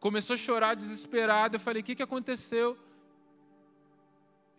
começou 0.00 0.34
a 0.34 0.38
chorar 0.38 0.74
desesperada. 0.74 1.56
Eu 1.56 1.60
falei: 1.60 1.82
O 1.82 1.84
que, 1.84 1.94
que 1.94 2.02
aconteceu? 2.02 2.76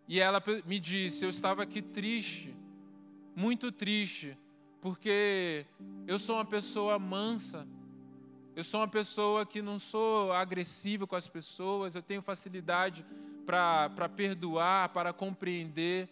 E 0.07 0.19
ela 0.19 0.41
me 0.65 0.79
disse: 0.79 1.25
Eu 1.25 1.29
estava 1.29 1.63
aqui 1.63 1.81
triste, 1.81 2.55
muito 3.35 3.71
triste, 3.71 4.37
porque 4.79 5.65
eu 6.07 6.19
sou 6.19 6.35
uma 6.35 6.45
pessoa 6.45 6.97
mansa. 6.99 7.67
Eu 8.55 8.63
sou 8.65 8.81
uma 8.81 8.87
pessoa 8.87 9.45
que 9.45 9.61
não 9.61 9.79
sou 9.79 10.33
agressiva 10.33 11.07
com 11.07 11.15
as 11.15 11.27
pessoas, 11.27 11.95
eu 11.95 12.01
tenho 12.01 12.21
facilidade 12.21 13.05
para 13.45 14.09
perdoar, 14.09 14.89
para 14.89 15.13
compreender. 15.13 16.09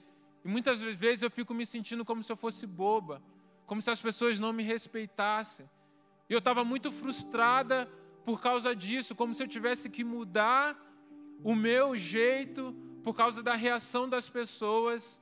Muitas 0.49 0.81
vezes 0.81 1.21
eu 1.21 1.29
fico 1.29 1.53
me 1.53 1.65
sentindo 1.65 2.03
como 2.03 2.23
se 2.23 2.31
eu 2.31 2.35
fosse 2.35 2.65
boba, 2.65 3.21
como 3.67 3.81
se 3.81 3.91
as 3.91 4.01
pessoas 4.01 4.39
não 4.39 4.51
me 4.51 4.63
respeitassem. 4.63 5.69
E 6.27 6.33
eu 6.33 6.39
estava 6.39 6.63
muito 6.63 6.91
frustrada 6.91 7.87
por 8.25 8.41
causa 8.41 8.75
disso, 8.75 9.15
como 9.15 9.33
se 9.33 9.43
eu 9.43 9.47
tivesse 9.47 9.89
que 9.89 10.03
mudar 10.03 10.77
o 11.43 11.53
meu 11.55 11.95
jeito 11.95 12.75
por 13.03 13.15
causa 13.15 13.43
da 13.43 13.53
reação 13.53 14.09
das 14.09 14.27
pessoas, 14.27 15.21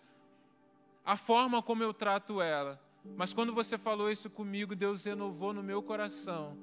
a 1.06 1.18
forma 1.18 1.62
como 1.62 1.84
eu 1.84 1.94
trato 1.94 2.42
ela. 2.42 2.82
Mas 3.16 3.34
quando 3.34 3.54
você 3.54 3.78
falou 3.78 4.10
isso 4.10 4.30
comigo, 4.30 4.76
Deus 4.76 5.06
renovou 5.06 5.54
no 5.54 5.62
meu 5.62 5.84
coração 5.84 6.58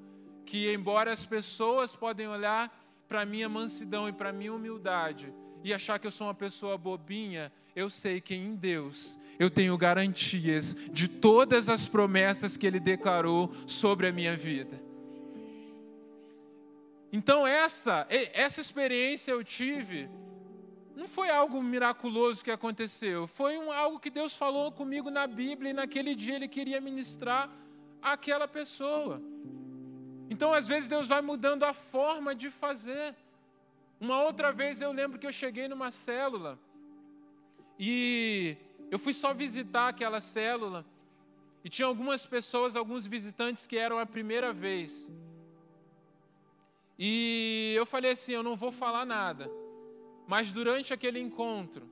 que 0.45 0.71
embora 0.71 1.11
as 1.11 1.25
pessoas 1.25 1.95
podem 1.95 2.27
olhar 2.27 2.71
para 3.07 3.25
minha 3.25 3.49
mansidão 3.49 4.07
e 4.07 4.13
para 4.13 4.31
minha 4.31 4.53
humildade 4.53 5.33
e 5.65 5.73
achar 5.73 5.97
que 5.97 6.05
eu 6.05 6.11
sou 6.11 6.27
uma 6.27 6.33
pessoa 6.35 6.77
bobinha, 6.77 7.51
eu 7.75 7.89
sei 7.89 8.21
que 8.21 8.35
em 8.35 8.55
Deus 8.55 9.19
eu 9.39 9.49
tenho 9.49 9.75
garantias 9.75 10.75
de 10.91 11.07
todas 11.07 11.69
as 11.69 11.87
promessas 11.87 12.55
que 12.55 12.67
ele 12.67 12.79
declarou 12.79 13.51
sobre 13.65 14.05
a 14.07 14.11
minha 14.11 14.37
vida. 14.37 14.79
Então 17.11 17.47
essa 17.47 18.05
essa 18.31 18.61
experiência 18.61 19.31
eu 19.31 19.43
tive 19.43 20.07
não 20.95 21.07
foi 21.07 21.31
algo 21.31 21.61
miraculoso 21.63 22.43
que 22.43 22.51
aconteceu, 22.51 23.25
foi 23.25 23.57
um, 23.57 23.71
algo 23.71 23.99
que 23.99 24.11
Deus 24.11 24.37
falou 24.37 24.71
comigo 24.71 25.09
na 25.09 25.25
Bíblia 25.25 25.71
e 25.71 25.73
naquele 25.73 26.13
dia 26.13 26.35
Ele 26.35 26.47
queria 26.47 26.79
ministrar 26.79 27.49
àquela 28.01 28.47
pessoa. 28.47 29.19
Então, 30.29 30.53
às 30.53 30.67
vezes, 30.67 30.87
Deus 30.87 31.07
vai 31.09 31.21
mudando 31.21 31.63
a 31.63 31.73
forma 31.73 32.33
de 32.33 32.49
fazer. 32.49 33.15
Uma 33.99 34.21
outra 34.23 34.51
vez 34.51 34.81
eu 34.81 34.91
lembro 34.91 35.17
que 35.17 35.25
eu 35.25 35.31
cheguei 35.31 35.67
numa 35.67 35.89
célula 35.89 36.59
e 37.79 38.57
eu 38.91 38.99
fui 38.99 39.13
só 39.13 39.33
visitar 39.33 39.87
aquela 39.87 40.19
célula 40.19 40.85
e 41.63 41.69
tinha 41.69 41.87
algumas 41.87 42.25
pessoas, 42.25 42.75
alguns 42.75 43.07
visitantes 43.07 43.65
que 43.65 43.77
eram 43.77 43.97
a 43.97 44.05
primeira 44.05 44.53
vez. 44.53 45.11
E 46.97 47.73
eu 47.75 47.85
falei 47.85 48.11
assim: 48.11 48.33
eu 48.33 48.43
não 48.43 48.55
vou 48.55 48.71
falar 48.71 49.05
nada. 49.05 49.49
Mas 50.27 50.51
durante 50.51 50.93
aquele 50.93 51.19
encontro, 51.19 51.89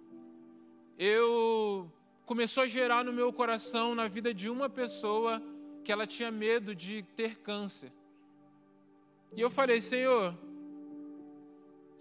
eu 0.98 1.92
começou 2.26 2.64
a 2.64 2.68
gerar 2.68 3.04
no 3.04 3.14
meu 3.14 3.32
coração, 3.34 3.94
na 3.94 4.08
vida 4.08 4.34
de 4.34 4.50
uma 4.50 4.70
pessoa, 4.70 5.42
que 5.84 5.92
ela 5.92 6.08
tinha 6.08 6.32
medo 6.32 6.74
de 6.76 7.04
ter 7.16 7.40
câncer. 7.40 7.92
E 9.36 9.42
eu 9.42 9.50
falei, 9.50 9.82
Senhor, 9.82 10.36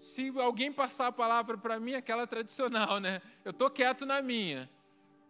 se 0.03 0.33
alguém 0.37 0.69
passar 0.69 1.07
a 1.07 1.11
palavra 1.13 1.57
para 1.57 1.79
mim, 1.79 1.93
aquela 1.93 2.27
tradicional, 2.27 2.99
né? 2.99 3.21
Eu 3.45 3.51
estou 3.51 3.69
quieto 3.69 4.05
na 4.05 4.21
minha. 4.21 4.69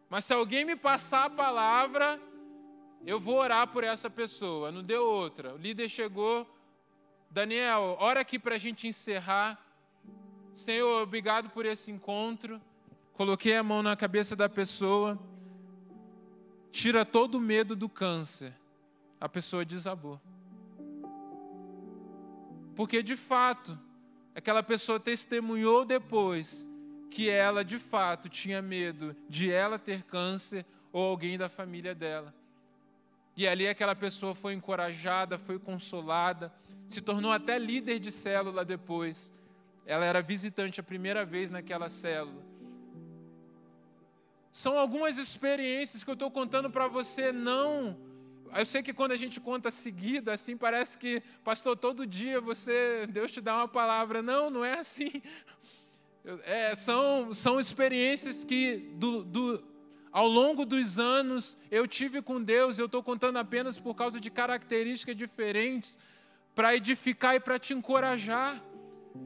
Mas 0.10 0.26
se 0.26 0.34
alguém 0.34 0.66
me 0.66 0.76
passar 0.76 1.26
a 1.26 1.30
palavra, 1.30 2.20
eu 3.06 3.20
vou 3.20 3.36
orar 3.36 3.68
por 3.68 3.84
essa 3.84 4.10
pessoa. 4.10 4.72
Não 4.72 4.82
deu 4.82 5.06
outra. 5.06 5.54
O 5.54 5.58
líder 5.58 5.90
chegou, 5.90 6.52
Daniel, 7.30 7.98
ora 8.00 8.22
aqui 8.22 8.40
para 8.40 8.56
a 8.56 8.58
gente 8.58 8.88
encerrar. 8.88 9.64
Senhor, 10.56 11.04
obrigado 11.04 11.52
por 11.52 11.68
esse 11.68 11.92
encontro. 11.92 12.60
Coloquei 13.14 13.56
a 13.56 13.62
mão 13.62 13.84
na 13.84 13.96
cabeça 13.96 14.36
da 14.36 14.50
pessoa. 14.50 15.20
tira 16.72 17.06
todo 17.06 17.36
o 17.36 17.40
medo 17.40 17.76
do 17.76 17.88
câncer, 17.88 18.52
a 19.22 19.30
pessoa 19.30 19.64
desabou. 19.64 20.20
Porque 22.76 23.04
de 23.04 23.16
fato, 23.16 23.78
aquela 24.36 24.64
pessoa 24.64 25.00
testemunhou 25.00 25.86
depois 25.86 26.70
que 27.10 27.30
ela 27.30 27.64
de 27.64 27.78
fato 27.78 28.28
tinha 28.28 28.62
medo 28.62 29.16
de 29.30 29.52
ela 29.52 29.78
ter 29.78 30.04
câncer 30.04 30.66
ou 30.92 31.10
alguém 31.10 31.38
da 31.38 31.48
família 31.48 31.94
dela. 31.94 32.34
E 33.36 33.48
ali 33.48 33.68
aquela 33.68 33.96
pessoa 33.96 34.34
foi 34.34 34.54
encorajada, 34.54 35.38
foi 35.38 35.60
consolada, 35.60 36.54
se 36.88 37.02
tornou 37.02 37.32
até 37.32 37.58
líder 37.58 38.00
de 38.00 38.12
célula 38.12 38.64
depois. 38.64 39.32
Ela 39.86 40.06
era 40.06 40.22
visitante 40.22 40.80
a 40.80 40.84
primeira 40.84 41.26
vez 41.26 41.52
naquela 41.52 41.90
célula. 41.90 42.42
São 44.52 44.78
algumas 44.78 45.18
experiências 45.18 46.04
que 46.04 46.10
eu 46.10 46.14
estou 46.14 46.30
contando 46.30 46.70
para 46.70 46.88
você, 46.88 47.32
não 47.32 48.13
eu 48.60 48.66
sei 48.66 48.84
que 48.84 48.94
quando 48.94 49.12
a 49.12 49.16
gente 49.16 49.40
conta 49.40 49.72
seguida, 49.72 50.34
assim, 50.34 50.56
parece 50.56 50.98
que, 50.98 51.22
pastor, 51.44 51.78
todo 51.78 52.06
dia 52.06 52.40
você, 52.40 53.08
Deus 53.08 53.32
te 53.32 53.42
dá 53.42 53.56
uma 53.58 53.68
palavra. 53.68 54.22
Não, 54.22 54.50
não 54.50 54.64
é 54.64 54.80
assim. 54.80 55.22
É, 56.46 56.74
são, 56.76 57.34
são 57.34 57.60
experiências 57.60 58.44
que, 58.44 58.78
do, 58.96 59.24
do, 59.24 59.64
ao 60.12 60.28
longo 60.28 60.66
dos 60.66 60.98
anos, 60.98 61.58
eu 61.70 61.88
tive 61.88 62.22
com 62.22 62.42
Deus. 62.42 62.80
Eu 62.80 62.86
estou 62.86 63.04
contando 63.04 63.38
apenas 63.38 63.80
por 63.80 63.96
causa 63.96 64.20
de 64.20 64.30
características 64.30 65.16
diferentes, 65.16 66.00
para 66.56 66.76
edificar 66.76 67.36
e 67.36 67.40
para 67.40 67.60
te 67.60 67.74
encorajar. 67.74 68.64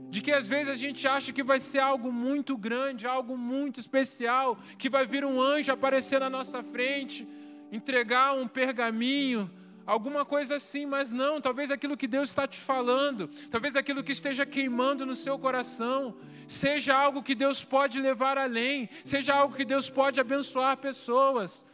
De 0.09 0.21
que 0.21 0.31
às 0.31 0.47
vezes 0.47 0.69
a 0.69 0.75
gente 0.75 1.07
acha 1.07 1.31
que 1.31 1.43
vai 1.43 1.59
ser 1.59 1.79
algo 1.79 2.11
muito 2.11 2.57
grande, 2.57 3.07
algo 3.07 3.37
muito 3.37 3.79
especial, 3.79 4.57
que 4.77 4.89
vai 4.89 5.05
vir 5.05 5.23
um 5.23 5.41
anjo 5.41 5.71
aparecer 5.71 6.19
na 6.19 6.29
nossa 6.29 6.61
frente 6.61 7.27
entregar 7.71 8.33
um 8.33 8.47
pergaminho, 8.47 9.49
alguma 9.85 10.25
coisa 10.25 10.55
assim, 10.55 10.85
mas 10.85 11.13
não, 11.13 11.39
talvez 11.39 11.71
aquilo 11.71 11.95
que 11.95 12.07
Deus 12.07 12.29
está 12.29 12.45
te 12.45 12.59
falando, 12.59 13.29
talvez 13.49 13.75
aquilo 13.75 14.03
que 14.03 14.11
esteja 14.11 14.45
queimando 14.45 15.05
no 15.05 15.15
seu 15.15 15.39
coração, 15.39 16.17
seja 16.45 16.95
algo 16.95 17.23
que 17.23 17.33
Deus 17.33 17.63
pode 17.63 18.01
levar 18.01 18.37
além, 18.37 18.89
seja 19.03 19.33
algo 19.33 19.55
que 19.55 19.63
Deus 19.63 19.89
pode 19.89 20.19
abençoar 20.19 20.75
pessoas. 20.77 21.65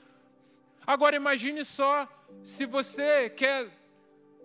Agora 0.85 1.15
imagine 1.15 1.65
só 1.65 2.07
se 2.43 2.65
você 2.65 3.29
quer 3.29 3.67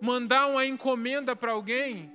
mandar 0.01 0.47
uma 0.47 0.65
encomenda 0.65 1.35
para 1.35 1.51
alguém, 1.51 2.11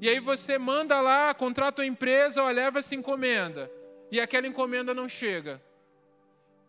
e 0.00 0.08
aí 0.08 0.18
você 0.18 0.56
manda 0.56 0.98
lá, 1.00 1.34
contrata 1.34 1.82
uma 1.82 1.88
empresa, 1.88 2.42
ó, 2.42 2.50
leva 2.50 2.78
essa 2.78 2.94
encomenda, 2.94 3.70
e 4.10 4.18
aquela 4.18 4.46
encomenda 4.46 4.94
não 4.94 5.08
chega. 5.08 5.62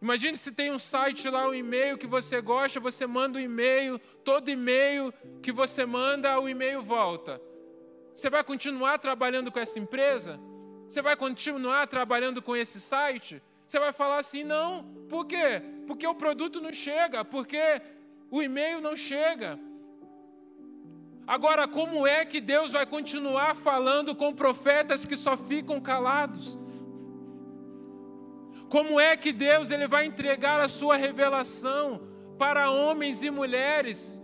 Imagine 0.02 0.36
se 0.36 0.52
tem 0.52 0.72
um 0.72 0.80
site 0.80 1.30
lá, 1.30 1.48
um 1.48 1.54
e-mail 1.54 1.96
que 1.98 2.08
você 2.08 2.42
gosta, 2.42 2.80
você 2.80 3.06
manda 3.06 3.38
um 3.38 3.42
e-mail, 3.42 4.00
todo 4.24 4.50
e-mail 4.50 5.14
que 5.44 5.52
você 5.52 5.86
manda, 5.86 6.40
o 6.40 6.50
e-mail 6.50 6.82
volta. 6.82 7.40
Você 8.14 8.28
vai 8.30 8.44
continuar 8.44 8.98
trabalhando 8.98 9.52
com 9.52 9.60
essa 9.60 9.78
empresa? 9.78 10.40
Você 10.90 11.02
vai 11.02 11.16
continuar 11.16 11.88
trabalhando 11.88 12.42
com 12.42 12.56
esse 12.56 12.82
site? 12.82 13.42
Você 13.66 13.80
vai 13.80 13.94
falar 13.94 14.18
assim: 14.18 14.44
não, 14.44 14.84
por 15.08 15.26
quê? 15.26 15.62
Porque 15.86 16.06
o 16.08 16.16
produto 16.16 16.60
não 16.60 16.74
chega, 16.74 17.24
porque 17.24 17.82
o 18.32 18.42
e-mail 18.42 18.82
não 18.82 18.96
chega. 18.96 19.60
Agora, 21.28 21.68
como 21.68 22.08
é 22.08 22.26
que 22.26 22.42
Deus 22.42 22.72
vai 22.72 22.86
continuar 22.86 23.56
falando 23.56 24.16
com 24.16 24.34
profetas 24.34 25.06
que 25.06 25.16
só 25.16 25.38
ficam 25.38 25.80
calados? 25.80 26.58
Como 28.72 28.98
é 29.02 29.18
que 29.18 29.34
Deus 29.34 29.70
ele 29.70 29.86
vai 29.86 30.06
entregar 30.06 30.62
a 30.62 30.70
sua 30.70 30.96
revelação 30.96 32.08
para 32.40 32.72
homens 32.72 33.22
e 33.22 33.30
mulheres 33.30 34.24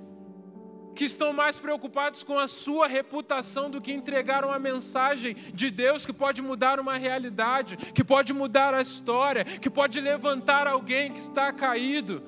que 0.95 1.03
estão 1.03 1.33
mais 1.33 1.59
preocupados 1.59 2.23
com 2.23 2.39
a 2.39 2.47
sua 2.47 2.87
reputação 2.87 3.69
do 3.69 3.81
que 3.81 3.91
entregar 3.91 4.45
uma 4.45 4.57
mensagem 4.57 5.35
de 5.53 5.69
Deus 5.69 6.05
que 6.05 6.13
pode 6.13 6.41
mudar 6.41 6.79
uma 6.79 6.97
realidade, 6.97 7.75
que 7.75 8.05
pode 8.05 8.33
mudar 8.33 8.73
a 8.73 8.79
história, 8.81 9.43
que 9.43 9.69
pode 9.69 9.99
levantar 9.99 10.65
alguém 10.65 11.11
que 11.11 11.19
está 11.19 11.51
caído? 11.51 12.23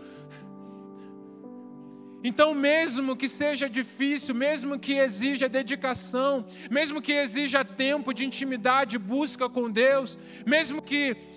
Então, 2.21 2.53
mesmo 2.53 3.15
que 3.15 3.29
seja 3.29 3.69
difícil, 3.69 4.35
mesmo 4.35 4.77
que 4.77 4.95
exija 4.95 5.47
dedicação, 5.47 6.45
mesmo 6.69 7.01
que 7.01 7.13
exija 7.13 7.63
tempo 7.63 8.13
de 8.13 8.25
intimidade, 8.25 8.97
busca 8.97 9.47
com 9.47 9.71
Deus, 9.71 10.19
mesmo 10.45 10.81
que 10.81 11.29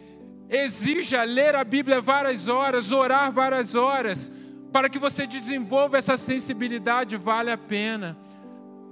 exija 0.52 1.24
ler 1.24 1.56
a 1.56 1.64
Bíblia 1.64 2.00
várias 2.00 2.46
horas, 2.46 2.92
orar 2.92 3.32
várias 3.32 3.74
horas, 3.74 4.30
para 4.70 4.88
que 4.88 4.98
você 4.98 5.26
desenvolva 5.26 5.96
essa 5.96 6.16
sensibilidade, 6.16 7.16
vale 7.16 7.50
a 7.50 7.56
pena. 7.56 8.16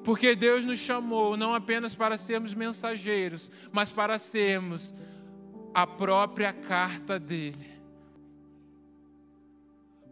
Porque 0.03 0.35
Deus 0.35 0.65
nos 0.65 0.79
chamou 0.79 1.37
não 1.37 1.55
apenas 1.55 1.95
para 1.95 2.17
sermos 2.17 2.55
mensageiros, 2.55 3.53
mas 3.71 3.93
para 3.93 4.19
sermos 4.19 4.95
a 5.75 5.87
própria 5.87 6.53
carta 6.53 7.19
dele. 7.19 7.71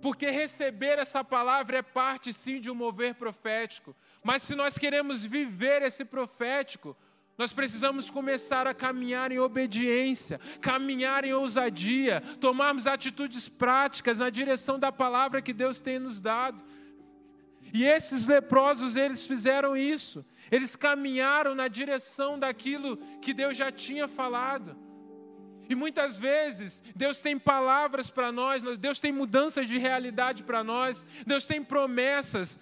Porque 0.02 0.30
receber 0.30 0.98
essa 0.98 1.24
palavra 1.24 1.78
é 1.78 1.82
parte 1.82 2.32
sim 2.32 2.60
de 2.60 2.70
um 2.70 2.74
mover 2.74 3.14
profético, 3.14 3.96
mas 4.22 4.42
se 4.42 4.54
nós 4.54 4.76
queremos 4.76 5.24
viver 5.24 5.82
esse 5.82 6.04
profético, 6.04 6.96
nós 7.38 7.52
precisamos 7.52 8.10
começar 8.10 8.66
a 8.66 8.74
caminhar 8.74 9.30
em 9.30 9.38
obediência, 9.38 10.40
caminhar 10.60 11.24
em 11.24 11.32
ousadia, 11.32 12.20
tomarmos 12.40 12.88
atitudes 12.88 13.48
práticas 13.48 14.18
na 14.18 14.28
direção 14.28 14.76
da 14.76 14.90
palavra 14.90 15.40
que 15.40 15.52
Deus 15.52 15.80
tem 15.80 16.00
nos 16.00 16.20
dado. 16.20 16.60
E 17.72 17.84
esses 17.84 18.26
leprosos, 18.26 18.96
eles 18.96 19.24
fizeram 19.24 19.76
isso. 19.76 20.26
Eles 20.50 20.74
caminharam 20.74 21.54
na 21.54 21.68
direção 21.68 22.36
daquilo 22.36 22.96
que 23.22 23.32
Deus 23.32 23.56
já 23.56 23.70
tinha 23.70 24.08
falado. 24.08 24.76
E 25.68 25.76
muitas 25.76 26.16
vezes 26.16 26.82
Deus 26.96 27.20
tem 27.20 27.38
palavras 27.38 28.10
para 28.10 28.32
nós, 28.32 28.64
Deus 28.78 28.98
tem 28.98 29.12
mudanças 29.12 29.68
de 29.68 29.78
realidade 29.78 30.42
para 30.42 30.64
nós, 30.64 31.06
Deus 31.26 31.44
tem 31.44 31.62
promessas 31.62 32.58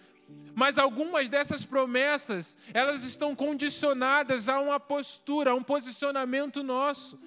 mas 0.55 0.79
algumas 0.79 1.29
dessas 1.29 1.65
promessas, 1.65 2.57
elas 2.73 3.05
estão 3.05 3.37
condicionadas 3.37 4.49
a 4.49 4.59
uma 4.59 4.81
postura, 4.81 5.51
a 5.51 5.55
um 5.55 5.63
posicionamento 5.63 6.63
nosso. 6.63 7.21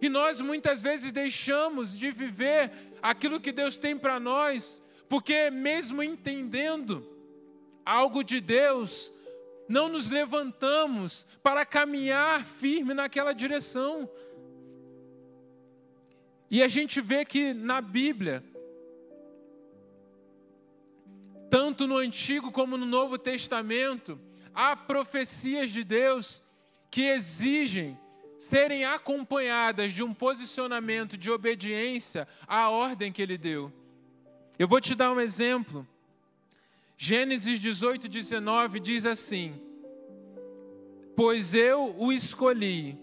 E 0.00 0.08
nós 0.08 0.40
muitas 0.40 0.80
vezes 0.80 1.12
deixamos 1.12 1.96
de 1.96 2.10
viver 2.10 2.72
aquilo 3.02 3.38
que 3.38 3.52
Deus 3.52 3.76
tem 3.76 3.96
para 3.98 4.18
nós, 4.18 4.82
porque 5.10 5.50
mesmo 5.50 6.02
entendendo 6.02 7.06
algo 7.84 8.24
de 8.24 8.40
Deus, 8.40 9.12
não 9.68 9.88
nos 9.88 10.10
levantamos 10.10 11.26
para 11.42 11.66
caminhar 11.66 12.44
firme 12.44 12.94
naquela 12.94 13.32
direção. 13.32 14.08
E 16.50 16.62
a 16.62 16.68
gente 16.68 17.00
vê 17.00 17.24
que 17.24 17.52
na 17.52 17.80
Bíblia, 17.80 18.42
tanto 21.50 21.86
no 21.86 21.96
Antigo 21.96 22.52
como 22.52 22.76
no 22.76 22.86
Novo 22.86 23.18
Testamento, 23.18 24.18
há 24.54 24.76
profecias 24.76 25.70
de 25.70 25.82
Deus 25.82 26.42
que 26.90 27.02
exigem 27.02 27.98
serem 28.38 28.84
acompanhadas 28.84 29.92
de 29.92 30.02
um 30.02 30.14
posicionamento 30.14 31.18
de 31.18 31.30
obediência 31.30 32.26
à 32.46 32.70
ordem 32.70 33.12
que 33.12 33.20
ele 33.20 33.36
deu. 33.36 33.72
Eu 34.58 34.68
vou 34.68 34.80
te 34.80 34.94
dar 34.94 35.12
um 35.12 35.20
exemplo. 35.20 35.86
Gênesis 36.96 37.60
18, 37.60 38.08
19 38.08 38.80
diz 38.80 39.04
assim: 39.04 39.60
Pois 41.16 41.54
eu 41.54 41.94
o 41.98 42.12
escolhi, 42.12 42.98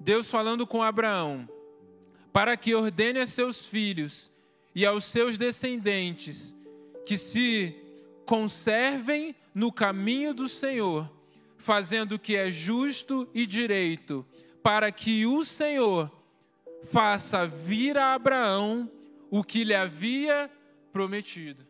Deus 0.00 0.28
falando 0.28 0.66
com 0.66 0.82
Abraão, 0.82 1.48
para 2.32 2.56
que 2.56 2.74
ordene 2.74 3.20
a 3.20 3.26
seus 3.26 3.64
filhos 3.64 4.32
e 4.74 4.84
aos 4.84 5.04
seus 5.04 5.38
descendentes 5.38 6.54
que 7.04 7.16
se 7.16 7.83
conservem 8.26 9.34
no 9.54 9.70
caminho 9.70 10.34
do 10.34 10.48
Senhor, 10.48 11.10
fazendo 11.56 12.12
o 12.12 12.18
que 12.18 12.36
é 12.36 12.50
justo 12.50 13.28
e 13.32 13.46
direito, 13.46 14.26
para 14.62 14.90
que 14.90 15.26
o 15.26 15.44
Senhor 15.44 16.10
faça 16.90 17.46
vir 17.46 17.96
a 17.96 18.14
Abraão 18.14 18.90
o 19.30 19.42
que 19.42 19.64
lhe 19.64 19.74
havia 19.74 20.50
prometido. 20.92 21.66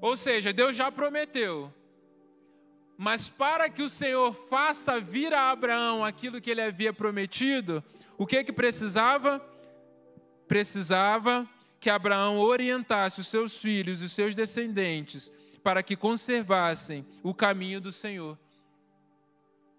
Ou 0.00 0.16
seja, 0.16 0.52
Deus 0.52 0.76
já 0.76 0.92
prometeu, 0.92 1.72
mas 2.96 3.28
para 3.28 3.68
que 3.68 3.82
o 3.82 3.88
Senhor 3.88 4.32
faça 4.32 5.00
vir 5.00 5.32
a 5.34 5.50
Abraão 5.50 6.04
aquilo 6.04 6.40
que 6.40 6.50
ele 6.50 6.62
havia 6.62 6.92
prometido, 6.92 7.82
o 8.16 8.26
que 8.26 8.44
que 8.44 8.52
precisava? 8.52 9.44
Precisava 10.46 11.48
que 11.86 11.90
Abraão 11.90 12.40
orientasse 12.40 13.20
os 13.20 13.28
seus 13.28 13.58
filhos 13.58 14.02
e 14.02 14.06
os 14.06 14.12
seus 14.12 14.34
descendentes 14.34 15.30
para 15.62 15.84
que 15.84 15.94
conservassem 15.94 17.06
o 17.22 17.32
caminho 17.32 17.80
do 17.80 17.92
Senhor. 17.92 18.36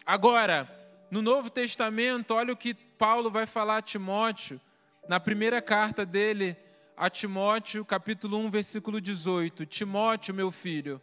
Agora, 0.05 0.73
no 1.11 1.21
Novo 1.21 1.49
Testamento, 1.49 2.33
olha 2.33 2.53
o 2.53 2.55
que 2.55 2.73
Paulo 2.73 3.29
vai 3.29 3.45
falar 3.45 3.79
a 3.79 3.81
Timóteo, 3.81 4.61
na 5.05 5.19
primeira 5.19 5.61
carta 5.61 6.05
dele 6.05 6.55
a 6.95 7.09
Timóteo, 7.09 7.83
capítulo 7.83 8.37
1, 8.37 8.51
versículo 8.51 9.01
18: 9.01 9.65
Timóteo, 9.65 10.33
meu 10.33 10.49
filho, 10.49 11.01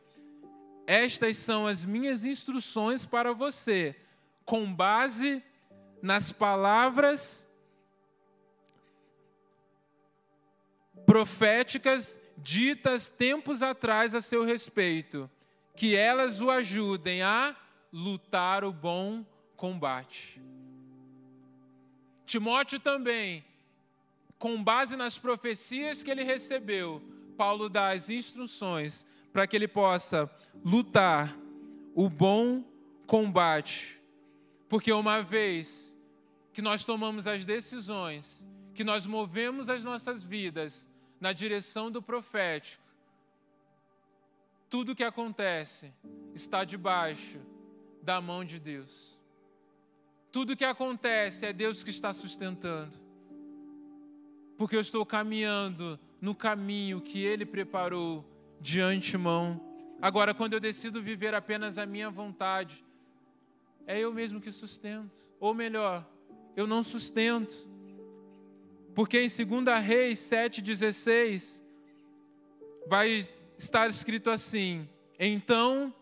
estas 0.86 1.36
são 1.36 1.66
as 1.66 1.84
minhas 1.84 2.24
instruções 2.24 3.04
para 3.04 3.34
você, 3.34 3.94
com 4.42 4.74
base 4.74 5.42
nas 6.00 6.32
palavras 6.32 7.43
proféticas 11.06 12.20
ditas 12.36 13.10
tempos 13.10 13.62
atrás 13.62 14.14
a 14.14 14.20
seu 14.20 14.44
respeito, 14.44 15.30
que 15.76 15.94
elas 15.94 16.40
o 16.40 16.50
ajudem 16.50 17.22
a 17.22 17.56
lutar 17.92 18.64
o 18.64 18.72
bom 18.72 19.24
combate. 19.56 20.40
Timóteo 22.26 22.80
também, 22.80 23.44
com 24.38 24.62
base 24.62 24.96
nas 24.96 25.18
profecias 25.18 26.02
que 26.02 26.10
ele 26.10 26.24
recebeu, 26.24 27.02
Paulo 27.36 27.68
dá 27.68 27.90
as 27.90 28.08
instruções 28.10 29.06
para 29.32 29.46
que 29.46 29.56
ele 29.56 29.68
possa 29.68 30.30
lutar 30.64 31.36
o 31.94 32.08
bom 32.08 32.64
combate. 33.06 34.00
Porque 34.68 34.92
uma 34.92 35.22
vez 35.22 35.96
que 36.52 36.62
nós 36.62 36.84
tomamos 36.84 37.26
as 37.26 37.44
decisões, 37.44 38.46
que 38.74 38.84
nós 38.84 39.06
movemos 39.06 39.70
as 39.70 39.84
nossas 39.84 40.22
vidas 40.22 40.90
na 41.20 41.32
direção 41.32 41.90
do 41.90 42.02
profético, 42.02 42.82
tudo 44.68 44.94
que 44.94 45.04
acontece 45.04 45.92
está 46.34 46.64
debaixo 46.64 47.38
da 48.02 48.20
mão 48.20 48.44
de 48.44 48.58
Deus. 48.58 49.18
Tudo 50.32 50.56
que 50.56 50.64
acontece 50.64 51.46
é 51.46 51.52
Deus 51.52 51.84
que 51.84 51.90
está 51.90 52.12
sustentando. 52.12 52.92
Porque 54.58 54.74
eu 54.74 54.80
estou 54.80 55.06
caminhando 55.06 55.98
no 56.20 56.34
caminho 56.34 57.00
que 57.00 57.22
Ele 57.22 57.46
preparou 57.46 58.24
de 58.60 58.80
antemão. 58.80 59.60
Agora, 60.02 60.34
quando 60.34 60.54
eu 60.54 60.60
decido 60.60 61.00
viver 61.00 61.34
apenas 61.34 61.78
a 61.78 61.86
minha 61.86 62.10
vontade, 62.10 62.84
é 63.86 64.00
eu 64.00 64.12
mesmo 64.12 64.40
que 64.40 64.50
sustento. 64.50 65.24
Ou 65.38 65.54
melhor, 65.54 66.04
eu 66.56 66.66
não 66.66 66.82
sustento. 66.82 67.54
Porque 68.94 69.18
em 69.20 69.26
2 69.28 69.82
Reis 69.82 70.20
7,16 70.20 71.62
vai 72.86 73.26
estar 73.58 73.90
escrito 73.90 74.30
assim: 74.30 74.88
Então 75.18 75.92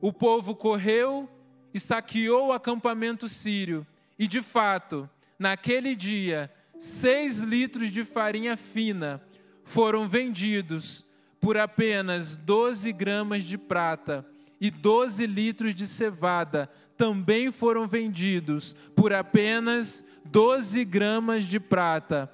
o 0.00 0.12
povo 0.12 0.54
correu 0.54 1.28
e 1.72 1.80
saqueou 1.80 2.48
o 2.48 2.52
acampamento 2.52 3.28
sírio, 3.28 3.86
e 4.18 4.26
de 4.26 4.42
fato, 4.42 5.08
naquele 5.38 5.94
dia, 5.94 6.52
seis 6.78 7.38
litros 7.38 7.90
de 7.90 8.04
farinha 8.04 8.56
fina 8.56 9.22
foram 9.64 10.06
vendidos 10.06 11.06
por 11.40 11.56
apenas 11.56 12.36
12 12.36 12.92
gramas 12.92 13.44
de 13.44 13.56
prata, 13.56 14.26
e 14.60 14.70
12 14.70 15.26
litros 15.26 15.74
de 15.74 15.88
cevada 15.88 16.68
também 16.98 17.50
foram 17.50 17.88
vendidos 17.88 18.76
por 18.94 19.12
apenas 19.12 20.04
12 20.26 20.84
gramas 20.84 21.44
de 21.44 21.58
prata 21.58 22.30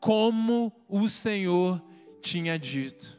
como 0.00 0.72
o 0.88 1.08
Senhor 1.08 1.82
tinha 2.20 2.58
dito. 2.58 3.18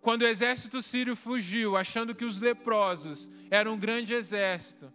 Quando 0.00 0.22
o 0.22 0.26
exército 0.26 0.82
sírio 0.82 1.14
fugiu, 1.14 1.76
achando 1.76 2.14
que 2.14 2.24
os 2.24 2.40
leprosos 2.40 3.30
eram 3.50 3.74
um 3.74 3.78
grande 3.78 4.14
exército, 4.14 4.92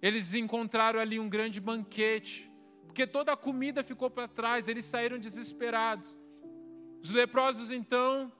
eles 0.00 0.32
encontraram 0.32 0.98
ali 0.98 1.18
um 1.18 1.28
grande 1.28 1.60
banquete, 1.60 2.50
porque 2.86 3.06
toda 3.06 3.32
a 3.32 3.36
comida 3.36 3.84
ficou 3.84 4.08
para 4.08 4.26
trás, 4.26 4.66
eles 4.66 4.84
saíram 4.84 5.18
desesperados. 5.18 6.18
Os 7.02 7.10
leprosos 7.10 7.70
então 7.70 8.32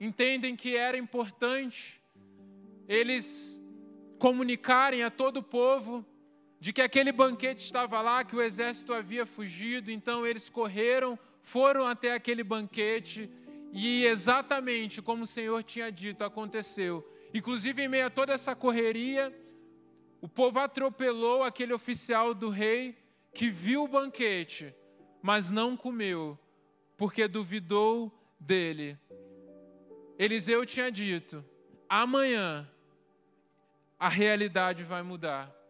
entendem 0.00 0.56
que 0.56 0.74
era 0.74 0.96
importante 0.96 2.00
eles 2.88 3.62
comunicarem 4.18 5.02
a 5.02 5.10
todo 5.10 5.38
o 5.38 5.42
povo 5.42 6.04
de 6.62 6.72
que 6.72 6.80
aquele 6.80 7.10
banquete 7.10 7.64
estava 7.64 8.00
lá, 8.00 8.22
que 8.22 8.36
o 8.36 8.40
exército 8.40 8.94
havia 8.94 9.26
fugido, 9.26 9.90
então 9.90 10.24
eles 10.24 10.48
correram, 10.48 11.18
foram 11.42 11.84
até 11.84 12.14
aquele 12.14 12.44
banquete 12.44 13.28
e 13.72 14.04
exatamente 14.04 15.02
como 15.02 15.24
o 15.24 15.26
Senhor 15.26 15.60
tinha 15.64 15.90
dito, 15.90 16.22
aconteceu. 16.22 17.04
Inclusive, 17.34 17.82
em 17.82 17.88
meio 17.88 18.06
a 18.06 18.10
toda 18.10 18.32
essa 18.32 18.54
correria, 18.54 19.36
o 20.20 20.28
povo 20.28 20.60
atropelou 20.60 21.42
aquele 21.42 21.72
oficial 21.72 22.32
do 22.32 22.48
rei 22.48 22.96
que 23.34 23.50
viu 23.50 23.82
o 23.82 23.88
banquete, 23.88 24.72
mas 25.20 25.50
não 25.50 25.76
comeu, 25.76 26.38
porque 26.96 27.26
duvidou 27.26 28.16
dele. 28.38 28.96
Eliseu 30.16 30.64
tinha 30.64 30.92
dito: 30.92 31.44
amanhã 31.88 32.70
a 33.98 34.08
realidade 34.08 34.84
vai 34.84 35.02
mudar. 35.02 35.61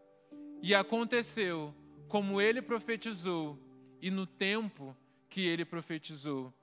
E 0.63 0.73
aconteceu 0.73 1.75
como 2.07 2.39
ele 2.39 2.61
profetizou 2.61 3.59
e 4.01 4.09
no 4.09 4.25
tempo 4.25 4.95
que 5.29 5.41
ele 5.41 5.65
profetizou. 5.65 6.53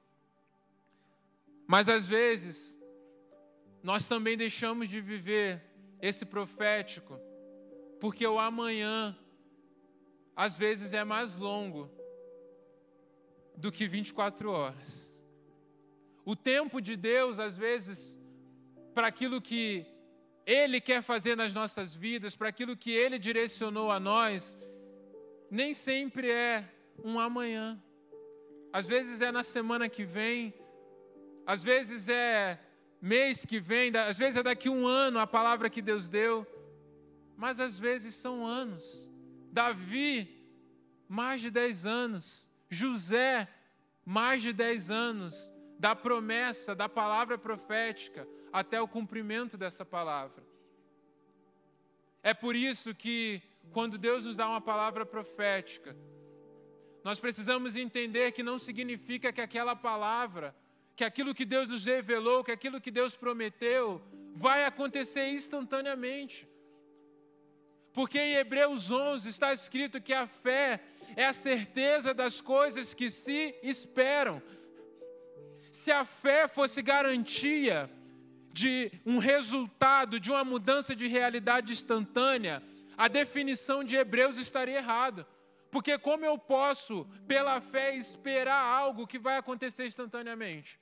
Mas 1.66 1.86
às 1.86 2.08
vezes, 2.08 2.80
nós 3.82 4.08
também 4.08 4.38
deixamos 4.38 4.88
de 4.88 5.02
viver 5.02 5.62
esse 6.00 6.24
profético, 6.24 7.20
porque 8.00 8.26
o 8.26 8.38
amanhã, 8.38 9.14
às 10.34 10.56
vezes, 10.56 10.94
é 10.94 11.04
mais 11.04 11.36
longo 11.36 11.90
do 13.54 13.70
que 13.70 13.86
24 13.86 14.50
horas. 14.50 15.14
O 16.24 16.34
tempo 16.34 16.80
de 16.80 16.96
Deus, 16.96 17.38
às 17.38 17.54
vezes, 17.54 18.18
para 18.94 19.08
aquilo 19.08 19.42
que 19.42 19.84
ele 20.50 20.80
quer 20.80 21.00
fazer 21.00 21.36
nas 21.36 21.54
nossas 21.54 21.94
vidas, 21.94 22.34
para 22.34 22.48
aquilo 22.48 22.76
que 22.76 22.90
Ele 22.90 23.20
direcionou 23.20 23.88
a 23.88 24.00
nós, 24.00 24.58
nem 25.48 25.72
sempre 25.72 26.28
é 26.28 26.68
um 27.04 27.20
amanhã. 27.20 27.80
Às 28.72 28.88
vezes 28.88 29.20
é 29.20 29.30
na 29.30 29.44
semana 29.44 29.88
que 29.88 30.04
vem, 30.04 30.52
às 31.46 31.62
vezes 31.62 32.08
é 32.08 32.58
mês 33.00 33.44
que 33.44 33.60
vem, 33.60 33.96
às 33.96 34.18
vezes 34.18 34.38
é 34.38 34.42
daqui 34.42 34.68
um 34.68 34.88
ano 34.88 35.20
a 35.20 35.26
palavra 35.26 35.70
que 35.70 35.80
Deus 35.80 36.08
deu, 36.08 36.44
mas 37.36 37.60
às 37.60 37.78
vezes 37.78 38.16
são 38.16 38.44
anos. 38.44 39.08
Davi, 39.52 40.28
mais 41.08 41.40
de 41.40 41.50
10 41.50 41.86
anos. 41.86 42.50
José, 42.68 43.48
mais 44.04 44.42
de 44.42 44.52
10 44.52 44.90
anos 44.90 45.54
da 45.78 45.94
promessa, 45.94 46.74
da 46.74 46.88
palavra 46.88 47.38
profética 47.38 48.26
até 48.52 48.80
o 48.80 48.88
cumprimento 48.88 49.56
dessa 49.56 49.84
palavra. 49.84 50.42
É 52.22 52.34
por 52.34 52.54
isso 52.54 52.94
que, 52.94 53.42
quando 53.72 53.96
Deus 53.96 54.24
nos 54.24 54.36
dá 54.36 54.48
uma 54.48 54.60
palavra 54.60 55.06
profética, 55.06 55.96
nós 57.02 57.18
precisamos 57.18 57.76
entender 57.76 58.32
que 58.32 58.42
não 58.42 58.58
significa 58.58 59.32
que 59.32 59.40
aquela 59.40 59.74
palavra, 59.74 60.54
que 60.94 61.04
aquilo 61.04 61.34
que 61.34 61.46
Deus 61.46 61.68
nos 61.68 61.84
revelou, 61.84 62.44
que 62.44 62.52
aquilo 62.52 62.80
que 62.80 62.90
Deus 62.90 63.16
prometeu, 63.16 64.02
vai 64.34 64.64
acontecer 64.64 65.28
instantaneamente. 65.28 66.46
Porque 67.92 68.18
em 68.18 68.34
Hebreus 68.34 68.90
11 68.90 69.28
está 69.28 69.52
escrito 69.52 70.00
que 70.00 70.12
a 70.12 70.26
fé 70.26 70.80
é 71.16 71.24
a 71.24 71.32
certeza 71.32 72.12
das 72.12 72.40
coisas 72.40 72.92
que 72.94 73.10
se 73.10 73.54
esperam. 73.62 74.42
Se 75.70 75.90
a 75.90 76.04
fé 76.04 76.46
fosse 76.46 76.82
garantia 76.82 77.90
de 78.52 78.90
um 79.06 79.18
resultado, 79.18 80.18
de 80.18 80.30
uma 80.30 80.44
mudança 80.44 80.94
de 80.94 81.06
realidade 81.06 81.72
instantânea, 81.72 82.62
a 82.96 83.08
definição 83.08 83.82
de 83.82 83.96
Hebreus 83.96 84.36
estaria 84.36 84.78
errada. 84.78 85.26
Porque 85.70 85.96
como 85.98 86.24
eu 86.24 86.36
posso, 86.36 87.06
pela 87.26 87.60
fé, 87.60 87.94
esperar 87.96 88.60
algo 88.60 89.06
que 89.06 89.18
vai 89.18 89.36
acontecer 89.36 89.86
instantaneamente? 89.86 90.78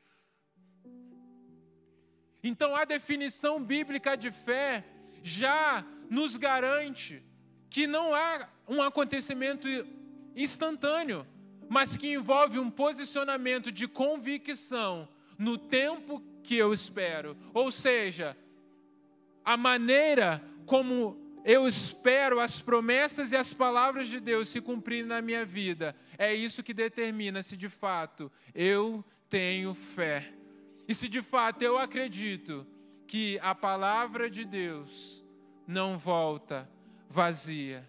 Então 2.42 2.74
a 2.74 2.84
definição 2.84 3.62
bíblica 3.62 4.16
de 4.16 4.30
fé 4.30 4.84
já 5.22 5.84
nos 6.08 6.36
garante 6.36 7.22
que 7.68 7.86
não 7.86 8.14
há 8.14 8.48
um 8.66 8.80
acontecimento 8.80 9.68
instantâneo, 10.34 11.26
mas 11.68 11.96
que 11.96 12.14
envolve 12.14 12.58
um 12.58 12.70
posicionamento 12.70 13.70
de 13.70 13.86
convicção 13.86 15.08
no 15.36 15.58
tempo 15.58 16.22
que 16.48 16.56
eu 16.56 16.72
espero. 16.72 17.36
Ou 17.52 17.70
seja, 17.70 18.34
a 19.44 19.54
maneira 19.54 20.42
como 20.64 21.14
eu 21.44 21.68
espero 21.68 22.40
as 22.40 22.58
promessas 22.58 23.32
e 23.32 23.36
as 23.36 23.52
palavras 23.52 24.06
de 24.06 24.18
Deus 24.18 24.48
se 24.48 24.58
cumprirem 24.58 25.04
na 25.04 25.20
minha 25.20 25.44
vida, 25.44 25.94
é 26.16 26.34
isso 26.34 26.62
que 26.62 26.72
determina 26.72 27.42
se 27.42 27.54
de 27.54 27.68
fato 27.68 28.32
eu 28.54 29.04
tenho 29.28 29.74
fé. 29.74 30.32
E 30.88 30.94
se 30.94 31.06
de 31.06 31.20
fato 31.20 31.60
eu 31.60 31.76
acredito 31.76 32.66
que 33.06 33.38
a 33.42 33.54
palavra 33.54 34.30
de 34.30 34.46
Deus 34.46 35.22
não 35.66 35.98
volta 35.98 36.66
vazia. 37.10 37.86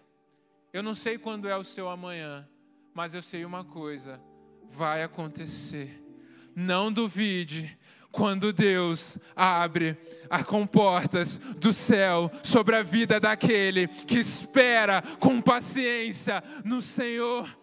Eu 0.70 0.82
não 0.82 0.94
sei 0.94 1.16
quando 1.16 1.48
é 1.48 1.56
o 1.56 1.64
seu 1.64 1.88
amanhã, 1.88 2.46
mas 2.92 3.14
eu 3.14 3.22
sei 3.22 3.42
uma 3.42 3.64
coisa: 3.64 4.20
vai 4.68 5.02
acontecer. 5.02 5.98
Não 6.54 6.92
duvide 6.92 7.78
quando 8.10 8.52
Deus 8.52 9.18
abre 9.34 9.96
as 10.28 10.42
comportas 10.44 11.38
do 11.38 11.72
céu 11.72 12.30
sobre 12.42 12.76
a 12.76 12.82
vida 12.82 13.18
daquele 13.18 13.88
que 13.88 14.18
espera 14.18 15.02
com 15.18 15.40
paciência 15.40 16.42
no 16.64 16.80
Senhor. 16.80 17.58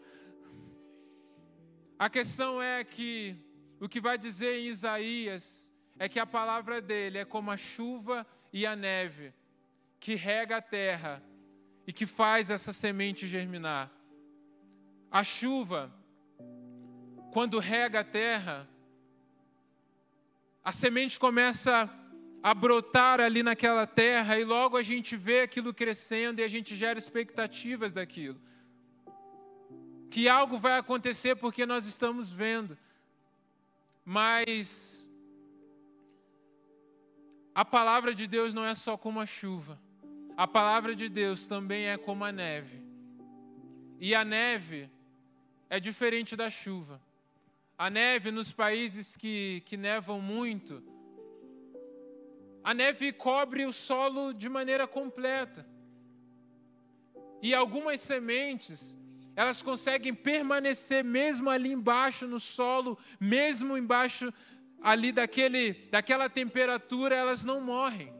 A 1.99 2.09
questão 2.09 2.61
é 2.61 2.83
que 2.83 3.35
o 3.79 3.89
que 3.89 3.99
vai 3.99 4.17
dizer 4.17 4.59
em 4.59 4.67
Isaías 4.67 5.73
é 5.99 6.07
que 6.07 6.19
a 6.19 6.25
palavra 6.25 6.81
dele 6.81 7.17
é 7.17 7.25
como 7.25 7.51
a 7.51 7.57
chuva 7.57 8.25
e 8.53 8.65
a 8.65 8.75
neve 8.75 9.33
que 9.99 10.15
rega 10.15 10.57
a 10.57 10.61
terra 10.61 11.23
e 11.85 11.93
que 11.93 12.05
faz 12.05 12.49
essa 12.49 12.71
semente 12.71 13.27
germinar. 13.27 13.91
A 15.09 15.23
chuva, 15.23 15.91
quando 17.31 17.59
rega 17.59 18.01
a 18.01 18.03
terra, 18.03 18.67
a 20.68 20.72
semente 20.74 21.18
começa 21.18 21.89
a 22.43 22.53
brotar 22.53 23.22
ali 23.22 23.41
naquela 23.41 23.88
terra 23.88 24.38
e 24.38 24.43
logo 24.43 24.76
a 24.76 24.82
gente 24.82 25.15
vê 25.15 25.39
aquilo 25.39 25.74
crescendo 25.74 26.41
e 26.41 26.43
a 26.43 26.47
gente 26.49 26.76
gera 26.76 26.99
expectativas 26.99 27.93
daquilo. 27.93 28.38
Que 30.09 30.28
algo 30.28 30.57
vai 30.57 30.78
acontecer 30.78 31.38
porque 31.38 31.65
nós 31.65 31.86
estamos 31.86 32.30
vendo. 32.30 32.78
Mas 34.03 35.09
a 37.55 37.63
palavra 37.63 38.13
de 38.13 38.28
Deus 38.28 38.53
não 38.53 38.65
é 38.65 38.76
só 38.76 38.97
como 38.97 39.22
a 39.22 39.26
chuva. 39.26 39.80
A 40.36 40.45
palavra 40.45 40.93
de 40.93 41.07
Deus 41.07 41.47
também 41.47 41.86
é 41.86 41.97
como 41.97 42.26
a 42.26 42.32
neve. 42.34 42.84
E 44.01 44.13
a 44.13 44.26
neve 44.26 44.91
é 45.70 45.80
diferente 45.80 46.36
da 46.36 46.49
chuva. 46.49 47.01
A 47.78 47.89
neve 47.89 48.32
nos 48.32 48.51
países 48.51 49.15
que, 49.15 49.61
que 49.65 49.78
nevam 49.78 50.19
muito, 50.19 50.84
a 52.63 52.73
neve 52.73 53.13
cobre 53.13 53.65
o 53.65 53.71
solo 53.71 54.34
de 54.34 54.49
maneira 54.49 54.86
completa. 54.88 55.65
E 57.41 57.53
algumas 57.53 58.01
sementes, 58.01 58.97
elas 59.36 59.61
conseguem 59.61 60.13
permanecer 60.13 61.03
mesmo 61.03 61.49
ali 61.49 61.71
embaixo 61.71 62.28
no 62.28 62.39
solo, 62.39 62.97
mesmo 63.19 63.78
embaixo 63.78 64.34
ali 64.82 65.11
daquele, 65.11 65.73
daquela 65.91 66.30
temperatura, 66.30 67.15
elas 67.15 67.45
não 67.45 67.61
morrem. 67.61 68.11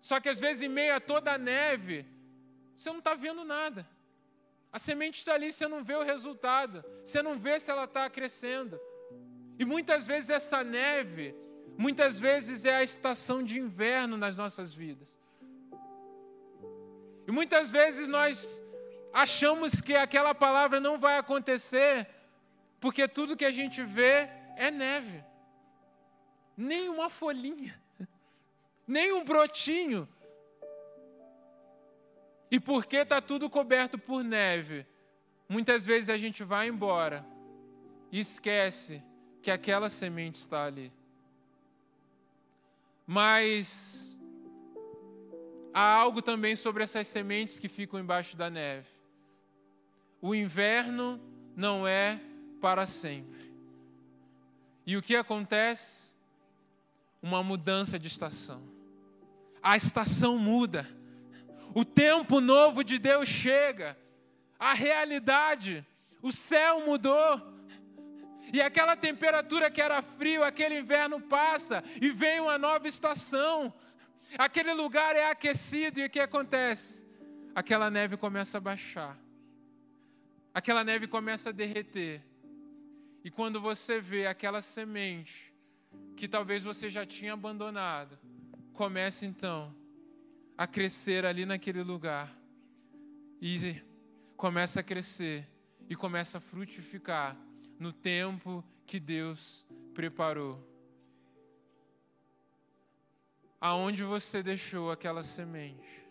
Só 0.00 0.20
que 0.20 0.28
às 0.28 0.38
vezes, 0.38 0.62
em 0.62 0.68
meio 0.68 0.94
a 0.94 1.00
toda 1.00 1.32
a 1.32 1.38
neve, 1.38 2.06
você 2.76 2.90
não 2.90 2.98
está 2.98 3.14
vendo 3.14 3.44
nada. 3.44 3.88
A 4.74 4.78
semente 4.80 5.18
está 5.20 5.34
ali, 5.34 5.52
você 5.52 5.68
não 5.68 5.84
vê 5.84 5.94
o 5.94 6.02
resultado, 6.02 6.84
você 7.04 7.22
não 7.22 7.38
vê 7.38 7.60
se 7.60 7.70
ela 7.70 7.84
está 7.84 8.10
crescendo. 8.10 8.76
E 9.56 9.64
muitas 9.64 10.04
vezes 10.04 10.30
essa 10.30 10.64
neve, 10.64 11.32
muitas 11.78 12.18
vezes 12.18 12.64
é 12.64 12.74
a 12.74 12.82
estação 12.82 13.40
de 13.40 13.56
inverno 13.56 14.16
nas 14.16 14.34
nossas 14.36 14.74
vidas. 14.74 15.16
E 17.24 17.30
muitas 17.30 17.70
vezes 17.70 18.08
nós 18.08 18.64
achamos 19.12 19.80
que 19.80 19.94
aquela 19.94 20.34
palavra 20.34 20.80
não 20.80 20.98
vai 20.98 21.18
acontecer, 21.18 22.08
porque 22.80 23.06
tudo 23.06 23.36
que 23.36 23.44
a 23.44 23.52
gente 23.52 23.80
vê 23.84 24.28
é 24.56 24.72
neve. 24.72 25.22
Nem 26.56 26.88
uma 26.88 27.08
folhinha, 27.08 27.80
nem 28.88 29.12
um 29.12 29.24
brotinho 29.24 30.08
e 32.54 32.60
porque 32.60 32.98
está 32.98 33.20
tudo 33.20 33.50
coberto 33.50 33.98
por 33.98 34.22
neve, 34.22 34.86
muitas 35.48 35.84
vezes 35.84 36.08
a 36.08 36.16
gente 36.16 36.44
vai 36.44 36.68
embora 36.68 37.26
e 38.12 38.20
esquece 38.20 39.02
que 39.42 39.50
aquela 39.50 39.90
semente 39.90 40.36
está 40.36 40.64
ali. 40.64 40.92
Mas 43.04 44.16
há 45.72 45.94
algo 45.94 46.22
também 46.22 46.54
sobre 46.54 46.84
essas 46.84 47.08
sementes 47.08 47.58
que 47.58 47.66
ficam 47.66 47.98
embaixo 47.98 48.36
da 48.36 48.48
neve. 48.48 48.86
O 50.22 50.32
inverno 50.32 51.20
não 51.56 51.84
é 51.84 52.20
para 52.60 52.86
sempre. 52.86 53.52
E 54.86 54.96
o 54.96 55.02
que 55.02 55.16
acontece? 55.16 56.14
Uma 57.20 57.42
mudança 57.42 57.98
de 57.98 58.06
estação. 58.06 58.62
A 59.60 59.76
estação 59.76 60.38
muda 60.38 60.88
o 61.74 61.84
tempo 61.84 62.40
novo 62.40 62.84
de 62.84 62.98
Deus 62.98 63.28
chega, 63.28 63.98
a 64.58 64.72
realidade, 64.72 65.84
o 66.22 66.30
céu 66.30 66.86
mudou. 66.86 67.52
E 68.52 68.62
aquela 68.62 68.96
temperatura 68.96 69.68
que 69.70 69.82
era 69.82 70.00
frio, 70.00 70.44
aquele 70.44 70.78
inverno 70.78 71.20
passa 71.20 71.82
e 72.00 72.10
vem 72.10 72.38
uma 72.38 72.56
nova 72.56 72.86
estação. 72.86 73.74
Aquele 74.38 74.72
lugar 74.72 75.16
é 75.16 75.28
aquecido 75.28 75.98
e 75.98 76.06
o 76.06 76.10
que 76.10 76.20
acontece? 76.20 77.04
Aquela 77.54 77.90
neve 77.90 78.16
começa 78.16 78.58
a 78.58 78.60
baixar. 78.60 79.18
Aquela 80.54 80.84
neve 80.84 81.08
começa 81.08 81.48
a 81.48 81.52
derreter. 81.52 82.22
E 83.24 83.30
quando 83.30 83.60
você 83.60 84.00
vê 84.00 84.28
aquela 84.28 84.62
semente 84.62 85.52
que 86.16 86.28
talvez 86.28 86.62
você 86.62 86.88
já 86.88 87.04
tinha 87.04 87.32
abandonado, 87.32 88.16
começa 88.72 89.26
então 89.26 89.74
a 90.56 90.66
crescer 90.66 91.24
ali 91.24 91.44
naquele 91.44 91.82
lugar. 91.82 92.34
E 93.40 93.82
começa 94.36 94.80
a 94.80 94.82
crescer 94.82 95.48
e 95.88 95.94
começa 95.94 96.38
a 96.38 96.40
frutificar 96.40 97.36
no 97.78 97.92
tempo 97.92 98.64
que 98.86 98.98
Deus 98.98 99.66
preparou. 99.92 100.62
Aonde 103.60 104.04
você 104.04 104.42
deixou 104.42 104.90
aquela 104.90 105.22
semente? 105.22 106.04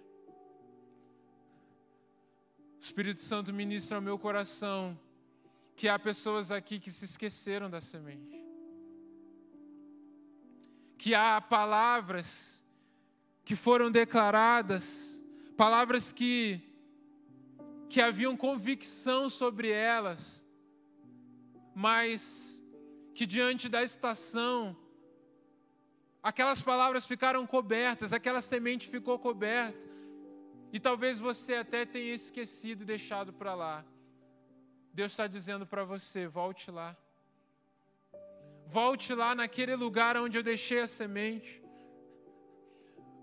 O 2.77 2.83
Espírito 2.83 3.21
Santo 3.21 3.53
ministra 3.53 3.97
ao 3.97 4.01
meu 4.01 4.17
coração 4.19 4.99
que 5.75 5.87
há 5.87 5.97
pessoas 5.97 6.51
aqui 6.51 6.79
que 6.79 6.91
se 6.91 7.05
esqueceram 7.05 7.69
da 7.69 7.79
semente. 7.79 8.41
Que 10.97 11.15
há 11.15 11.39
palavras 11.41 12.62
que 13.43 13.55
foram 13.55 13.91
declaradas, 13.91 15.21
palavras 15.57 16.11
que, 16.11 16.61
que 17.89 18.01
haviam 18.01 18.37
convicção 18.37 19.29
sobre 19.29 19.69
elas, 19.69 20.43
mas 21.75 22.63
que 23.13 23.25
diante 23.25 23.67
da 23.69 23.83
estação, 23.83 24.75
aquelas 26.21 26.61
palavras 26.61 27.05
ficaram 27.05 27.45
cobertas, 27.45 28.13
aquela 28.13 28.41
semente 28.41 28.87
ficou 28.87 29.19
coberta, 29.19 29.77
e 30.71 30.79
talvez 30.79 31.19
você 31.19 31.55
até 31.55 31.85
tenha 31.85 32.13
esquecido 32.13 32.81
e 32.81 32.85
deixado 32.85 33.31
para 33.31 33.53
lá. 33.53 33.85
Deus 34.91 35.11
está 35.11 35.27
dizendo 35.27 35.65
para 35.67 35.83
você: 35.83 36.27
volte 36.27 36.71
lá. 36.71 36.97
Volte 38.67 39.13
lá 39.13 39.35
naquele 39.35 39.75
lugar 39.75 40.17
onde 40.17 40.35
eu 40.35 40.41
deixei 40.41 40.79
a 40.79 40.87
semente. 40.87 41.62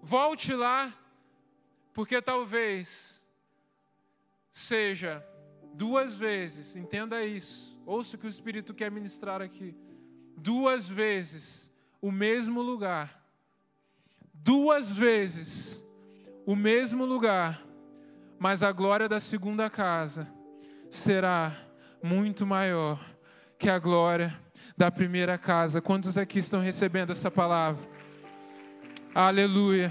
Volte 0.02 0.54
lá, 0.54 0.94
porque 1.92 2.20
talvez 2.22 3.24
seja 4.50 5.24
duas 5.74 6.14
vezes, 6.14 6.76
entenda 6.76 7.24
isso, 7.24 7.80
ouça 7.86 8.16
o 8.16 8.18
que 8.18 8.26
o 8.26 8.28
Espírito 8.28 8.74
quer 8.74 8.90
ministrar 8.90 9.40
aqui. 9.40 9.76
Duas 10.36 10.88
vezes 10.88 11.72
o 12.00 12.10
mesmo 12.10 12.62
lugar, 12.62 13.22
duas 14.32 14.90
vezes 14.90 15.84
o 16.46 16.56
mesmo 16.56 17.04
lugar, 17.04 17.62
mas 18.38 18.62
a 18.62 18.72
glória 18.72 19.08
da 19.08 19.20
segunda 19.20 19.68
casa 19.68 20.26
será 20.90 21.54
muito 22.02 22.46
maior 22.46 22.98
que 23.58 23.68
a 23.68 23.78
glória 23.78 24.36
da 24.76 24.90
primeira 24.90 25.36
casa. 25.36 25.82
Quantos 25.82 26.16
aqui 26.16 26.38
estão 26.38 26.60
recebendo 26.60 27.12
essa 27.12 27.30
palavra? 27.30 27.86
Aleluia. 29.12 29.90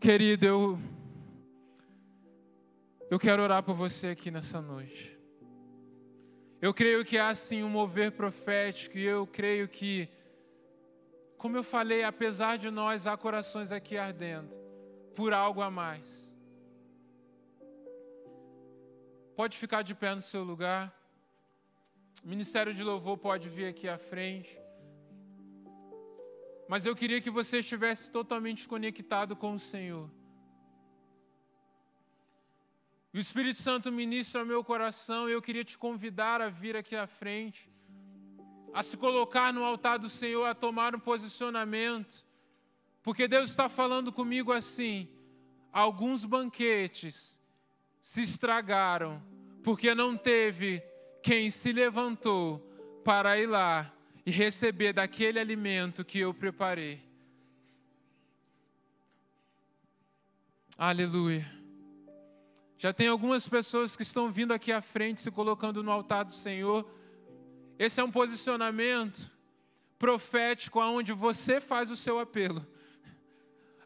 Querido, 0.00 0.46
eu, 0.46 0.78
eu 3.10 3.18
quero 3.18 3.42
orar 3.42 3.64
por 3.64 3.74
você 3.74 4.08
aqui 4.08 4.30
nessa 4.30 4.60
noite. 4.60 5.18
Eu 6.60 6.72
creio 6.72 7.04
que 7.04 7.18
há 7.18 7.34
sim 7.34 7.64
um 7.64 7.68
mover 7.68 8.12
profético 8.12 8.96
e 8.96 9.02
eu 9.02 9.26
creio 9.26 9.66
que, 9.66 10.08
como 11.36 11.56
eu 11.56 11.64
falei, 11.64 12.04
apesar 12.04 12.56
de 12.56 12.70
nós, 12.70 13.04
há 13.04 13.16
corações 13.16 13.72
aqui 13.72 13.98
ardendo 13.98 14.54
por 15.16 15.32
algo 15.32 15.60
a 15.60 15.72
mais. 15.72 16.32
Pode 19.34 19.58
ficar 19.58 19.82
de 19.82 19.92
pé 19.92 20.14
no 20.14 20.22
seu 20.22 20.44
lugar. 20.44 20.96
O 22.24 22.28
Ministério 22.28 22.72
de 22.72 22.84
Louvor 22.84 23.18
pode 23.18 23.48
vir 23.48 23.66
aqui 23.66 23.88
à 23.88 23.98
frente. 23.98 24.61
Mas 26.72 26.86
eu 26.86 26.96
queria 26.96 27.20
que 27.20 27.28
você 27.28 27.58
estivesse 27.58 28.10
totalmente 28.10 28.66
conectado 28.66 29.36
com 29.36 29.52
o 29.52 29.58
Senhor. 29.58 30.08
E 33.12 33.18
o 33.18 33.20
Espírito 33.20 33.60
Santo 33.60 33.92
ministra 33.92 34.42
meu 34.42 34.64
coração 34.64 35.28
e 35.28 35.32
eu 35.32 35.42
queria 35.42 35.64
te 35.64 35.76
convidar 35.76 36.40
a 36.40 36.48
vir 36.48 36.74
aqui 36.74 36.96
à 36.96 37.06
frente, 37.06 37.70
a 38.72 38.82
se 38.82 38.96
colocar 38.96 39.52
no 39.52 39.62
altar 39.64 39.98
do 39.98 40.08
Senhor, 40.08 40.46
a 40.46 40.54
tomar 40.54 40.96
um 40.96 40.98
posicionamento, 40.98 42.24
porque 43.02 43.28
Deus 43.28 43.50
está 43.50 43.68
falando 43.68 44.10
comigo 44.10 44.50
assim: 44.50 45.10
alguns 45.70 46.24
banquetes 46.24 47.38
se 48.00 48.22
estragaram, 48.22 49.22
porque 49.62 49.94
não 49.94 50.16
teve 50.16 50.82
quem 51.22 51.50
se 51.50 51.70
levantou 51.70 52.60
para 53.04 53.38
ir 53.38 53.46
lá 53.46 53.92
e 54.24 54.30
receber 54.30 54.92
daquele 54.92 55.38
alimento 55.38 56.04
que 56.04 56.18
eu 56.18 56.32
preparei. 56.32 57.02
Aleluia. 60.78 61.46
Já 62.78 62.92
tem 62.92 63.06
algumas 63.06 63.46
pessoas 63.46 63.94
que 63.94 64.02
estão 64.02 64.30
vindo 64.30 64.52
aqui 64.52 64.72
à 64.72 64.82
frente, 64.82 65.20
se 65.20 65.30
colocando 65.30 65.82
no 65.82 65.90
altar 65.92 66.24
do 66.24 66.32
Senhor. 66.32 66.88
Esse 67.78 68.00
é 68.00 68.04
um 68.04 68.10
posicionamento 68.10 69.30
profético 69.98 70.80
aonde 70.80 71.12
você 71.12 71.60
faz 71.60 71.90
o 71.90 71.96
seu 71.96 72.18
apelo. 72.18 72.66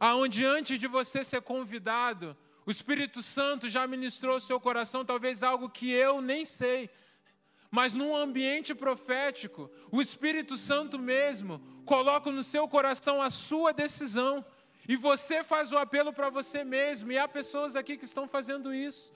Aonde 0.01 0.45
antes 0.45 0.81
de 0.81 0.87
você 0.87 1.23
ser 1.23 1.43
convidado, 1.43 2.37
o 2.65 2.71
Espírito 2.71 3.23
Santo 3.23 3.69
já 3.69 3.87
ministrou 3.87 4.37
o 4.37 4.41
seu 4.41 4.59
coração, 4.59 5.05
talvez 5.05 5.43
algo 5.43 5.69
que 5.69 5.91
eu 5.91 6.23
nem 6.23 6.45
sei. 6.45 6.89
Mas 7.77 7.93
num 7.93 8.17
ambiente 8.17 8.75
profético, 8.75 9.71
o 9.93 10.01
Espírito 10.01 10.57
Santo 10.57 10.99
mesmo 10.99 11.55
coloca 11.85 12.31
no 12.31 12.43
seu 12.43 12.67
coração 12.67 13.21
a 13.21 13.29
sua 13.29 13.71
decisão. 13.71 14.43
E 14.89 14.97
você 14.97 15.45
faz 15.45 15.73
o 15.73 15.77
apelo 15.77 16.11
para 16.11 16.31
você 16.31 16.65
mesmo, 16.65 17.13
e 17.13 17.19
há 17.19 17.29
pessoas 17.29 17.77
aqui 17.77 17.99
que 17.99 18.07
estão 18.07 18.27
fazendo 18.27 18.73
isso. 18.73 19.13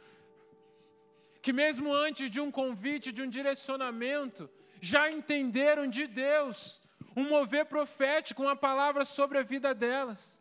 Que 1.41 1.55
mesmo 1.55 1.91
antes 1.91 2.31
de 2.31 2.39
um 2.39 2.51
convite, 2.51 3.13
de 3.13 3.23
um 3.23 3.31
direcionamento, 3.31 4.43
já 4.79 5.11
entenderam 5.11 5.87
de 5.87 6.07
Deus 6.07 6.83
um 7.17 7.27
mover 7.31 7.65
profético, 7.65 8.43
uma 8.43 8.57
palavra 8.69 9.07
sobre 9.07 9.39
a 9.39 9.43
vida 9.43 9.73
delas. 9.73 10.39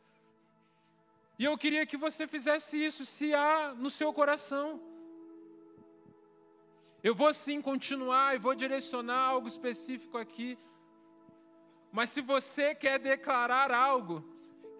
E 1.37 1.45
eu 1.45 1.57
queria 1.57 1.85
que 1.85 1.95
você 1.95 2.27
fizesse 2.27 2.83
isso, 2.83 3.05
se 3.05 3.33
há 3.33 3.73
no 3.73 3.89
seu 3.89 4.11
coração. 4.11 4.88
Eu 7.01 7.15
vou 7.15 7.33
sim 7.33 7.61
continuar 7.61 8.35
e 8.35 8.39
vou 8.39 8.53
direcionar 8.53 9.19
algo 9.19 9.47
específico 9.47 10.17
aqui. 10.17 10.57
Mas 11.91 12.09
se 12.09 12.19
você 12.19 12.75
quer 12.75 12.99
declarar 12.99 13.71
algo, 13.71 14.23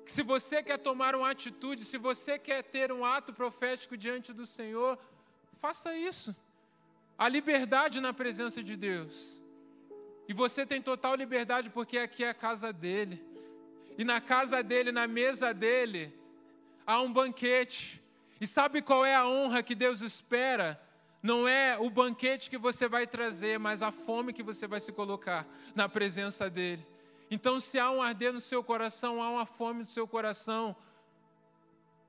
se 0.05 0.22
você 0.22 0.61
quer 0.61 0.78
tomar 0.80 1.15
uma 1.15 1.32
atitude, 1.32 1.86
se 1.86 1.97
você 1.97 2.38
quer 2.38 2.63
ter 2.63 2.91
um 2.91 3.05
ato 3.05 3.32
profético 3.32 3.95
diante 3.95 4.34
do 4.34 4.45
Senhor, 4.45 4.99
faça 5.61 5.95
isso. 5.95 6.36
A 7.17 7.30
liberdade 7.30 8.01
na 8.01 8.13
presença 8.13 8.61
de 8.61 8.76
Deus. 8.76 9.41
E 10.28 10.34
você 10.34 10.65
tem 10.65 10.82
total 10.82 11.15
liberdade 11.15 11.70
porque 11.70 11.97
aqui 11.97 12.24
é 12.24 12.30
a 12.30 12.34
casa 12.34 12.74
dele. 12.74 13.24
E 13.97 14.03
na 14.03 14.20
casa 14.20 14.61
dele, 14.61 14.91
na 14.91 15.07
mesa 15.07 15.53
dele, 15.53 16.13
há 16.86 16.99
um 16.99 17.11
banquete. 17.11 18.01
E 18.41 18.45
sabe 18.45 18.82
qual 18.82 19.05
é 19.05 19.15
a 19.15 19.28
honra 19.28 19.63
que 19.63 19.74
Deus 19.74 20.01
espera? 20.01 20.80
Não 21.22 21.47
é 21.47 21.78
o 21.78 21.89
banquete 21.89 22.49
que 22.49 22.57
você 22.57 22.88
vai 22.88 23.05
trazer, 23.05 23.59
mas 23.59 23.84
a 23.84 23.91
fome 23.91 24.34
que 24.34 24.43
você 24.43 24.67
vai 24.67 24.80
se 24.80 24.91
colocar 24.91 25.45
na 25.76 25.89
presença 25.89 26.49
dele. 26.49 26.86
Então, 27.30 27.59
se 27.59 27.78
há 27.78 27.91
um 27.91 28.01
arder 28.01 28.34
no 28.34 28.39
seu 28.39 28.63
coração, 28.63 29.22
há 29.22 29.30
uma 29.30 29.45
fome 29.45 29.80
no 29.80 29.86
seu 29.86 30.07
coração, 30.07 30.76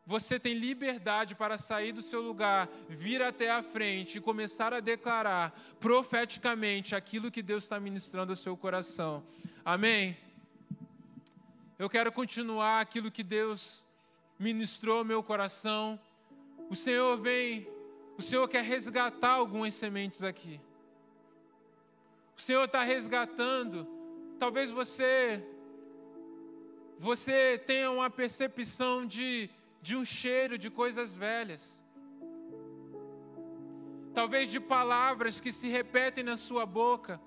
você 0.06 0.40
tem 0.40 0.54
liberdade 0.54 1.34
para 1.34 1.58
sair 1.58 1.92
do 1.92 2.02
seu 2.02 2.20
lugar, 2.20 2.68
vir 2.88 3.22
até 3.22 3.50
a 3.50 3.62
frente 3.62 4.18
e 4.18 4.20
começar 4.20 4.72
a 4.72 4.80
declarar 4.80 5.56
profeticamente 5.78 6.96
aquilo 6.96 7.30
que 7.30 7.42
Deus 7.42 7.64
está 7.64 7.78
ministrando 7.78 8.32
ao 8.32 8.36
seu 8.36 8.56
coração. 8.56 9.22
Amém? 9.64 10.16
Eu 11.78 11.88
quero 11.88 12.11
continuar 12.11 12.80
aquilo 12.80 13.11
que 13.11 13.22
Deus 13.22 13.86
ministrou 14.38 14.98
ao 14.98 15.04
meu 15.04 15.22
coração. 15.22 16.00
O 16.68 16.74
Senhor 16.74 17.16
vem, 17.18 17.68
o 18.21 18.23
Senhor 18.23 18.47
quer 18.55 18.62
resgatar 18.62 19.33
algumas 19.43 19.75
sementes 19.75 20.23
aqui. 20.23 20.61
O 22.37 22.41
Senhor 22.47 22.64
está 22.64 22.83
resgatando 22.83 23.89
talvez 24.39 24.71
você 24.71 25.43
você 26.99 27.37
tenha 27.71 27.91
uma 27.91 28.11
percepção 28.11 29.07
de, 29.07 29.49
de 29.81 29.97
um 29.97 30.05
cheiro 30.05 30.59
de 30.59 30.68
coisas 30.68 31.14
velhas. 31.14 31.62
Talvez 34.12 34.51
de 34.51 34.61
palavras 34.61 35.41
que 35.41 35.51
se 35.51 35.66
repetem 35.79 36.23
na 36.23 36.37
sua 36.37 36.66
boca, 36.66 37.18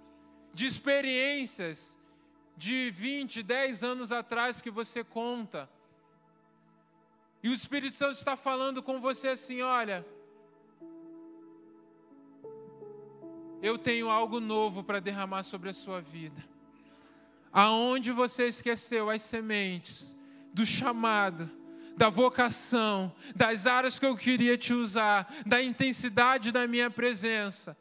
de 0.53 0.67
experiências 0.67 1.97
de 2.55 2.91
20, 2.91 3.41
10 3.41 3.83
anos 3.83 4.11
atrás 4.11 4.61
que 4.61 4.69
você 4.69 5.03
conta. 5.03 5.67
E 7.41 7.49
o 7.49 7.53
Espírito 7.61 7.95
Santo 7.95 8.17
está 8.23 8.35
falando 8.37 8.83
com 8.83 9.01
você 9.01 9.29
assim: 9.29 9.61
olha, 9.63 10.05
eu 13.63 13.79
tenho 13.79 14.09
algo 14.09 14.39
novo 14.39 14.83
para 14.83 14.99
derramar 14.99 15.41
sobre 15.41 15.69
a 15.69 15.73
sua 15.73 15.99
vida 15.99 16.53
aonde 17.53 18.11
você 18.11 18.47
esqueceu 18.47 19.11
as 19.11 19.21
sementes 19.21 20.17
do 20.51 20.65
chamado, 20.65 21.49
da 21.95 22.09
vocação, 22.09 23.13
das 23.35 23.67
áreas 23.67 23.99
que 23.99 24.05
eu 24.05 24.17
queria 24.17 24.57
te 24.57 24.73
usar, 24.73 25.31
da 25.45 25.61
intensidade 25.61 26.51
da 26.51 26.67
minha 26.67 26.89
presença. 26.89 27.77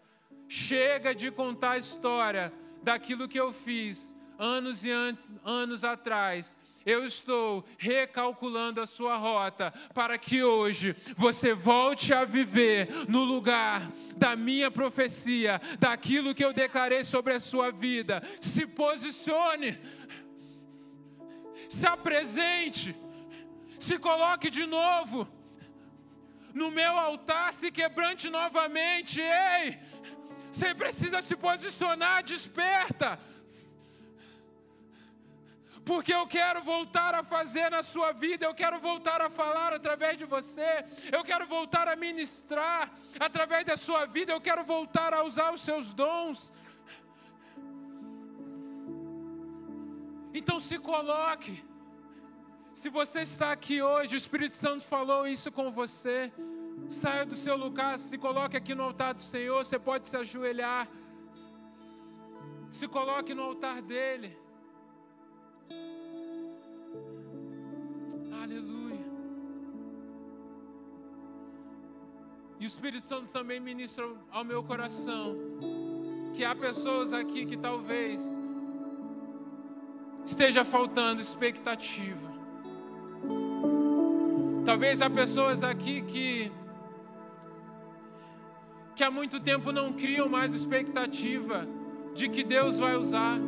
Chega 0.46 1.14
de 1.14 1.30
contar 1.30 1.72
a 1.72 1.78
história 1.78 2.52
daquilo 2.82 3.26
que 3.26 3.40
eu 3.40 3.54
fiz 3.54 4.14
anos 4.38 4.84
e 4.84 4.90
anos 5.42 5.84
atrás 5.84 6.58
eu 6.84 7.04
estou 7.04 7.64
recalculando 7.78 8.80
a 8.80 8.86
sua 8.86 9.16
rota 9.16 9.72
para 9.94 10.18
que 10.18 10.42
hoje 10.42 10.96
você 11.16 11.54
volte 11.54 12.12
a 12.12 12.24
viver 12.24 12.88
no 13.08 13.24
lugar 13.24 13.90
da 14.16 14.34
minha 14.36 14.70
profecia, 14.70 15.60
daquilo 15.78 16.34
que 16.34 16.44
eu 16.44 16.52
declarei 16.52 17.04
sobre 17.04 17.34
a 17.34 17.40
sua 17.40 17.70
vida. 17.70 18.22
Se 18.40 18.66
posicione, 18.66 19.78
se 21.68 21.86
apresente, 21.86 22.94
se 23.78 23.98
coloque 23.98 24.50
de 24.50 24.66
novo 24.66 25.28
no 26.54 26.70
meu 26.70 26.98
altar, 26.98 27.52
se 27.52 27.70
quebrante 27.70 28.28
novamente. 28.28 29.20
Ei, 29.20 29.78
você 30.50 30.74
precisa 30.74 31.22
se 31.22 31.34
posicionar, 31.34 32.22
desperta 32.22 33.18
porque 35.84 36.12
eu 36.14 36.26
quero 36.26 36.62
voltar 36.62 37.14
a 37.14 37.22
fazer 37.22 37.70
na 37.70 37.82
sua 37.82 38.12
vida, 38.12 38.46
eu 38.46 38.54
quero 38.54 38.78
voltar 38.78 39.20
a 39.20 39.28
falar 39.28 39.72
através 39.72 40.16
de 40.16 40.24
você, 40.24 40.84
eu 41.10 41.24
quero 41.24 41.46
voltar 41.46 41.88
a 41.88 41.96
ministrar 41.96 42.90
através 43.18 43.64
da 43.64 43.76
sua 43.76 44.06
vida, 44.06 44.32
eu 44.32 44.40
quero 44.40 44.64
voltar 44.64 45.12
a 45.12 45.24
usar 45.24 45.52
os 45.52 45.60
seus 45.60 45.92
dons. 45.92 46.52
Então 50.32 50.58
se 50.60 50.78
coloque. 50.78 51.62
Se 52.72 52.88
você 52.88 53.20
está 53.20 53.52
aqui 53.52 53.82
hoje, 53.82 54.14
o 54.14 54.16
Espírito 54.16 54.56
Santo 54.56 54.84
falou 54.84 55.26
isso 55.26 55.52
com 55.52 55.70
você. 55.70 56.32
Saia 56.88 57.24
do 57.26 57.36
seu 57.36 57.56
lugar, 57.56 57.98
se 57.98 58.16
coloque 58.16 58.56
aqui 58.56 58.74
no 58.74 58.84
altar 58.84 59.14
do 59.14 59.22
Senhor. 59.22 59.62
Você 59.62 59.78
pode 59.78 60.08
se 60.08 60.16
ajoelhar. 60.16 60.88
Se 62.70 62.88
coloque 62.88 63.34
no 63.34 63.42
altar 63.42 63.82
dele. 63.82 64.41
Aleluia. 68.42 68.98
E 72.58 72.64
o 72.64 72.66
Espírito 72.66 73.04
Santo 73.04 73.28
também 73.28 73.60
ministra 73.60 74.04
ao 74.32 74.44
meu 74.44 74.64
coração 74.64 75.36
que 76.34 76.44
há 76.44 76.52
pessoas 76.52 77.12
aqui 77.12 77.46
que 77.46 77.56
talvez 77.56 78.20
esteja 80.24 80.64
faltando 80.64 81.20
expectativa. 81.20 82.32
Talvez 84.66 85.00
há 85.00 85.08
pessoas 85.08 85.62
aqui 85.62 86.02
que 86.02 86.50
que 88.96 89.04
há 89.04 89.10
muito 89.10 89.38
tempo 89.38 89.70
não 89.70 89.92
criam 89.92 90.28
mais 90.28 90.52
expectativa 90.52 91.64
de 92.12 92.28
que 92.28 92.42
Deus 92.42 92.76
vai 92.76 92.96
usar. 92.96 93.38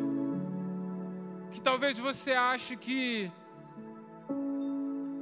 Que 1.51 1.61
talvez 1.61 1.99
você 1.99 2.32
ache 2.32 2.76
que 2.76 3.32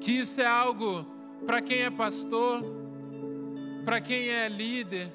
que 0.03 0.19
isso 0.19 0.41
é 0.41 0.47
algo 0.47 1.07
para 1.47 1.63
quem 1.63 1.83
é 1.83 1.91
pastor, 1.91 2.61
para 3.85 4.01
quem 4.01 4.31
é 4.31 4.49
líder, 4.49 5.13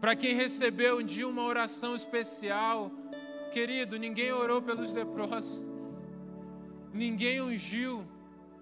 para 0.00 0.14
quem 0.14 0.34
recebeu 0.34 0.98
um 0.98 1.02
dia 1.02 1.26
uma 1.26 1.42
oração 1.42 1.96
especial. 1.96 2.90
Querido, 3.52 3.98
ninguém 3.98 4.32
orou 4.32 4.62
pelos 4.62 4.92
leprosos, 4.92 5.68
ninguém 6.92 7.40
ungiu. 7.40 8.06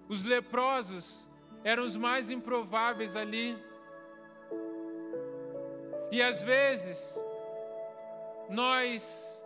Os 0.07 0.23
leprosos, 0.23 1.27
eram 1.63 1.83
os 1.83 1.95
mais 1.95 2.29
improváveis 2.29 3.15
ali. 3.15 3.57
E 6.11 6.21
às 6.21 6.43
vezes, 6.43 7.23
nós 8.49 9.43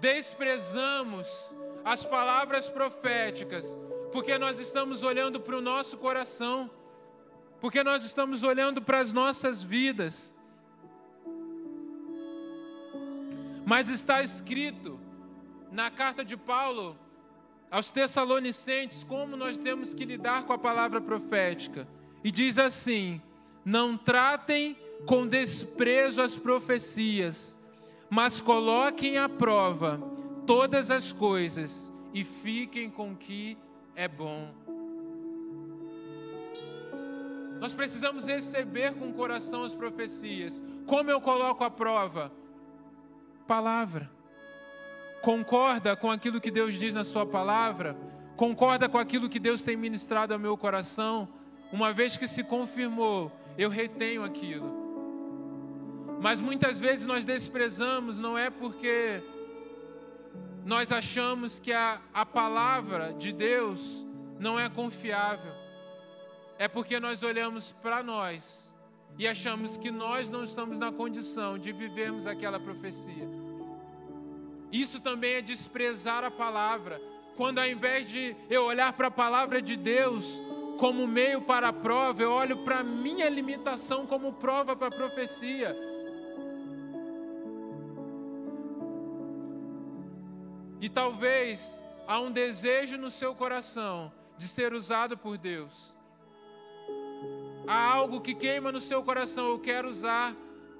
desprezamos 0.00 1.56
as 1.88 2.04
palavras 2.04 2.68
proféticas, 2.68 3.78
porque 4.12 4.36
nós 4.36 4.58
estamos 4.58 5.02
olhando 5.02 5.40
para 5.40 5.56
o 5.56 5.60
nosso 5.62 5.96
coração, 5.96 6.70
porque 7.62 7.82
nós 7.82 8.04
estamos 8.04 8.42
olhando 8.42 8.82
para 8.82 9.00
as 9.00 9.10
nossas 9.10 9.62
vidas. 9.62 10.36
Mas 13.64 13.88
está 13.88 14.22
escrito 14.22 15.00
na 15.72 15.90
carta 15.90 16.22
de 16.22 16.36
Paulo 16.36 16.94
aos 17.70 17.90
Tessalonicenses 17.90 19.02
como 19.02 19.34
nós 19.34 19.56
temos 19.56 19.94
que 19.94 20.04
lidar 20.04 20.44
com 20.44 20.52
a 20.52 20.58
palavra 20.58 21.00
profética. 21.00 21.88
E 22.22 22.30
diz 22.30 22.58
assim: 22.58 23.18
Não 23.64 23.96
tratem 23.96 24.76
com 25.06 25.26
desprezo 25.26 26.20
as 26.20 26.36
profecias, 26.36 27.56
mas 28.10 28.42
coloquem 28.42 29.16
à 29.16 29.26
prova 29.26 30.17
todas 30.48 30.90
as 30.90 31.12
coisas 31.12 31.92
e 32.14 32.24
fiquem 32.24 32.88
com 32.88 33.12
o 33.12 33.16
que 33.16 33.58
é 33.94 34.08
bom. 34.08 34.48
Nós 37.60 37.74
precisamos 37.74 38.26
receber 38.26 38.94
com 38.94 39.10
o 39.10 39.12
coração 39.12 39.62
as 39.62 39.74
profecias. 39.74 40.64
Como 40.86 41.10
eu 41.10 41.20
coloco 41.20 41.64
à 41.64 41.70
prova? 41.70 42.32
Palavra. 43.46 44.10
Concorda 45.20 45.94
com 45.94 46.10
aquilo 46.10 46.40
que 46.40 46.50
Deus 46.50 46.72
diz 46.72 46.94
na 46.94 47.04
Sua 47.04 47.26
palavra? 47.26 47.94
Concorda 48.34 48.88
com 48.88 48.96
aquilo 48.96 49.28
que 49.28 49.38
Deus 49.38 49.62
tem 49.62 49.76
ministrado 49.76 50.32
ao 50.32 50.40
meu 50.40 50.56
coração? 50.56 51.28
Uma 51.70 51.92
vez 51.92 52.16
que 52.16 52.26
se 52.26 52.42
confirmou, 52.42 53.30
eu 53.58 53.68
retenho 53.68 54.24
aquilo. 54.24 54.72
Mas 56.22 56.40
muitas 56.40 56.80
vezes 56.80 57.06
nós 57.06 57.26
desprezamos, 57.26 58.18
não 58.18 58.38
é 58.38 58.48
porque 58.48 59.22
nós 60.68 60.92
achamos 60.92 61.58
que 61.58 61.72
a, 61.72 61.98
a 62.12 62.26
palavra 62.26 63.14
de 63.14 63.32
Deus 63.32 64.06
não 64.38 64.60
é 64.60 64.68
confiável, 64.68 65.54
é 66.58 66.68
porque 66.68 67.00
nós 67.00 67.22
olhamos 67.22 67.72
para 67.72 68.02
nós 68.02 68.76
e 69.18 69.26
achamos 69.26 69.78
que 69.78 69.90
nós 69.90 70.28
não 70.28 70.44
estamos 70.44 70.78
na 70.78 70.92
condição 70.92 71.56
de 71.56 71.72
vivermos 71.72 72.26
aquela 72.26 72.60
profecia. 72.60 73.26
Isso 74.70 75.00
também 75.00 75.36
é 75.36 75.40
desprezar 75.40 76.22
a 76.22 76.30
palavra, 76.30 77.00
quando 77.34 77.60
ao 77.60 77.66
invés 77.66 78.06
de 78.06 78.36
eu 78.50 78.66
olhar 78.66 78.92
para 78.92 79.06
a 79.06 79.10
palavra 79.10 79.62
de 79.62 79.74
Deus 79.74 80.38
como 80.78 81.06
meio 81.06 81.40
para 81.40 81.70
a 81.70 81.72
prova, 81.72 82.22
eu 82.22 82.30
olho 82.30 82.58
para 82.58 82.80
a 82.80 82.84
minha 82.84 83.30
limitação 83.30 84.06
como 84.06 84.34
prova 84.34 84.76
para 84.76 84.88
a 84.88 84.90
profecia. 84.90 85.74
E 90.80 90.88
talvez 90.88 91.82
há 92.06 92.20
um 92.20 92.30
desejo 92.30 92.96
no 92.96 93.10
seu 93.10 93.34
coração 93.34 94.12
de 94.36 94.46
ser 94.46 94.72
usado 94.72 95.16
por 95.16 95.36
Deus. 95.36 95.94
Há 97.66 97.92
algo 97.92 98.20
que 98.20 98.34
queima 98.34 98.72
no 98.72 98.80
seu 98.80 99.02
coração, 99.02 99.48
eu 99.48 99.58
quero 99.58 99.88
usar, 99.88 100.34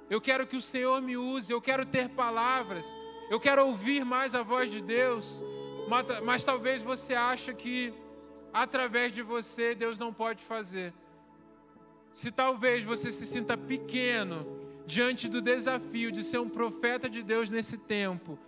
eu 0.09 0.19
quero 0.19 0.47
que 0.47 0.55
o 0.55 0.61
Senhor 0.61 1.01
me 1.01 1.17
use, 1.17 1.51
eu 1.51 1.61
quero 1.61 1.85
ter 1.85 2.09
palavras, 2.09 2.85
eu 3.29 3.39
quero 3.39 3.65
ouvir 3.67 4.03
mais 4.03 4.33
a 4.33 4.41
voz 4.41 4.71
de 4.71 4.81
Deus. 4.81 5.43
Mas, 5.87 6.21
mas 6.21 6.43
talvez 6.43 6.81
você 6.81 7.13
ache 7.13 7.53
que 7.53 7.93
através 8.53 9.13
de 9.13 9.21
você 9.21 9.75
Deus 9.75 9.97
não 9.97 10.13
pode 10.13 10.43
fazer. 10.43 10.93
Se 12.11 12.31
talvez 12.31 12.83
você 12.83 13.11
se 13.11 13.25
sinta 13.25 13.55
pequeno 13.55 14.47
diante 14.87 15.29
do 15.29 15.41
desafio 15.41 16.11
de 16.11 16.23
ser 16.23 16.39
um 16.39 16.49
profeta 16.49 17.07
de 17.07 17.21
Deus 17.21 17.49
nesse 17.49 17.77
tempo, 17.77 18.39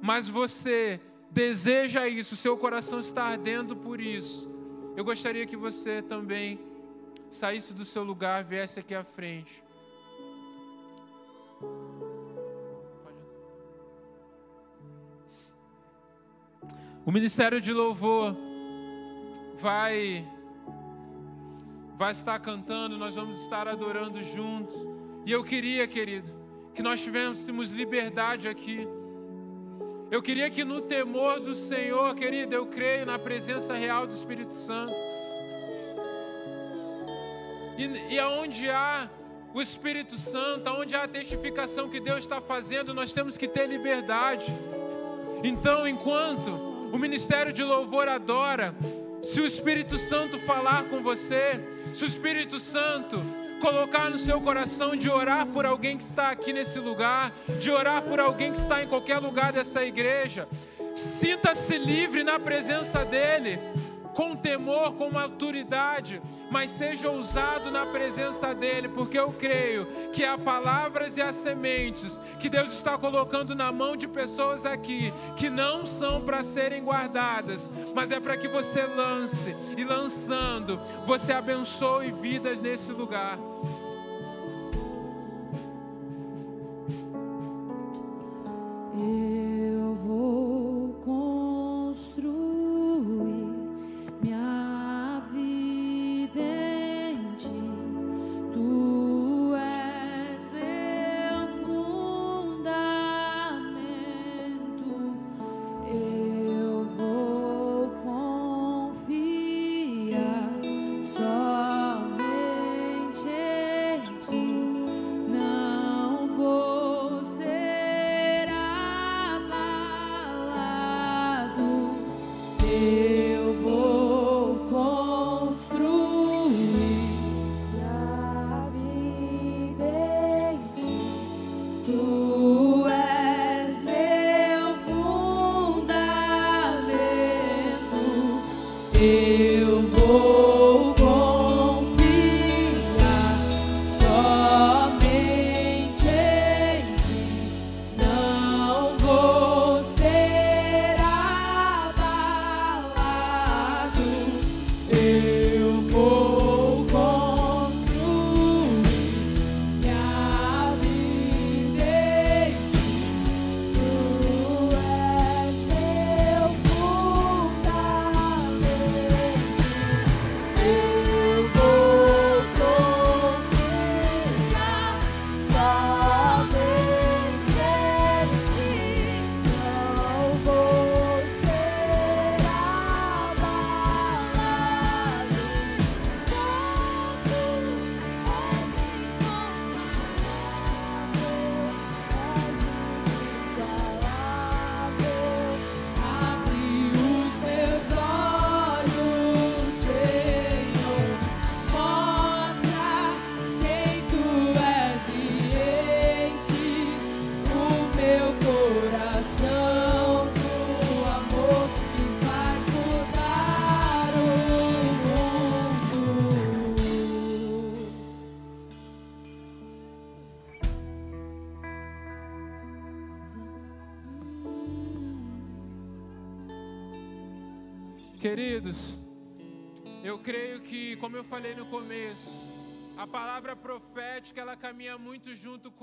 mas 0.00 0.28
você 0.28 1.00
deseja 1.30 2.08
isso, 2.08 2.36
seu 2.36 2.56
coração 2.56 2.98
está 2.98 3.24
ardendo 3.24 3.76
por 3.76 4.00
isso. 4.00 4.50
Eu 4.96 5.04
gostaria 5.04 5.46
que 5.46 5.56
você 5.56 6.00
também 6.02 6.58
saísse 7.28 7.74
do 7.74 7.84
seu 7.84 8.02
lugar, 8.02 8.44
viesse 8.44 8.80
aqui 8.80 8.94
à 8.94 9.04
frente. 9.04 9.62
O 17.04 17.12
ministério 17.12 17.60
de 17.60 17.72
louvor 17.72 18.34
vai 19.56 20.26
vai 21.96 22.12
estar 22.12 22.38
cantando, 22.40 22.98
nós 22.98 23.14
vamos 23.14 23.40
estar 23.40 23.66
adorando 23.66 24.22
juntos. 24.22 24.74
E 25.24 25.32
eu 25.32 25.42
queria, 25.42 25.86
querido, 25.88 26.30
que 26.74 26.82
nós 26.82 27.00
tivéssemos 27.00 27.70
liberdade 27.70 28.48
aqui 28.48 28.86
eu 30.10 30.22
queria 30.22 30.48
que 30.48 30.64
no 30.64 30.82
temor 30.82 31.40
do 31.40 31.54
Senhor, 31.54 32.14
querido, 32.14 32.54
eu 32.54 32.66
creio 32.66 33.04
na 33.04 33.18
presença 33.18 33.74
real 33.74 34.06
do 34.06 34.14
Espírito 34.14 34.54
Santo. 34.54 34.94
E, 37.76 38.14
e 38.14 38.18
aonde 38.18 38.70
há 38.70 39.10
o 39.52 39.60
Espírito 39.60 40.16
Santo, 40.16 40.68
aonde 40.68 40.94
há 40.94 41.04
a 41.04 41.08
testificação 41.08 41.88
que 41.88 41.98
Deus 41.98 42.18
está 42.18 42.40
fazendo, 42.40 42.94
nós 42.94 43.12
temos 43.12 43.36
que 43.36 43.48
ter 43.48 43.66
liberdade. 43.66 44.46
Então, 45.42 45.86
enquanto 45.86 46.50
o 46.92 46.98
ministério 46.98 47.52
de 47.52 47.64
louvor 47.64 48.08
adora, 48.08 48.74
se 49.22 49.40
o 49.40 49.46
Espírito 49.46 49.98
Santo 49.98 50.38
falar 50.38 50.84
com 50.84 51.02
você, 51.02 51.60
se 51.92 52.04
o 52.04 52.06
Espírito 52.06 52.58
Santo 52.58 53.20
colocar 53.60 54.10
no 54.10 54.18
seu 54.18 54.40
coração 54.40 54.94
de 54.96 55.08
orar 55.08 55.46
por 55.46 55.66
alguém 55.66 55.96
que 55.96 56.04
está 56.04 56.30
aqui 56.30 56.52
nesse 56.52 56.78
lugar, 56.78 57.32
de 57.60 57.70
orar 57.70 58.02
por 58.02 58.20
alguém 58.20 58.52
que 58.52 58.58
está 58.58 58.82
em 58.82 58.88
qualquer 58.88 59.18
lugar 59.18 59.52
dessa 59.52 59.84
igreja. 59.84 60.48
Sinta-se 60.94 61.76
livre 61.76 62.22
na 62.22 62.38
presença 62.38 63.04
dEle, 63.04 63.58
com 64.14 64.34
temor, 64.34 64.94
com 64.94 65.18
autoridade, 65.18 66.22
mas 66.50 66.70
seja 66.70 67.10
ousado 67.10 67.70
na 67.70 67.86
presença 67.86 68.54
dele, 68.54 68.88
porque 68.88 69.18
eu 69.18 69.32
creio 69.32 69.86
que 70.12 70.24
há 70.24 70.38
palavras 70.38 71.16
e 71.16 71.22
há 71.22 71.32
sementes 71.32 72.20
que 72.38 72.48
Deus 72.48 72.74
está 72.74 72.96
colocando 72.96 73.54
na 73.54 73.72
mão 73.72 73.96
de 73.96 74.06
pessoas 74.06 74.64
aqui 74.64 75.12
que 75.36 75.50
não 75.50 75.84
são 75.84 76.20
para 76.20 76.42
serem 76.42 76.82
guardadas, 76.82 77.70
mas 77.94 78.10
é 78.10 78.20
para 78.20 78.36
que 78.36 78.48
você 78.48 78.82
lance 78.82 79.56
e 79.76 79.84
lançando, 79.84 80.80
você 81.06 81.32
abençoe 81.32 82.12
vidas 82.12 82.60
nesse 82.60 82.92
lugar. 82.92 83.38
Eu 88.98 89.94
vou 89.94 90.94
com 91.04 91.45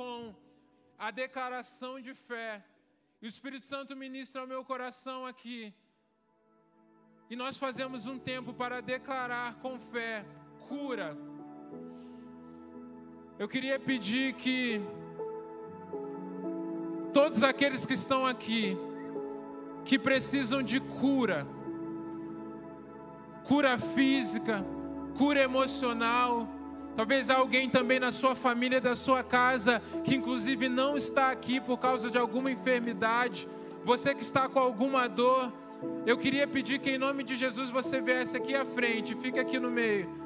com 0.04 0.36
a 1.08 1.10
declaração 1.24 1.94
de 2.06 2.14
fé. 2.14 2.52
E 3.22 3.26
o 3.26 3.32
Espírito 3.34 3.66
Santo 3.74 3.96
ministra 4.06 4.42
ao 4.42 4.48
meu 4.54 4.62
coração 4.72 5.20
aqui. 5.32 5.74
E 7.30 7.36
nós 7.42 7.58
fazemos 7.66 8.06
um 8.06 8.18
tempo 8.32 8.52
para 8.62 8.82
declarar 8.82 9.50
com 9.62 9.74
fé 9.94 10.26
cura. 10.68 11.10
Eu 13.40 13.48
queria 13.54 13.80
pedir 13.90 14.34
que 14.42 14.82
todos 17.20 17.42
aqueles 17.52 17.86
que 17.86 17.96
estão 18.02 18.22
aqui, 18.34 18.78
que 19.86 19.98
precisam 19.98 20.62
de 20.72 20.80
cura, 21.02 21.40
cura 23.48 23.74
física, 23.96 24.58
cura 25.18 25.42
emocional, 25.42 26.48
Talvez 26.96 27.30
alguém 27.30 27.70
também 27.70 28.00
na 28.00 28.12
sua 28.12 28.36
família, 28.36 28.80
da 28.80 28.96
sua 28.96 29.24
casa, 29.24 29.82
que 30.04 30.16
inclusive 30.16 30.70
não 30.70 30.96
está 30.96 31.32
aqui 31.32 31.60
por 31.60 31.78
causa 31.78 32.10
de 32.10 32.18
alguma 32.18 32.52
enfermidade. 32.52 33.48
Você 33.84 34.14
que 34.14 34.22
está 34.22 34.48
com 34.48 34.60
alguma 34.60 35.08
dor, 35.08 35.52
eu 36.06 36.18
queria 36.18 36.48
pedir 36.48 36.80
que 36.80 36.92
em 36.92 36.98
nome 36.98 37.24
de 37.24 37.36
Jesus 37.36 37.70
você 37.70 38.00
viesse 38.00 38.38
aqui 38.38 38.56
à 38.56 38.64
frente, 38.64 39.16
fique 39.16 39.40
aqui 39.40 39.60
no 39.60 39.72
meio. 39.72 40.23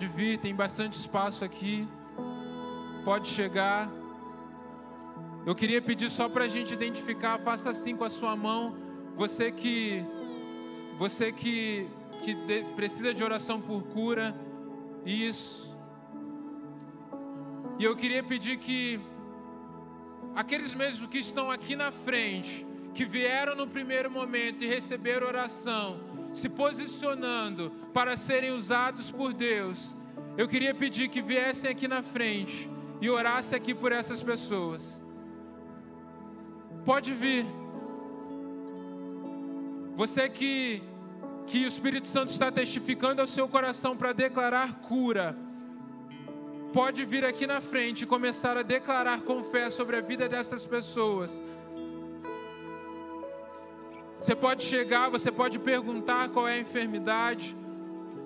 Pode 0.00 0.14
vir, 0.14 0.38
tem 0.38 0.54
bastante 0.54 0.98
espaço 0.98 1.44
aqui. 1.44 1.86
Pode 3.04 3.28
chegar. 3.28 3.90
Eu 5.44 5.54
queria 5.54 5.82
pedir 5.82 6.10
só 6.10 6.26
para 6.26 6.44
a 6.44 6.48
gente 6.48 6.72
identificar, 6.72 7.38
faça 7.40 7.68
assim 7.68 7.94
com 7.94 8.04
a 8.04 8.08
sua 8.08 8.34
mão. 8.34 8.74
Você 9.14 9.52
que, 9.52 10.02
você 10.98 11.30
que, 11.30 11.86
que 12.22 12.32
de, 12.32 12.64
precisa 12.74 13.12
de 13.12 13.22
oração 13.22 13.60
por 13.60 13.82
cura. 13.82 14.34
Isso. 15.04 15.70
E 17.78 17.84
eu 17.84 17.94
queria 17.94 18.22
pedir 18.22 18.56
que 18.56 18.98
aqueles 20.34 20.72
mesmos 20.72 21.10
que 21.10 21.18
estão 21.18 21.50
aqui 21.50 21.76
na 21.76 21.92
frente, 21.92 22.66
que 22.94 23.04
vieram 23.04 23.54
no 23.54 23.66
primeiro 23.66 24.10
momento 24.10 24.64
e 24.64 24.66
receberam 24.66 25.26
oração, 25.26 26.00
se 26.32 26.48
posicionando 26.48 27.70
para 27.92 28.16
serem 28.16 28.52
usados 28.52 29.10
por 29.10 29.32
Deus, 29.32 29.96
eu 30.36 30.48
queria 30.48 30.74
pedir 30.74 31.08
que 31.08 31.20
viessem 31.20 31.70
aqui 31.70 31.88
na 31.88 32.02
frente 32.02 32.70
e 33.00 33.10
orassem 33.10 33.56
aqui 33.56 33.74
por 33.74 33.92
essas 33.92 34.22
pessoas. 34.22 35.02
Pode 36.84 37.12
vir. 37.12 37.46
Você 39.96 40.28
que 40.28 40.82
que 41.46 41.64
o 41.64 41.68
Espírito 41.68 42.06
Santo 42.06 42.30
está 42.30 42.52
testificando 42.52 43.20
ao 43.20 43.26
seu 43.26 43.48
coração 43.48 43.96
para 43.96 44.12
declarar 44.12 44.80
cura 44.82 45.36
pode 46.72 47.04
vir 47.04 47.24
aqui 47.24 47.46
na 47.46 47.60
frente 47.60 48.02
e 48.02 48.06
começar 48.06 48.56
a 48.56 48.62
declarar 48.62 49.22
com 49.22 49.42
fé 49.42 49.68
sobre 49.70 49.96
a 49.96 50.00
vida 50.00 50.28
dessas 50.28 50.64
pessoas. 50.64 51.42
Você 54.20 54.36
pode 54.36 54.64
chegar, 54.64 55.08
você 55.08 55.32
pode 55.32 55.58
perguntar 55.58 56.28
qual 56.28 56.46
é 56.46 56.54
a 56.54 56.60
enfermidade. 56.60 57.56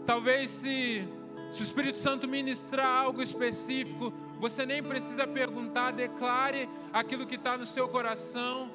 Talvez 0.05 0.51
se, 0.51 1.07
se 1.53 1.61
o 1.61 1.63
Espírito 1.63 1.99
Santo 1.99 2.27
ministrar 2.27 3.05
algo 3.05 3.23
específico, 3.23 4.13
você 4.41 4.67
nem 4.67 4.83
precisa 4.83 5.25
perguntar, 5.25 5.93
declare 5.93 6.69
aquilo 6.93 7.25
que 7.25 7.37
está 7.37 7.57
no 7.57 7.65
seu 7.65 7.89
coração, 7.89 8.69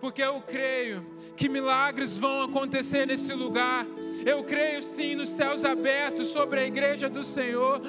porque 0.00 0.20
eu 0.20 0.40
creio 0.40 1.06
que 1.36 1.48
milagres 1.48 2.18
vão 2.18 2.42
acontecer 2.42 3.06
nesse 3.06 3.32
lugar. 3.32 3.86
Eu 4.24 4.42
creio 4.42 4.82
sim 4.82 5.14
nos 5.14 5.28
céus 5.28 5.64
abertos 5.64 6.28
sobre 6.28 6.58
a 6.58 6.66
igreja 6.66 7.08
do 7.08 7.22
Senhor. 7.22 7.80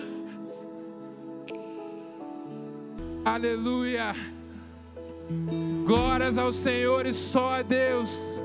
Aleluia. 3.26 4.16
Glórias 5.84 6.38
ao 6.38 6.54
Senhor 6.54 7.08
e 7.08 7.14
só 7.14 7.56
a 7.56 7.62
Deus. 7.64 8.40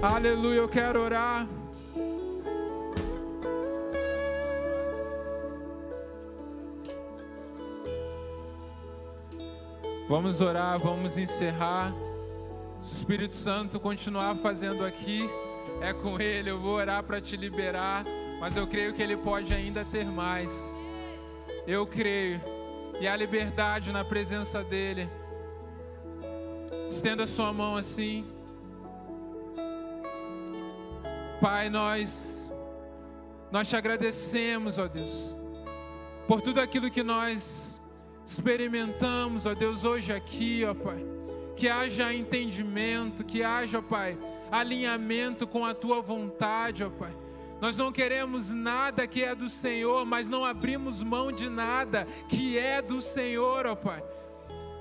Aleluia. 0.00 0.58
Eu 0.58 0.68
quero 0.68 1.00
orar. 1.00 1.48
Vamos 10.08 10.40
orar, 10.40 10.78
vamos 10.78 11.18
encerrar. 11.18 11.92
Se 12.80 12.94
o 12.94 12.98
Espírito 12.98 13.34
Santo 13.34 13.80
continuar 13.80 14.36
fazendo 14.36 14.84
aqui, 14.84 15.28
é 15.82 15.92
com 15.92 16.20
Ele. 16.20 16.48
Eu 16.48 16.60
vou 16.60 16.76
orar 16.76 17.02
para 17.02 17.20
te 17.20 17.36
liberar, 17.36 18.04
mas 18.38 18.56
eu 18.56 18.68
creio 18.68 18.94
que 18.94 19.02
Ele 19.02 19.16
pode 19.16 19.52
ainda 19.52 19.84
ter 19.84 20.06
mais. 20.06 20.62
Eu 21.66 21.84
creio 21.86 22.40
e 23.00 23.08
há 23.08 23.16
liberdade 23.16 23.90
na 23.90 24.04
presença 24.04 24.62
dEle. 24.62 25.10
Estenda 26.88 27.24
a 27.24 27.26
sua 27.26 27.52
mão 27.52 27.76
assim. 27.76 28.37
Pai, 31.40 31.68
nós, 31.70 32.50
nós 33.50 33.68
te 33.68 33.76
agradecemos, 33.76 34.78
ó 34.78 34.86
Deus, 34.88 35.38
por 36.26 36.40
tudo 36.40 36.60
aquilo 36.60 36.90
que 36.90 37.02
nós 37.02 37.80
experimentamos, 38.26 39.46
ó 39.46 39.54
Deus, 39.54 39.84
hoje 39.84 40.12
aqui, 40.12 40.64
ó 40.64 40.74
Pai. 40.74 41.04
Que 41.56 41.68
haja 41.68 42.14
entendimento, 42.14 43.24
que 43.24 43.42
haja, 43.42 43.82
Pai, 43.82 44.16
alinhamento 44.50 45.46
com 45.46 45.64
a 45.64 45.74
tua 45.74 46.00
vontade, 46.00 46.84
ó 46.84 46.90
Pai 46.90 47.14
nós 47.60 47.76
não 47.76 47.90
queremos 47.90 48.50
nada 48.50 49.06
que 49.06 49.22
é 49.22 49.34
do 49.34 49.48
Senhor, 49.48 50.06
mas 50.06 50.28
não 50.28 50.44
abrimos 50.44 51.02
mão 51.02 51.32
de 51.32 51.48
nada 51.48 52.06
que 52.28 52.56
é 52.56 52.80
do 52.80 53.00
Senhor, 53.00 53.66
ó 53.66 53.74
Pai. 53.74 54.02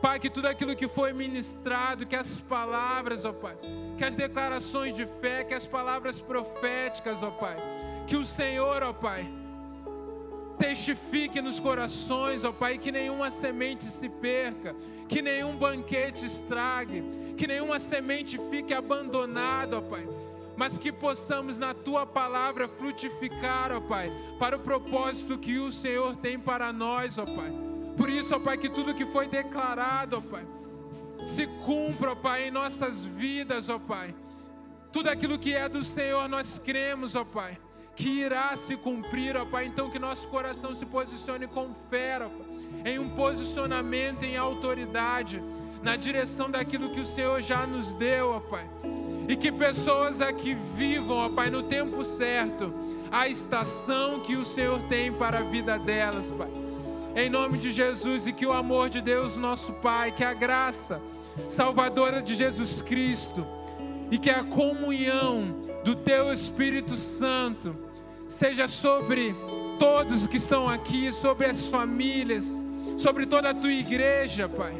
Pai, 0.02 0.20
que 0.20 0.30
tudo 0.30 0.48
aquilo 0.48 0.76
que 0.76 0.88
foi 0.88 1.12
ministrado, 1.12 2.06
que 2.06 2.16
as 2.16 2.40
palavras, 2.42 3.26
ó 3.26 3.34
Pai, 3.34 3.58
que 3.98 4.04
as 4.04 4.16
declarações 4.16 4.96
de 4.96 5.06
fé, 5.06 5.44
que 5.44 5.54
as 5.54 5.66
palavras 5.66 6.22
proféticas, 6.22 7.24
ó 7.24 7.32
Pai, 7.32 7.58
que 8.06 8.16
o 8.16 8.26
Senhor, 8.26 8.84
ó 8.84 8.94
Pai, 8.94 9.28
testifique 10.60 11.42
nos 11.42 11.60
corações, 11.60 12.44
ó 12.44 12.52
Pai, 12.52 12.78
que 12.78 12.92
nenhuma 12.92 13.32
semente 13.32 13.86
se 13.86 14.08
perca, 14.08 14.76
que 15.08 15.22
nenhum 15.22 15.58
banquete 15.58 16.26
estrague, 16.26 17.04
que 17.36 17.48
nenhuma 17.48 17.80
semente 17.80 18.38
fique 18.50 18.74
abandonada, 18.74 19.78
ó 19.78 19.82
Pai 19.82 20.08
mas 20.58 20.76
que 20.76 20.92
possamos 20.92 21.60
na 21.60 21.76
tua 21.76 22.04
palavra 22.04 22.68
frutificar, 22.68 23.72
ó 23.72 23.80
Pai, 23.80 24.12
para 24.40 24.58
o 24.58 24.60
propósito 24.60 25.38
que 25.38 25.60
o 25.60 25.72
Senhor 25.72 26.16
tem 26.16 26.40
para 26.40 26.74
nós, 26.74 27.20
ó 27.20 27.26
Pai. 27.26 27.67
Por 27.98 28.10
isso, 28.10 28.36
ó 28.36 28.40
Pai, 28.40 28.58
que 28.60 28.70
tudo 28.70 28.94
que 28.94 29.08
foi 29.08 29.28
declarado, 29.28 30.18
ó 30.18 30.22
Pai, 30.22 30.46
se 31.24 31.48
cumpra, 31.66 32.12
ó 32.12 32.16
Pai, 32.16 32.48
em 32.48 32.52
nossas 32.52 33.04
vidas, 33.04 33.70
ó 33.70 33.80
Pai. 33.80 34.14
Tudo 34.92 35.10
aquilo 35.10 35.40
que 35.40 35.54
é 35.54 35.68
do 35.68 35.84
Senhor 35.84 36.30
nós 36.30 36.60
cremos, 36.60 37.16
ó 37.16 37.26
Pai, 37.26 37.58
que 37.96 38.08
irá 38.08 38.56
se 38.56 38.78
cumprir, 38.78 39.36
ó 39.36 39.46
Pai. 39.46 39.66
Então 39.66 39.90
que 39.90 39.98
nosso 39.98 40.28
coração 40.28 40.76
se 40.76 40.86
posicione 40.86 41.48
com 41.48 41.74
fé, 41.90 42.20
ó 42.24 42.30
Pai, 42.30 42.92
em 42.94 43.00
um 43.00 43.10
posicionamento 43.10 44.24
em 44.24 44.38
autoridade, 44.38 45.42
na 45.82 45.96
direção 45.96 46.52
daquilo 46.52 46.92
que 46.92 47.00
o 47.00 47.06
Senhor 47.06 47.42
já 47.42 47.66
nos 47.66 47.96
deu, 47.96 48.30
ó 48.30 48.40
Pai. 48.40 48.70
E 49.28 49.36
que 49.36 49.52
pessoas 49.52 50.22
aqui 50.22 50.56
vivam, 50.76 51.18
ó 51.18 51.30
Pai, 51.30 51.50
no 51.50 51.64
tempo 51.64 52.04
certo, 52.04 52.72
a 53.12 53.28
estação 53.28 54.20
que 54.20 54.36
o 54.36 54.46
Senhor 54.46 54.80
tem 54.84 55.12
para 55.12 55.40
a 55.40 55.44
vida 55.44 55.80
delas, 55.80 56.30
Pai. 56.30 56.67
Em 57.18 57.32
nome 57.32 57.58
de 57.58 57.72
Jesus 57.72 58.28
e 58.28 58.32
que 58.32 58.46
o 58.46 58.54
amor 58.54 58.90
de 58.90 59.02
Deus, 59.02 59.38
nosso 59.38 59.74
Pai, 59.74 60.12
que 60.12 60.24
a 60.24 60.36
graça 60.36 61.02
salvadora 61.50 62.22
de 62.22 62.36
Jesus 62.36 62.80
Cristo 62.80 63.44
e 64.12 64.20
que 64.20 64.30
a 64.30 64.44
comunhão 64.44 65.66
do 65.84 65.96
Teu 65.96 66.32
Espírito 66.32 66.96
Santo 66.96 67.76
seja 68.30 68.68
sobre 68.68 69.36
todos 69.80 70.28
que 70.28 70.38
estão 70.38 70.70
aqui, 70.70 71.12
sobre 71.12 71.48
as 71.48 71.68
famílias, 71.68 72.54
sobre 72.98 73.26
toda 73.26 73.50
a 73.50 73.54
tua 73.56 73.74
igreja, 73.74 74.48
Pai. 74.48 74.80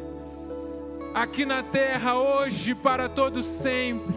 Aqui 1.14 1.44
na 1.44 1.64
terra, 1.64 2.16
hoje, 2.16 2.72
para 2.72 3.08
todos 3.08 3.46
sempre 3.46 4.14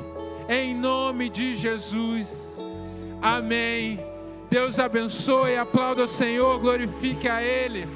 em 0.47 0.75
nome 0.75 1.27
de 1.27 1.55
Jesus. 1.55 2.59
Amém. 3.19 3.99
Deus 4.49 4.79
abençoe, 4.79 5.55
aplauda 5.55 6.03
o 6.03 6.07
Senhor, 6.07 6.59
glorifique 6.59 7.27
a 7.27 7.41
Ele, 7.41 7.87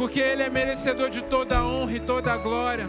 porque 0.00 0.18
Ele 0.18 0.42
é 0.42 0.48
merecedor 0.48 1.10
de 1.10 1.20
toda 1.20 1.58
a 1.58 1.66
honra 1.66 1.92
e 1.92 2.00
toda 2.00 2.32
a 2.32 2.36
glória. 2.38 2.88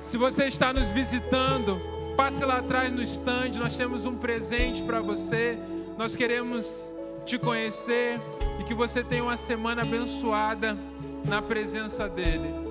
Se 0.00 0.16
você 0.16 0.44
está 0.44 0.72
nos 0.72 0.92
visitando, 0.92 1.82
passe 2.16 2.44
lá 2.44 2.58
atrás 2.58 2.92
no 2.92 3.02
stand, 3.02 3.58
nós 3.58 3.76
temos 3.76 4.04
um 4.04 4.14
presente 4.14 4.84
para 4.84 5.00
você. 5.00 5.58
Nós 5.98 6.14
queremos 6.14 6.70
te 7.26 7.38
conhecer 7.38 8.20
e 8.60 8.62
que 8.62 8.72
você 8.72 9.02
tenha 9.02 9.24
uma 9.24 9.36
semana 9.36 9.82
abençoada 9.82 10.78
na 11.28 11.42
presença 11.42 12.08
dEle. 12.08 12.61